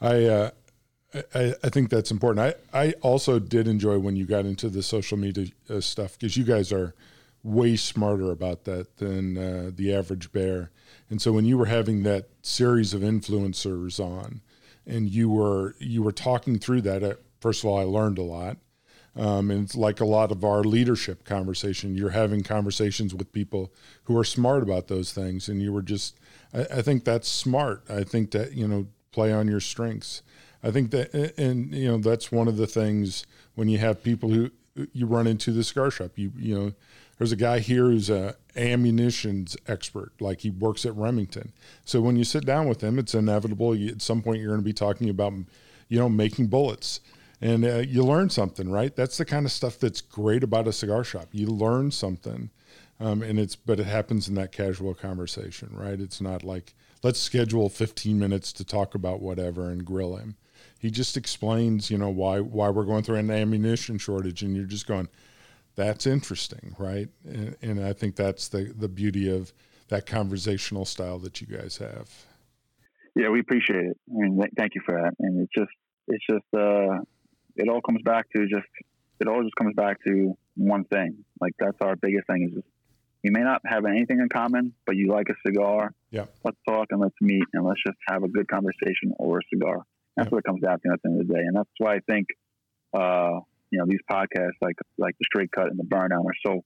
[0.00, 0.50] I, uh,
[1.34, 2.56] I I think that's important.
[2.72, 6.36] I I also did enjoy when you got into the social media uh, stuff because
[6.36, 6.94] you guys are
[7.44, 10.70] way smarter about that than uh, the average bear.
[11.10, 14.40] And so when you were having that series of influencers on,
[14.86, 18.22] and you were you were talking through that, uh, first of all, I learned a
[18.22, 18.56] lot.
[19.16, 21.94] Um, and it's like a lot of our leadership conversation.
[21.94, 23.72] You're having conversations with people
[24.04, 26.18] who are smart about those things, and you were just.
[26.52, 27.84] I, I think that's smart.
[27.88, 30.22] I think that you know play on your strengths.
[30.64, 33.24] I think that, and you know that's one of the things
[33.54, 34.50] when you have people who
[34.92, 36.12] you run into the cigar shop.
[36.16, 36.72] You you know,
[37.24, 41.54] there's a guy here who's a ammunitions expert, like he works at Remington.
[41.82, 43.74] So when you sit down with him, it's inevitable.
[43.74, 45.32] You, at some point, you're going to be talking about,
[45.88, 47.00] you know, making bullets
[47.40, 48.94] and uh, you learn something, right?
[48.94, 51.28] That's the kind of stuff that's great about a cigar shop.
[51.32, 52.50] You learn something,
[53.00, 55.98] um, and it's but it happens in that casual conversation, right?
[55.98, 60.36] It's not like let's schedule 15 minutes to talk about whatever and grill him.
[60.78, 64.66] He just explains, you know, why why we're going through an ammunition shortage, and you're
[64.66, 65.08] just going,
[65.76, 67.08] that's interesting, right?
[67.24, 69.52] And, and I think that's the the beauty of
[69.88, 72.08] that conversational style that you guys have.
[73.14, 73.96] Yeah, we appreciate it.
[74.10, 75.14] I mean, th- thank you for that.
[75.20, 75.70] And it's just,
[76.08, 76.98] it's just, uh,
[77.54, 78.66] it all comes back to just,
[79.20, 81.24] it all just comes back to one thing.
[81.40, 82.66] Like that's our biggest thing is just,
[83.22, 85.92] you may not have anything in common, but you like a cigar.
[86.10, 86.24] Yeah.
[86.42, 89.84] Let's talk and let's meet and let's just have a good conversation over a cigar.
[90.16, 91.40] That's what it comes down to at the end of the day.
[91.40, 92.26] And that's why I think,
[92.94, 93.40] uh,
[93.74, 96.62] you know, these podcasts like, like the straight cut and the Burn Down are so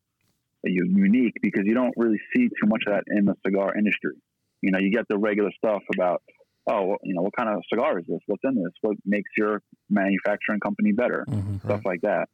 [0.64, 4.12] unique because you don't really see too much of that in the cigar industry.
[4.60, 6.22] You know, you get the regular stuff about,
[6.68, 8.18] oh, well, you know, what kind of cigar is this?
[8.26, 8.72] What's in this?
[8.82, 11.24] What makes your manufacturing company better?
[11.28, 11.62] Mhm.
[11.64, 12.28] Stuff like that.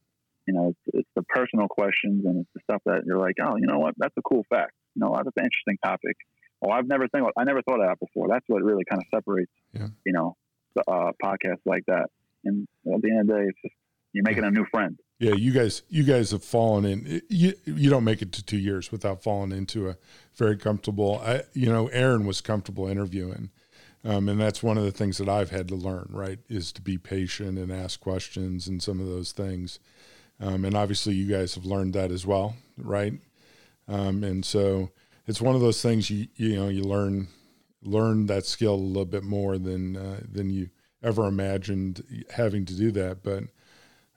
[0.46, 3.56] You know, it's, it's the personal questions and it's the stuff that you're like, oh,
[3.56, 3.94] you know what?
[3.98, 4.72] That's a cool fact.
[4.96, 6.16] You know, that's an interesting topic.
[6.62, 8.28] Oh, I've never think I never thought of that before.
[8.28, 9.88] That's what really kind of separates, Yeah.
[10.06, 10.36] you know,
[10.74, 12.06] the uh, podcasts like that.
[12.44, 13.74] And at the end of the day, it's just
[14.15, 14.99] you're making a new friend.
[15.19, 17.23] Yeah, you guys, you guys have fallen in.
[17.28, 19.97] You you don't make it to two years without falling into a
[20.35, 21.20] very comfortable.
[21.24, 23.51] I you know, Aaron was comfortable interviewing,
[24.05, 26.09] um, and that's one of the things that I've had to learn.
[26.11, 29.78] Right, is to be patient and ask questions and some of those things.
[30.41, 33.15] Um, and obviously, you guys have learned that as well, right?
[33.86, 34.91] Um, and so
[35.27, 37.28] it's one of those things you you know you learn
[37.82, 40.70] learn that skill a little bit more than uh, than you
[41.05, 43.45] ever imagined having to do that, but.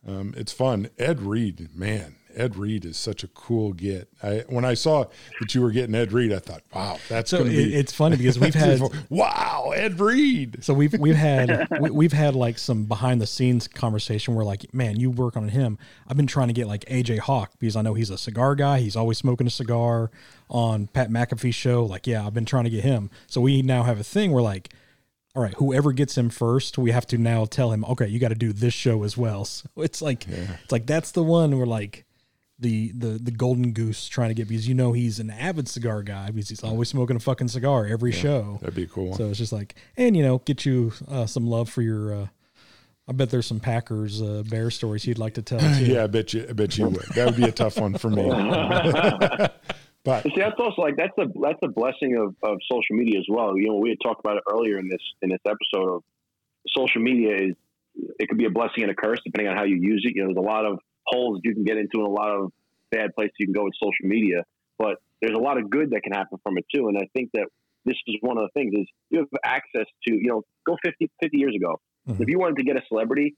[0.05, 0.89] Um, it's fun.
[0.97, 4.07] Ed Reed, man, Ed Reed is such a cool get.
[4.21, 5.05] I when I saw
[5.39, 7.73] that you were getting Ed Reed, I thought, wow, that's So it, be.
[7.73, 8.79] it's funny because we've had
[9.09, 10.63] wow, Ed Reed.
[10.63, 14.71] so we've we've had we, we've had like some behind the scenes conversation where like
[14.73, 17.81] man you work on him I've been trying to get like AJ Hawk because I
[17.81, 20.11] know he's a cigar guy he's always smoking a cigar
[20.49, 23.83] on Pat McAfee's show like yeah I've been trying to get him so we now
[23.83, 24.69] have a thing where like
[25.37, 28.29] all right whoever gets him first we have to now tell him okay you got
[28.29, 31.65] to do this show as well so it's like it's like that's the one we're
[31.67, 32.07] like
[32.59, 36.01] the the the golden goose trying to get because you know he's an avid cigar
[36.01, 38.57] guy because he's always smoking a fucking cigar every show.
[38.61, 39.09] That'd be a cool.
[39.09, 39.17] one.
[39.17, 42.13] So it's just like, and you know, get you uh, some love for your.
[42.13, 42.27] Uh,
[43.09, 45.59] I bet there's some Packers uh, Bear stories you'd like to tell.
[45.77, 45.85] Too.
[45.85, 46.47] yeah, I bet you.
[46.49, 47.05] I bet you would.
[47.15, 48.23] That would be a tough one for me.
[50.07, 53.25] but See, that's also like that's a that's a blessing of, of social media as
[53.29, 53.57] well.
[53.57, 56.03] You know, we had talked about it earlier in this in this episode of
[56.75, 57.55] social media is
[58.19, 60.15] it could be a blessing and a curse depending on how you use it.
[60.15, 62.51] You know, there's a lot of holes you can get into and a lot of
[62.91, 64.43] bad places you can go with social media,
[64.77, 66.87] but there's a lot of good that can happen from it too.
[66.87, 67.47] And I think that
[67.85, 71.09] this is one of the things is you have access to, you know, go 50,
[71.21, 71.79] 50 years ago.
[72.07, 72.21] Mhm.
[72.21, 73.35] If you wanted to get a celebrity,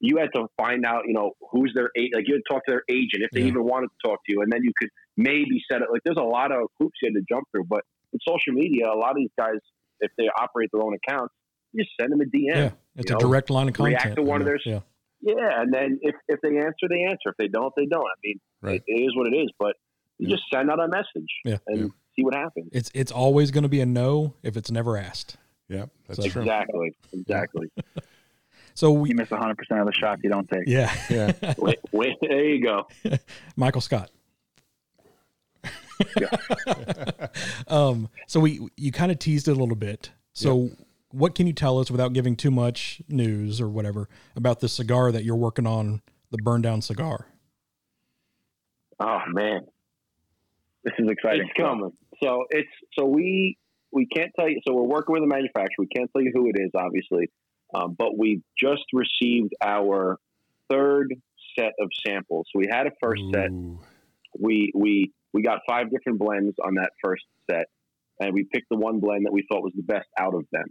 [0.00, 2.72] you had to find out, you know, who's their like you had to talk to
[2.72, 3.48] their agent if they Yeah.
[3.48, 4.88] even wanted to talk to you, and then you could
[5.22, 5.88] maybe set it.
[5.92, 7.82] Like there's a lot of hoops you had to jump through, but
[8.12, 9.58] with social media, a lot of these guys,
[10.00, 11.34] if they operate their own accounts,
[11.72, 12.46] you just send them a DM.
[12.56, 14.02] Yeah, it's a know, direct line of content.
[14.04, 14.82] react to one of you know?
[15.22, 17.26] their- Yeah, Yeah, and then if, if they answer, they answer.
[17.30, 18.02] If they don't, they don't.
[18.04, 18.82] I mean, Right.
[18.86, 19.50] it, it is what it is.
[19.58, 19.76] But
[20.18, 20.36] you Yeah.
[20.36, 21.58] just send out a message Yeah.
[21.66, 21.86] and Yeah.
[22.16, 22.70] see what happens.
[22.72, 25.36] it's it's always going to be a no if it's never asked.
[25.68, 26.42] yeah, that's So- true.
[26.42, 26.96] Exactly.
[27.12, 27.68] Exactly.
[28.74, 30.62] So we, You miss 100 percent of the shots you don't take.
[30.66, 31.54] yeah, Yeah.
[31.58, 32.86] wait, wait, there you go.
[33.56, 34.10] Michael Scott.
[37.68, 40.10] um, so we you kind of teased it a little bit.
[40.32, 40.70] So
[41.10, 45.10] what can you tell us without giving too much news or whatever about the cigar
[45.12, 47.26] that you're working on, the burn down cigar?
[49.00, 49.62] Oh man,
[50.84, 51.42] This is exciting.
[51.42, 51.92] it's coming.
[52.22, 52.68] So it's
[52.98, 53.56] so we
[53.92, 54.60] we can't tell you.
[54.66, 55.68] So we're working with a manufacturer.
[55.78, 57.30] We can't tell you who it is, obviously,
[57.74, 60.18] um, but we just received our
[60.70, 61.14] third
[61.58, 62.46] set of samples.
[62.52, 63.50] So we had a first set.
[64.38, 67.66] We we we got five different blends on that first set,
[68.20, 70.66] and we picked the one blend that we thought was the best out of them.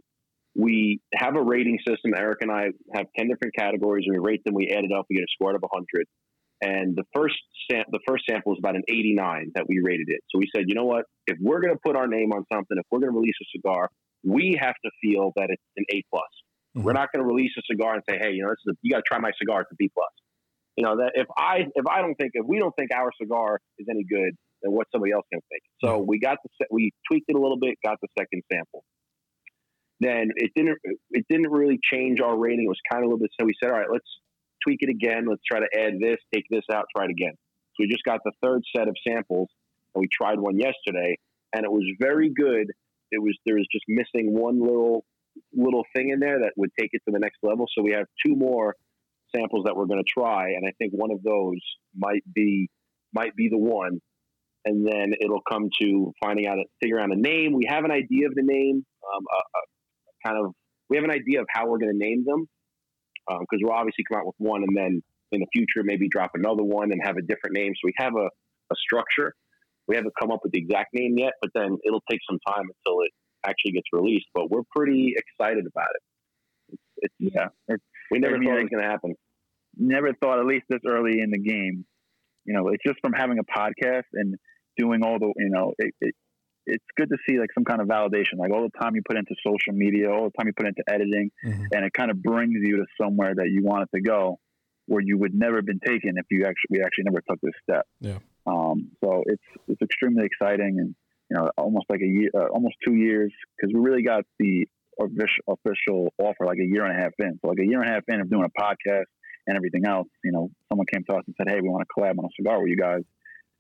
[0.56, 2.14] We have a rating system.
[2.16, 4.56] Eric and I have ten different categories, and we rate them.
[4.56, 5.06] We add it up.
[5.10, 6.06] We get a score out of hundred.
[6.62, 7.38] And the first
[7.72, 10.20] sam- the first sample was about an 89 that we rated it.
[10.30, 11.06] So we said, you know what?
[11.26, 13.48] If we're going to put our name on something, if we're going to release a
[13.56, 13.90] cigar,
[14.26, 16.28] we have to feel that it's an A plus.
[16.76, 16.84] Mhm.
[16.84, 18.78] We're not going to release a cigar and say, hey, you know, this is a,
[18.82, 19.62] you got to try my cigar.
[19.62, 20.12] It's a B plus.
[20.76, 23.60] You know that if I if I don't think if we don't think our cigar
[23.80, 25.64] is any good, then what somebody else can think.
[25.84, 26.08] So mm-hmm.
[26.08, 28.84] we got the we tweaked it a little bit, got the second sample.
[30.00, 30.78] Then it didn't
[31.12, 32.66] it didn't really change our rating.
[32.66, 34.08] It was kind of a little bit so we said, all right, let's
[34.66, 35.26] tweak it again.
[35.28, 37.34] Let's try to add this, take this out, try it again.
[37.76, 39.50] So we just got the third set of samples
[39.96, 41.18] and we tried one yesterday
[41.54, 42.68] and it was very good.
[43.12, 45.06] It was there was just missing one little
[45.54, 47.66] little thing in there that would take it to the next level.
[47.76, 48.76] So we have two more
[49.36, 51.60] samples that we're going to try, and I think one of those
[51.96, 52.70] might be
[53.14, 54.00] might be the one.
[54.70, 57.54] And then it'll come to finding out, figuring out a name.
[57.54, 59.62] We have an idea of the name, um, a, a
[60.28, 60.54] kind of.
[60.90, 62.48] We have an idea of how we're going to name them,
[63.28, 65.02] because we'll obviously come out with one, and then
[65.32, 67.74] in the future maybe drop another one and have a different name.
[67.76, 68.28] So we have a,
[68.74, 69.34] a structure.
[69.88, 72.66] We haven't come up with the exact name yet, but then it'll take some time
[72.70, 73.12] until it
[73.46, 74.28] actually gets released.
[74.34, 76.04] But we're pretty excited about it.
[76.74, 77.48] It's, it's Yeah.
[77.68, 79.16] It's we never I mean, thought it was going to happen.
[79.78, 81.86] never thought, at least this early in the game,
[82.46, 84.36] you know, it's just from having a podcast and
[84.84, 86.14] doing all the, you know, it, it,
[86.66, 89.18] it's good to see like some kind of validation, like all the time you put
[89.22, 91.66] into social media, all the time you put into editing, Mhm.
[91.74, 94.22] and it kind of brings you to somewhere that you wanted to go,
[94.92, 97.58] where you would never have been taken if you actually we actually never took this
[97.64, 97.86] step.
[98.10, 98.20] Yeah.
[98.52, 98.78] Um.
[99.04, 100.90] So it's it's extremely exciting, and
[101.30, 104.68] you know, almost like a year, uh, almost two years, because we really got the
[105.06, 107.32] official official offer like a year and a half in.
[107.42, 109.10] So like a year and a half in of doing a podcast
[109.48, 111.92] and everything else, you know, someone came to us and said, "Hey, we want to
[111.94, 113.04] collab on a cigar with you guys,"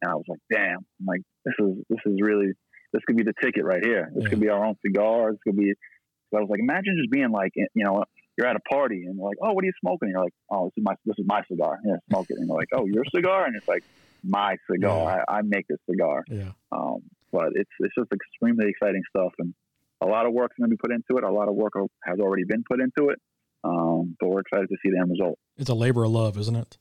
[0.01, 2.51] and I was like, "Damn!" I'm like, "This is this is really
[2.93, 4.09] this could be the ticket right here.
[4.15, 4.29] This Yeah.
[4.29, 5.31] could be our own cigar.
[5.31, 5.73] This could be."
[6.31, 8.03] So I was like, "Imagine just being like, you know,
[8.37, 10.65] you're at a party and like, "Oh, what are you smoking?" And you're like, "Oh,
[10.65, 11.79] this is my this is my cigar.
[11.85, 13.83] Yeah, smoke it." And you're like, "Oh, your cigar?" And it's like,
[14.23, 15.23] "My cigar.
[15.27, 16.51] I, I make this cigar." Yeah.
[16.71, 16.99] Um,
[17.31, 19.53] but it's it's just extremely exciting stuff, and
[20.01, 21.23] a lot of work's going to be put into it.
[21.23, 21.73] A lot of work
[22.05, 23.19] has already been put into it.
[23.63, 25.37] Um, but we're excited to see the end result.
[25.57, 26.77] It's a labor of love, isn't it?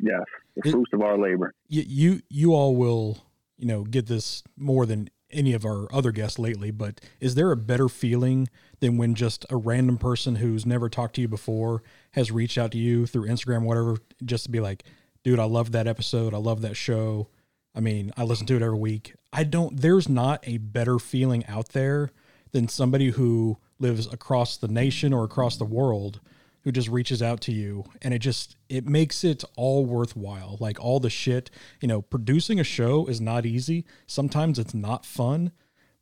[0.00, 0.22] Yes,
[0.56, 1.54] the It- fruits of our labor.
[1.68, 3.18] you, you you all will
[3.58, 7.50] you know get this more than any of our other guests lately but is there
[7.50, 8.48] a better feeling
[8.80, 12.70] than when just a random person who's never talked to you before has reached out
[12.70, 14.84] to you through instagram or whatever just to be like
[15.24, 16.34] dude i love that episode.
[16.34, 17.28] I love that show.
[17.74, 19.14] I mean i listen to it every week.
[19.32, 22.10] I don't there's not a better feeling out there
[22.52, 26.20] than somebody who lives across the nation or across the world
[26.64, 30.80] who just reaches out to you and it just it makes it all worthwhile like
[30.82, 31.50] all the shit
[31.80, 35.52] you know producing a show is not easy sometimes it's not fun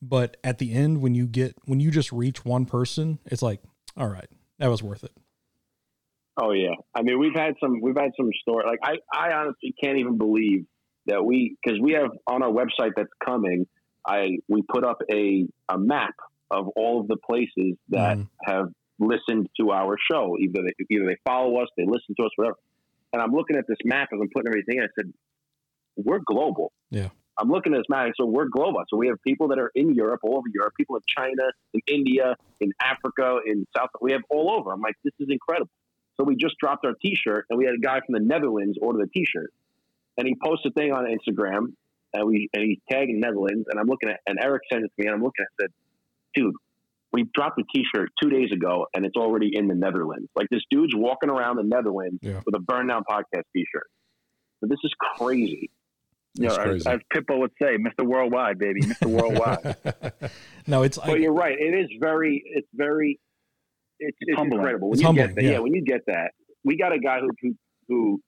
[0.00, 3.60] but at the end when you get when you just reach one person it's like
[3.96, 4.28] all right
[4.58, 5.12] that was worth it
[6.40, 9.74] Oh yeah, I mean we've had some we've had some story like I I honestly
[9.82, 10.64] can't even believe
[11.04, 13.66] that we because we have on our website that's coming.
[14.06, 16.14] I we put up a a map
[16.50, 18.28] of all of the places that Mhm.
[18.46, 18.68] have
[18.98, 20.36] listened to our show.
[20.38, 22.56] Either they either they follow us, they listen to us, whatever.
[23.12, 24.78] And I'm looking at this map as I'm putting everything.
[24.78, 24.84] in.
[24.84, 25.12] I said,
[25.96, 26.72] we're global.
[26.90, 27.08] Yeah.
[27.38, 28.82] I'm looking at this map, so we're global.
[28.88, 31.80] So we have people that are in Europe, all over Europe, people in China, in
[31.86, 33.88] India, in Africa, in South.
[34.00, 34.72] We have all over.
[34.72, 35.70] I'm like, this is incredible.
[36.18, 38.98] So we just dropped our T-shirt, and we had a guy from the Netherlands order
[38.98, 39.50] the T-shirt,
[40.18, 41.72] and he posted a thing on Instagram,
[42.12, 45.02] and we and he tagged Netherlands, and I'm looking at, and Eric sent it to
[45.02, 46.54] me, and I'm looking at, it, said, dude,
[47.12, 50.28] we dropped a T-shirt two days ago, and it's already in the Netherlands.
[50.34, 52.40] Like this dude's walking around the Netherlands Yeah.
[52.46, 53.88] with a Burn Down podcast T-shirt.
[54.60, 55.70] So this is crazy.
[56.34, 56.88] You know, That's as, crazy.
[56.88, 58.06] as Pitbull would say, Mr.
[58.06, 59.06] Worldwide, baby, Mr.
[59.06, 59.76] Worldwide.
[60.66, 61.56] no, it's But I, you're right.
[61.58, 62.42] It is very.
[62.46, 63.20] It's very.
[63.98, 64.60] It's, it's, humbling.
[64.60, 65.44] incredible when It's you humbling, get that.
[65.44, 65.50] yeah.
[65.52, 65.58] Yeah.
[65.58, 66.30] when you get that,
[66.64, 67.54] we got a guy who, who
[67.88, 68.20] who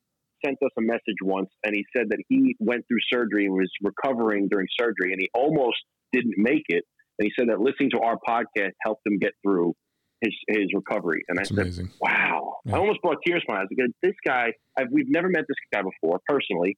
[0.44, 3.70] sent us a message once, and he said that he went through surgery and was
[3.82, 5.78] recovering during surgery, and he almost
[6.12, 6.84] didn't make it.
[7.18, 9.74] And he said that listening to our podcast helped him get through
[10.20, 11.22] his his recovery.
[11.28, 11.90] And I It's said, amazing.
[12.00, 12.76] "Wow!" Yeah.
[12.76, 15.56] I almost brought tears to my eyes because this guy, I've, we've never met this
[15.72, 16.76] guy before personally,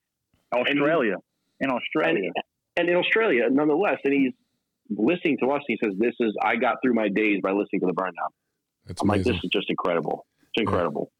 [0.54, 1.16] Australia.
[1.60, 2.30] In Australia.
[2.76, 3.98] and in Australia, nonetheless.
[4.04, 4.32] And he's
[4.90, 5.62] listening to us.
[5.68, 8.14] And he says, "This is I got through my days by listening to the burnout.
[8.16, 8.30] Down."
[8.86, 10.26] That's I'm like, this is just incredible.
[10.54, 11.10] It's incredible.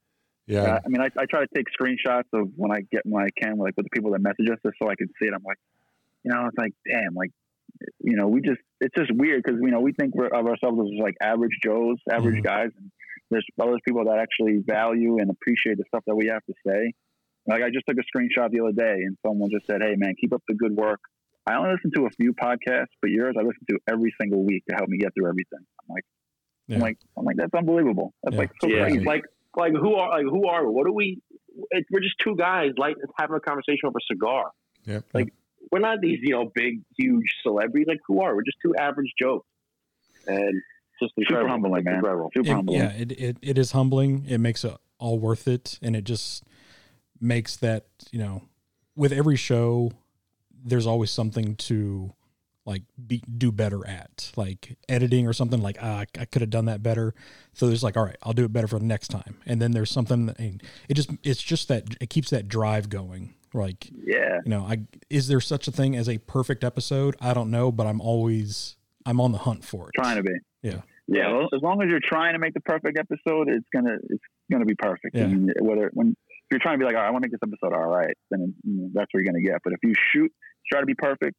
[0.46, 0.62] yeah.
[0.62, 3.28] Yeah, I mean, I, I try to take screenshots of when I get when I
[3.40, 5.32] can, like with the people that message us, just so I can see it.
[5.34, 5.58] I'm like,
[6.22, 7.30] you know, it's like, damn, like,
[8.00, 10.78] you know, we just it's just weird because you know we think we're, of ourselves
[10.80, 12.44] as like average Joes, average Mhm.
[12.44, 12.90] guys, and
[13.30, 16.92] there's other people that actually value and appreciate the stuff that we have to say.
[17.46, 20.14] Like I just took a screenshot the other day, and someone just said, "Hey, man,
[20.20, 21.00] keep up the good work."
[21.46, 24.64] I only listen to a few podcasts, but yours I listen to every single week
[24.68, 25.60] to help me get through everything.
[25.80, 26.04] I'm like,
[26.66, 26.76] Yeah.
[26.76, 28.12] I'm like, I'm like, that's unbelievable.
[28.24, 28.40] That's Yeah.
[28.40, 29.04] like so yeah, crazy.
[29.04, 29.22] like
[29.56, 30.72] like who are like who are we?
[30.72, 31.20] What do we?
[31.70, 34.50] It, we're just two guys like having a conversation over a cigar.
[34.86, 35.04] Yep.
[35.14, 35.32] Like
[35.70, 37.86] we're not these you know big huge celebrities.
[37.88, 38.36] Like who are we?
[38.36, 39.42] we're just two average Joes,
[40.26, 40.62] and
[41.00, 41.50] just Super incredible.
[41.50, 41.94] humbling, man.
[41.96, 42.30] Incredible.
[42.34, 42.78] Super it- humbling.
[42.80, 44.24] yeah, it, it it is humbling.
[44.28, 46.42] It makes it all worth it, and it just
[47.20, 48.42] makes that you know,
[48.94, 49.92] with every show,
[50.64, 52.12] there's always something to
[52.64, 55.62] like be do better at, like editing or something.
[55.62, 57.14] Like ah, I could have done that better.
[57.52, 59.38] So there's like, all right, I'll do it better for the next time.
[59.46, 62.88] And then there's something that and it just it's just that it keeps that drive
[62.88, 63.35] going.
[63.54, 64.40] Like Yeah.
[64.44, 67.16] you know, I is there such a thing as a perfect episode?
[67.20, 69.92] I don't know, but I'm always I'm on the hunt for it.
[70.00, 70.34] Trying to be.
[70.62, 70.80] Yeah.
[71.08, 71.32] Yeah.
[71.32, 74.64] Well, as long as you're trying to make the perfect episode, it's gonna it's gonna
[74.64, 75.14] be perfect.
[75.16, 75.24] Yeah.
[75.24, 77.28] I mean, whether when if you're trying to be like, all right, I want to
[77.28, 79.60] make this episode all right, then you know, that's what you're gonna get.
[79.64, 80.32] But if you shoot
[80.70, 81.36] try to be perfect,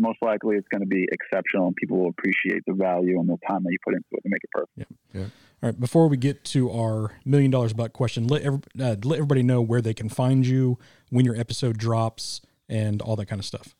[0.00, 3.62] most likely it's gonna be exceptional, and people will appreciate the value and the time
[3.62, 4.92] that you put into it to make it perfect.
[5.14, 5.22] Yeah.
[5.62, 9.16] All right, before we get to our million dollars buck question, let every, uh, let
[9.16, 10.78] everybody know where they can find you,
[11.10, 13.74] when your episode drops, and all that kind of stuff.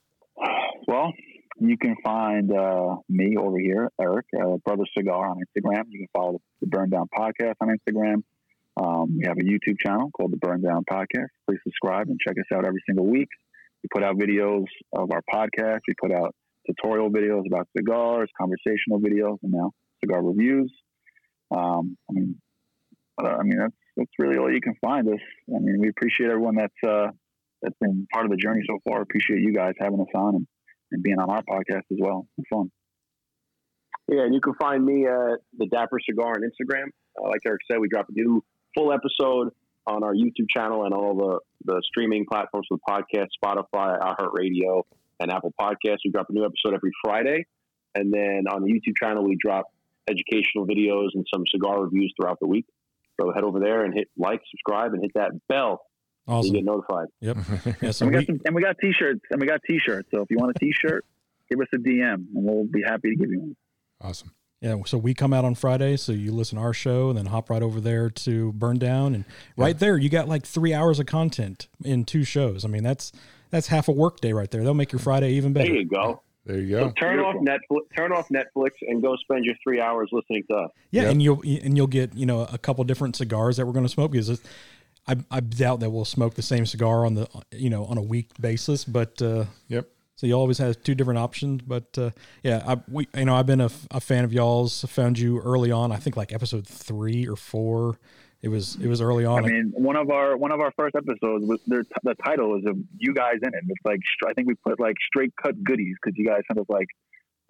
[0.87, 1.13] Well,
[1.61, 5.85] you can find uh, me over here, Eric, uh, Brother Cigar on Instagram.
[5.89, 8.23] You can follow the Burn Down Podcast on Instagram.
[8.77, 11.29] Um, we have a YouTube channel called the Burn Down Podcast.
[11.47, 13.29] Please subscribe and check us out every single week.
[13.83, 15.81] We put out videos of our podcast.
[15.89, 16.35] We put out
[16.67, 20.73] tutorial videos about cigars, conversational videos, and now cigar reviews.
[21.51, 22.37] Um, I mean,
[23.23, 25.21] uh, I mean that's that's really all you can find us.
[25.49, 27.09] I mean, we appreciate everyone that's uh,
[27.63, 29.03] that's been part of the journey so far.
[29.03, 30.47] Appreciate you guys having us on and,
[30.93, 32.27] and being on our podcast as well.
[32.39, 32.71] It's fun.
[34.09, 36.87] Yeah, and you can find me at the Dapper Cigar on Instagram.
[37.19, 38.43] Uh, like Eric said, we drop a new
[38.75, 39.51] full episode
[39.87, 41.39] on our YouTube channel and all the,
[41.73, 44.83] the streaming platforms for the podcast, Spotify, iHeartRadio,
[45.19, 45.99] and Apple Podcasts.
[46.05, 47.47] We drop a new episode every Friday.
[47.95, 49.67] And then on the YouTube channel, we drop
[50.09, 52.67] educational videos and some cigar reviews throughout the week.
[53.21, 55.83] So head over there and hit like, subscribe, and hit that bell
[56.27, 56.53] so you Awesome.
[56.55, 57.07] get notified.
[57.21, 57.37] Yep.
[57.83, 57.91] Yeah.
[57.91, 60.09] So And we we, got some, and we got t-shirts and we got t-shirts.
[60.15, 61.05] So if you want a t-shirt,
[61.51, 63.57] give us a DM and we'll be happy to give you one.
[64.01, 64.31] Awesome.
[64.61, 64.77] Yeah.
[64.87, 67.51] So we come out on Friday, so you listen to our show, and then hop
[67.51, 69.25] right over there to Burn Down, and
[69.57, 72.65] right there you got like three hours of content in two shows.
[72.65, 73.13] I mean, that's
[73.51, 74.63] that's half a work day right there.
[74.63, 75.67] They'll make your Friday even better.
[75.69, 76.23] There you go.
[76.47, 76.93] There you So go.
[76.93, 77.81] turn off Netflix.
[77.97, 80.71] Turn off Netflix and go spend your three hours listening to us.
[80.91, 81.11] Yeah, Yep.
[81.13, 83.91] and you'll and you'll get you know a couple different cigars that we're going to
[83.93, 84.43] smoke because it's,
[85.07, 88.03] I I doubt that we'll smoke the same cigar on the you know on a
[88.03, 89.89] week basis, but uh, Yep.
[90.21, 91.63] So you always have two different options.
[91.63, 92.11] But uh,
[92.43, 94.85] yeah, I we you know I've been a, f- a fan of y'all's.
[94.85, 95.93] I found you early on.
[95.93, 97.99] I think like episode three or four.
[98.43, 99.47] It was it was early on.
[99.47, 102.67] I mean, one of our one of our first episodes was their, the title is
[102.67, 103.65] of you guys in it.
[103.67, 106.67] It's like I think we put like straight cut goodies because you guys sent us
[106.69, 106.89] like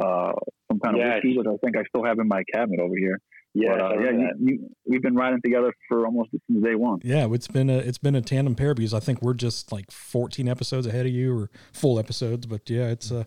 [0.00, 0.34] uh,
[0.70, 3.20] some kind of whiskey, which I think I still have in my cabinet over here.
[3.52, 7.00] Yeah, But, uh, yeah, you, you, we've been riding together for almost since day one.
[7.02, 9.90] Yeah, it's been a it's been a tandem pair because I think we're just like
[9.90, 13.24] 14 episodes ahead of you or full episodes, but yeah, it's uh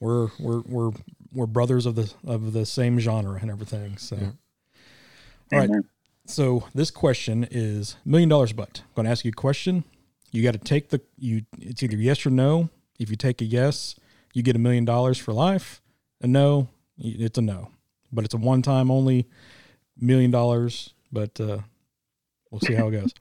[0.00, 0.90] we're we're we're
[1.32, 3.98] we're brothers of the of the same genre and everything.
[3.98, 4.16] So
[5.52, 5.68] all right.
[5.68, 5.84] Amen.
[6.24, 8.82] So this question is million dollars but.
[8.84, 9.84] I'm going to ask you a question.
[10.30, 12.70] You got to take the you it's either yes or no.
[12.98, 13.96] If you take a yes,
[14.32, 15.80] you get a million dollars for life.
[16.20, 16.68] A no,
[16.98, 17.70] it's a no.
[18.12, 19.26] But it's a one time only
[20.00, 21.58] million dollars, but uh
[22.50, 23.14] we'll see how it goes.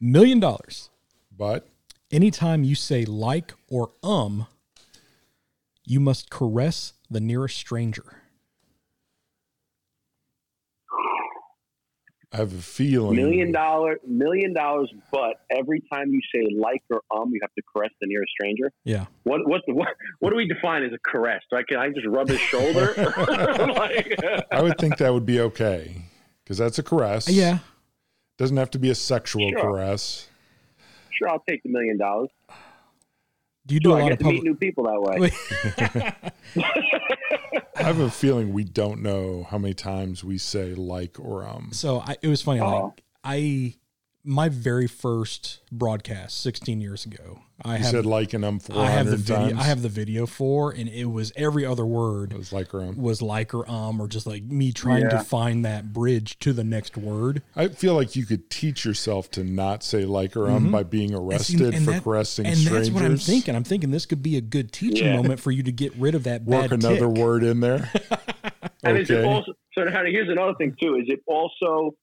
[0.00, 0.90] million dollars.
[1.36, 1.68] But
[2.10, 4.46] Anytime you say like or um,
[5.82, 8.21] you must caress the nearest stranger.
[12.32, 17.02] I have a feeling Million dollar, million dollars, but every time you say like or
[17.14, 18.72] um, you have to caress the nearest stranger.
[18.84, 19.06] Yeah.
[19.24, 19.88] What what what,
[20.20, 21.42] what do we define as a caress?
[21.50, 22.94] Do I can I just rub his shoulder?
[22.96, 24.16] like,
[24.50, 26.02] I would think that would be okay
[26.42, 27.28] because that's a caress.
[27.28, 27.58] Yeah.
[28.38, 29.60] doesn't have to be a sexual Sure.
[29.60, 30.28] caress.
[31.10, 32.30] sure, I'll take the million dollars.
[33.66, 35.00] Do you do Sure, a I lot get of to public meet new people that
[35.00, 35.30] way.
[37.76, 41.70] I have a feeling we don't know how many times we say like or um.
[41.72, 42.60] So I, it was funny.
[42.60, 42.86] Oh.
[42.86, 43.74] Like I,
[44.24, 48.90] my very first broadcast 16 years ago, I You have, said like and um I
[48.90, 49.36] have the 400 video.
[49.36, 49.52] times.
[49.60, 52.82] I have the video for, and it was every other word It was like or
[52.82, 52.96] um.
[52.96, 56.64] was like or um or just like me trying to find that bridge to the
[56.64, 57.42] next word.
[57.56, 61.10] I feel like you could teach yourself to not say like or um by being
[61.12, 61.30] Mm-hmm.
[61.32, 62.88] And see, arrested and for that- caressing and strangers.
[62.88, 63.54] that's what I'm thinking.
[63.54, 65.16] I'm thinking this could be a good teaching Yeah.
[65.16, 67.22] moment for you to get rid of that Work bad another tick.
[67.22, 67.90] word in there.
[68.84, 69.28] And is it okay.
[69.28, 69.84] also so?
[69.84, 71.94] Now, here's another thing too: is it also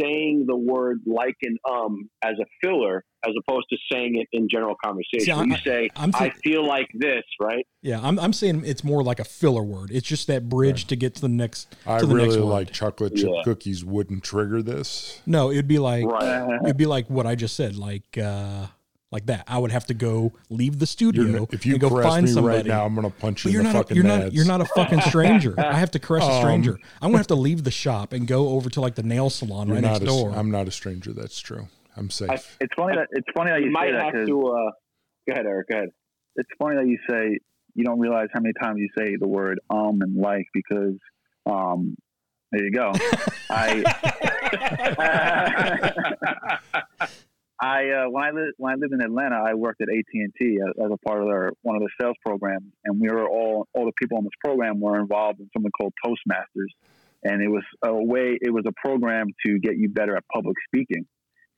[0.00, 4.48] saying the word like and um as a filler, as opposed to saying it in
[4.50, 5.20] general conversation?
[5.20, 7.66] See, I- When you say, I'm "I think- feel like this," right?
[7.82, 9.90] Yeah, I'm, I'm saying it's more like a filler word.
[9.92, 11.74] It's just that bridge to get to the next.
[11.86, 12.50] I to the next really word.
[12.52, 13.42] like chocolate chip Yeah.
[13.44, 13.84] cookies.
[13.84, 15.22] Wouldn't trigger this.
[15.26, 16.58] No, it'd be like Right.
[16.64, 18.66] it'd be like what I just said, like uh
[19.10, 19.44] like that.
[19.48, 22.26] I would have to go leave the studio You're, if you and go caress find
[22.26, 22.56] me somebody.
[22.58, 24.44] right now, I'm gonna punch you you're in the not a, fucking you're not you're
[24.46, 25.54] not a fucking stranger.
[25.58, 26.78] I have to caress a Um, stranger.
[27.00, 29.70] I'm gonna have to leave the shop and go over to like the nail salon
[29.70, 30.32] right next a, door.
[30.34, 31.12] I'm not a stranger.
[31.12, 31.68] That's true.
[31.96, 32.56] I'm safe.
[32.60, 34.46] It's funny that it's funny that You you, might say that have 'cause to.
[34.46, 34.70] Uh,
[35.26, 35.68] go ahead, Eric.
[35.68, 35.88] Go ahead.
[36.36, 37.38] it's funny that you say
[37.74, 40.96] you don't realize how many times you say the word um and like because
[41.46, 41.96] um
[42.52, 42.92] there you go.
[43.50, 43.82] I
[47.60, 50.32] I uh, when I lived when I lived in Atlanta, I worked at AT and
[50.40, 53.66] T as, a part of their one of the sales programs, and we were all
[53.74, 56.70] all the people on this program were involved in something called Toastmasters,
[57.24, 60.56] and it was a way it was a program to get you better at public
[60.68, 61.04] speaking,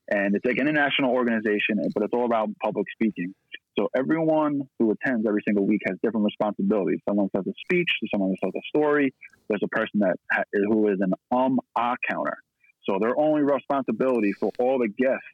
[0.09, 3.35] and it's like an international organization, but it's all about public speaking.
[3.79, 7.01] So everyone who attends every single week has different responsibilities.
[7.07, 9.15] Someone says a speech, someone says a story.
[9.49, 12.39] There's a person that ha- who is an um ah counter.
[12.89, 15.27] So their only responsibility for all the guests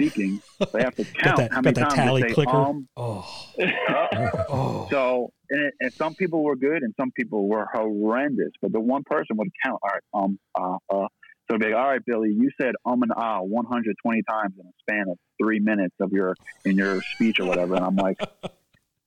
[0.00, 0.40] speaking,
[0.72, 2.56] they have to got count that, how many times tally they say clicker.
[2.56, 2.88] um.
[2.96, 4.88] oh, uh, oh.
[4.90, 8.52] so and, and some people were good and some people were horrendous.
[8.62, 9.80] But the one person would count.
[9.82, 11.08] All right, um, uh, uh.
[11.48, 14.66] So it'd be like, all right, Billy, you said um and ah 120 times in
[14.66, 18.18] a span of three minutes of your in your speech or whatever, and I'm like.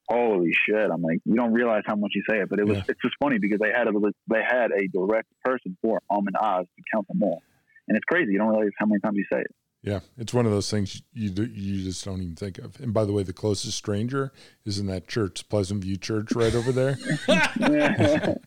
[0.10, 0.92] Holy shit!
[0.92, 2.84] I'm like, you don't realize how much you say it, but it was Yeah.
[2.90, 3.94] it's just funny because they had a
[4.28, 7.42] they had a direct person for um and ahs to count them all,
[7.88, 8.34] and it's crazy.
[8.34, 9.56] You don't realize how many times you say it.
[9.84, 12.80] Yeah, it's one of those things you do, you just don't even think of.
[12.80, 14.32] And by the way, the closest stranger
[14.66, 16.98] is in that church, Pleasant View Church, right over there.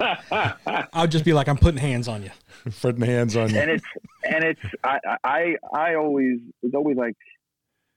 [0.00, 2.30] I'll just be like, I'm putting hands on you.
[2.80, 3.58] Putting hands on you.
[3.60, 3.84] and it's
[4.24, 7.14] and it's I I I always it's always like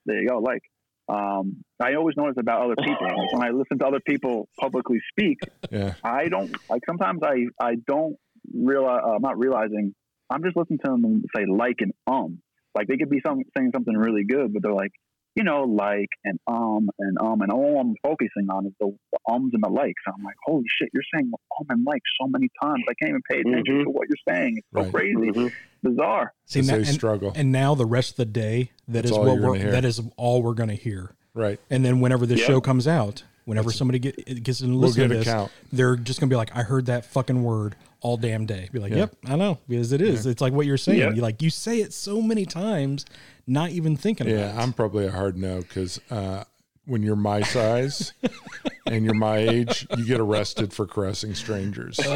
[0.06, 0.62] there you go like
[1.08, 5.00] um I always notice about other people like when I listen to other people publicly
[5.10, 5.40] speak
[5.72, 8.16] Yeah, I don't like sometimes I I don't
[8.54, 9.96] realize uh, I'm not realizing
[10.30, 12.40] I'm just listening to them say like and um
[12.76, 14.92] like they could be some, saying something really good but they're like
[15.36, 19.20] you know like and um and um and all I'm focusing on is the, the
[19.32, 22.50] ums and the likes I'm like holy shit you're saying um and like so many
[22.62, 23.84] times I can't even pay attention Mhm.
[23.86, 24.94] to what you're saying it's so Right.
[24.94, 25.52] crazy Mhm.
[25.84, 27.32] bizarre See, it's now- a and, struggle.
[27.36, 29.72] and now the rest of the day, that That's is all what we're gonna hear.
[29.72, 31.12] that is all we're going to hear.
[31.36, 31.60] right.
[31.70, 32.48] And then whenever this Yeah.
[32.48, 35.52] show comes out, whenever somebody get, it gets to We'll listen get to this, count.
[35.72, 38.92] they're just gonna be like, "I heard that fucking word all damn day." Be like,
[38.92, 38.98] Yeah.
[38.98, 40.26] "Yep, I know," because it is.
[40.26, 41.00] It's like what you're saying.
[41.00, 41.12] Yeah.
[41.12, 43.06] You like you say it so many times,
[43.48, 44.64] not even thinking Yeah, about it.
[44.64, 46.44] I'm probably a hard no because uh,
[46.86, 48.14] when you're my size
[48.88, 52.00] and you're my age, you get arrested for caressing strangers.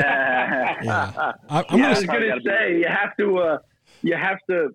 [0.00, 3.58] yeah, I, I'm I gonna was going to say you have to uh,
[4.02, 4.74] you have to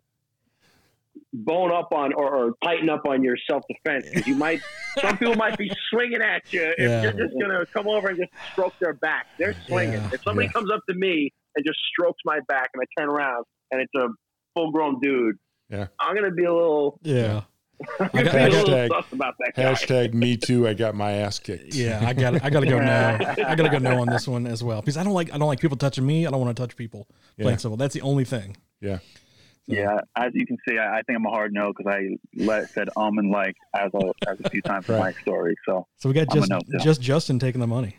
[1.33, 4.61] bone up on or, or tighten up on your self defense because you might.
[4.99, 7.03] some people might be swinging at you if Yeah.
[7.03, 9.27] you're just gonna come over and just stroke their back.
[9.37, 9.93] They're swinging.
[9.93, 10.51] Yeah, if somebody yeah.
[10.53, 13.93] comes up to me and just strokes my back and I turn around and it's
[13.95, 14.07] a
[14.55, 15.37] full grown dude,
[15.69, 15.87] Yeah.
[15.99, 16.99] I'm gonna be a little.
[17.03, 17.43] Yeah.
[17.99, 19.55] I got, I a got, little Hashtag- about that.
[19.55, 20.67] Hashtag me too.
[20.67, 21.73] I got my ass kicked.
[21.73, 23.15] yeah, I got I got to go now.
[23.47, 25.39] I got to go no on this one as well because I don't like I
[25.39, 26.27] don't like people touching me.
[26.27, 27.07] I don't want to touch people.
[27.37, 27.51] Plain Yeah.
[27.53, 27.77] and simple.
[27.77, 28.55] That's the only thing.
[28.81, 28.99] Yeah.
[29.67, 32.69] Yeah, as you can see, I, I think I'm a hard no because I let
[32.71, 35.55] said um and like as a as a few times in my story.
[35.65, 36.79] So So we got I'm just no, too.
[36.79, 37.97] just Justin taking the money.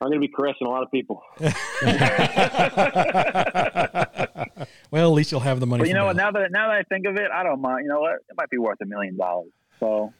[0.00, 1.22] I'm gonna be caressing a lot of people.
[4.90, 5.82] Well, at least you'll have the money.
[5.82, 6.16] But you know what?
[6.16, 6.30] now.
[6.30, 7.84] Now that now that I think of it, I don't mind.
[7.84, 8.14] You know what?
[8.28, 9.50] It might be worth a million dollars.
[9.80, 10.12] So,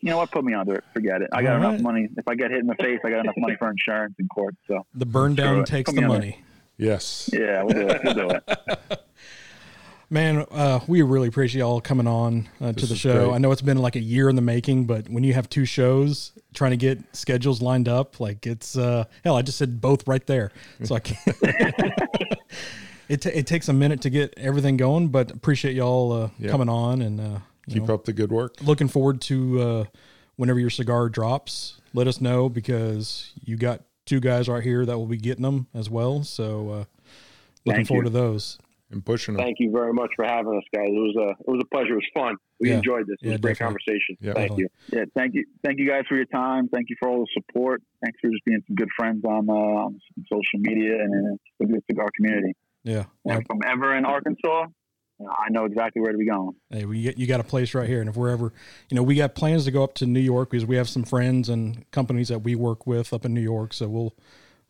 [0.00, 0.30] you know what?
[0.30, 0.84] Put me under it.
[0.94, 1.30] Forget it.
[1.32, 1.80] I got All enough right.
[1.82, 2.08] money.
[2.16, 4.54] If I get hit in the face, I got enough money for insurance in court.
[4.68, 6.42] So, the burn down takes Put the me on money.
[6.78, 7.28] Yes.
[7.32, 8.00] yeah, we'll do it.
[8.04, 9.04] We'll do it.
[10.10, 13.26] Man, uh, we really appreciate y'all coming on uh, to the show.
[13.26, 13.34] great.
[13.34, 15.66] I know it's been like a year in the making, but when you have two
[15.66, 19.36] shows trying to get schedules lined up, like it's uh, hell.
[19.36, 20.50] I just said both right there,
[20.82, 21.20] so I can't.
[23.10, 26.50] it ta it takes a minute to get everything going, but appreciate y'all uh, Yeah.
[26.52, 27.38] coming on and uh,
[27.68, 28.54] Keep know, up the good work.
[28.62, 29.84] looking forward to uh,
[30.36, 31.80] whenever your cigar drops.
[31.92, 35.66] Let us know because you got two guys right here that will be getting them
[35.74, 36.22] as well.
[36.24, 36.84] So uh,
[37.64, 38.10] looking Thank forward you.
[38.10, 38.58] to those.
[38.90, 39.44] And pushing them.
[39.44, 40.88] Thank you very much for having us, guys.
[40.88, 41.92] It was a it was a pleasure.
[41.92, 42.36] It was fun.
[42.58, 42.76] We Yeah.
[42.78, 43.18] enjoyed this.
[43.20, 43.76] It was Yeah, a great definitely.
[43.84, 44.16] conversation.
[44.18, 44.32] Yeah.
[44.32, 44.64] Thank Definitely.
[44.64, 44.98] you.
[44.98, 46.68] Yeah, thank you, thank you guys for your time.
[46.72, 47.82] Thank you for all the support.
[48.02, 50.00] Thanks for just being some good friends on uh, on
[50.32, 52.54] social media and in the good cigar community.
[52.82, 53.04] Yeah.
[53.26, 54.72] And from ever in Arkansas, you know,
[55.20, 56.54] I know exactly where to be going.
[56.70, 58.52] Hey, we get, you got a place right here, and if we're ever,
[58.88, 61.02] you know, we got plans to go up to New York because we have some
[61.02, 63.72] friends and companies that we work with up in New York.
[63.72, 64.14] So we'll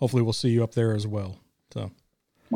[0.01, 1.39] hopefully we'll see you up there as well.
[1.73, 1.91] So,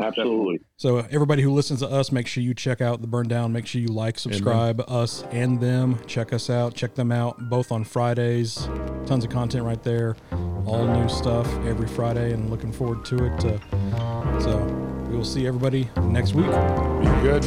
[0.00, 0.60] Absolutely.
[0.78, 3.52] so everybody who listens to us, make sure you check out the Burn Down.
[3.52, 5.98] Make sure you like, subscribe us and them.
[6.06, 6.74] Check us out.
[6.74, 8.68] Check them out both on Fridays.
[9.04, 10.16] Tons of content right there.
[10.64, 13.44] All new stuff every Friday, and looking forward to it.
[13.44, 14.81] Uh, so
[15.22, 16.46] we will see everybody next week.
[16.46, 17.44] Be good.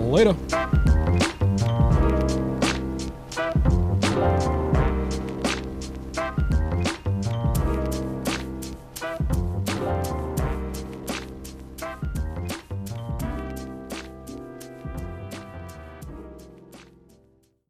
[0.00, 0.85] Later.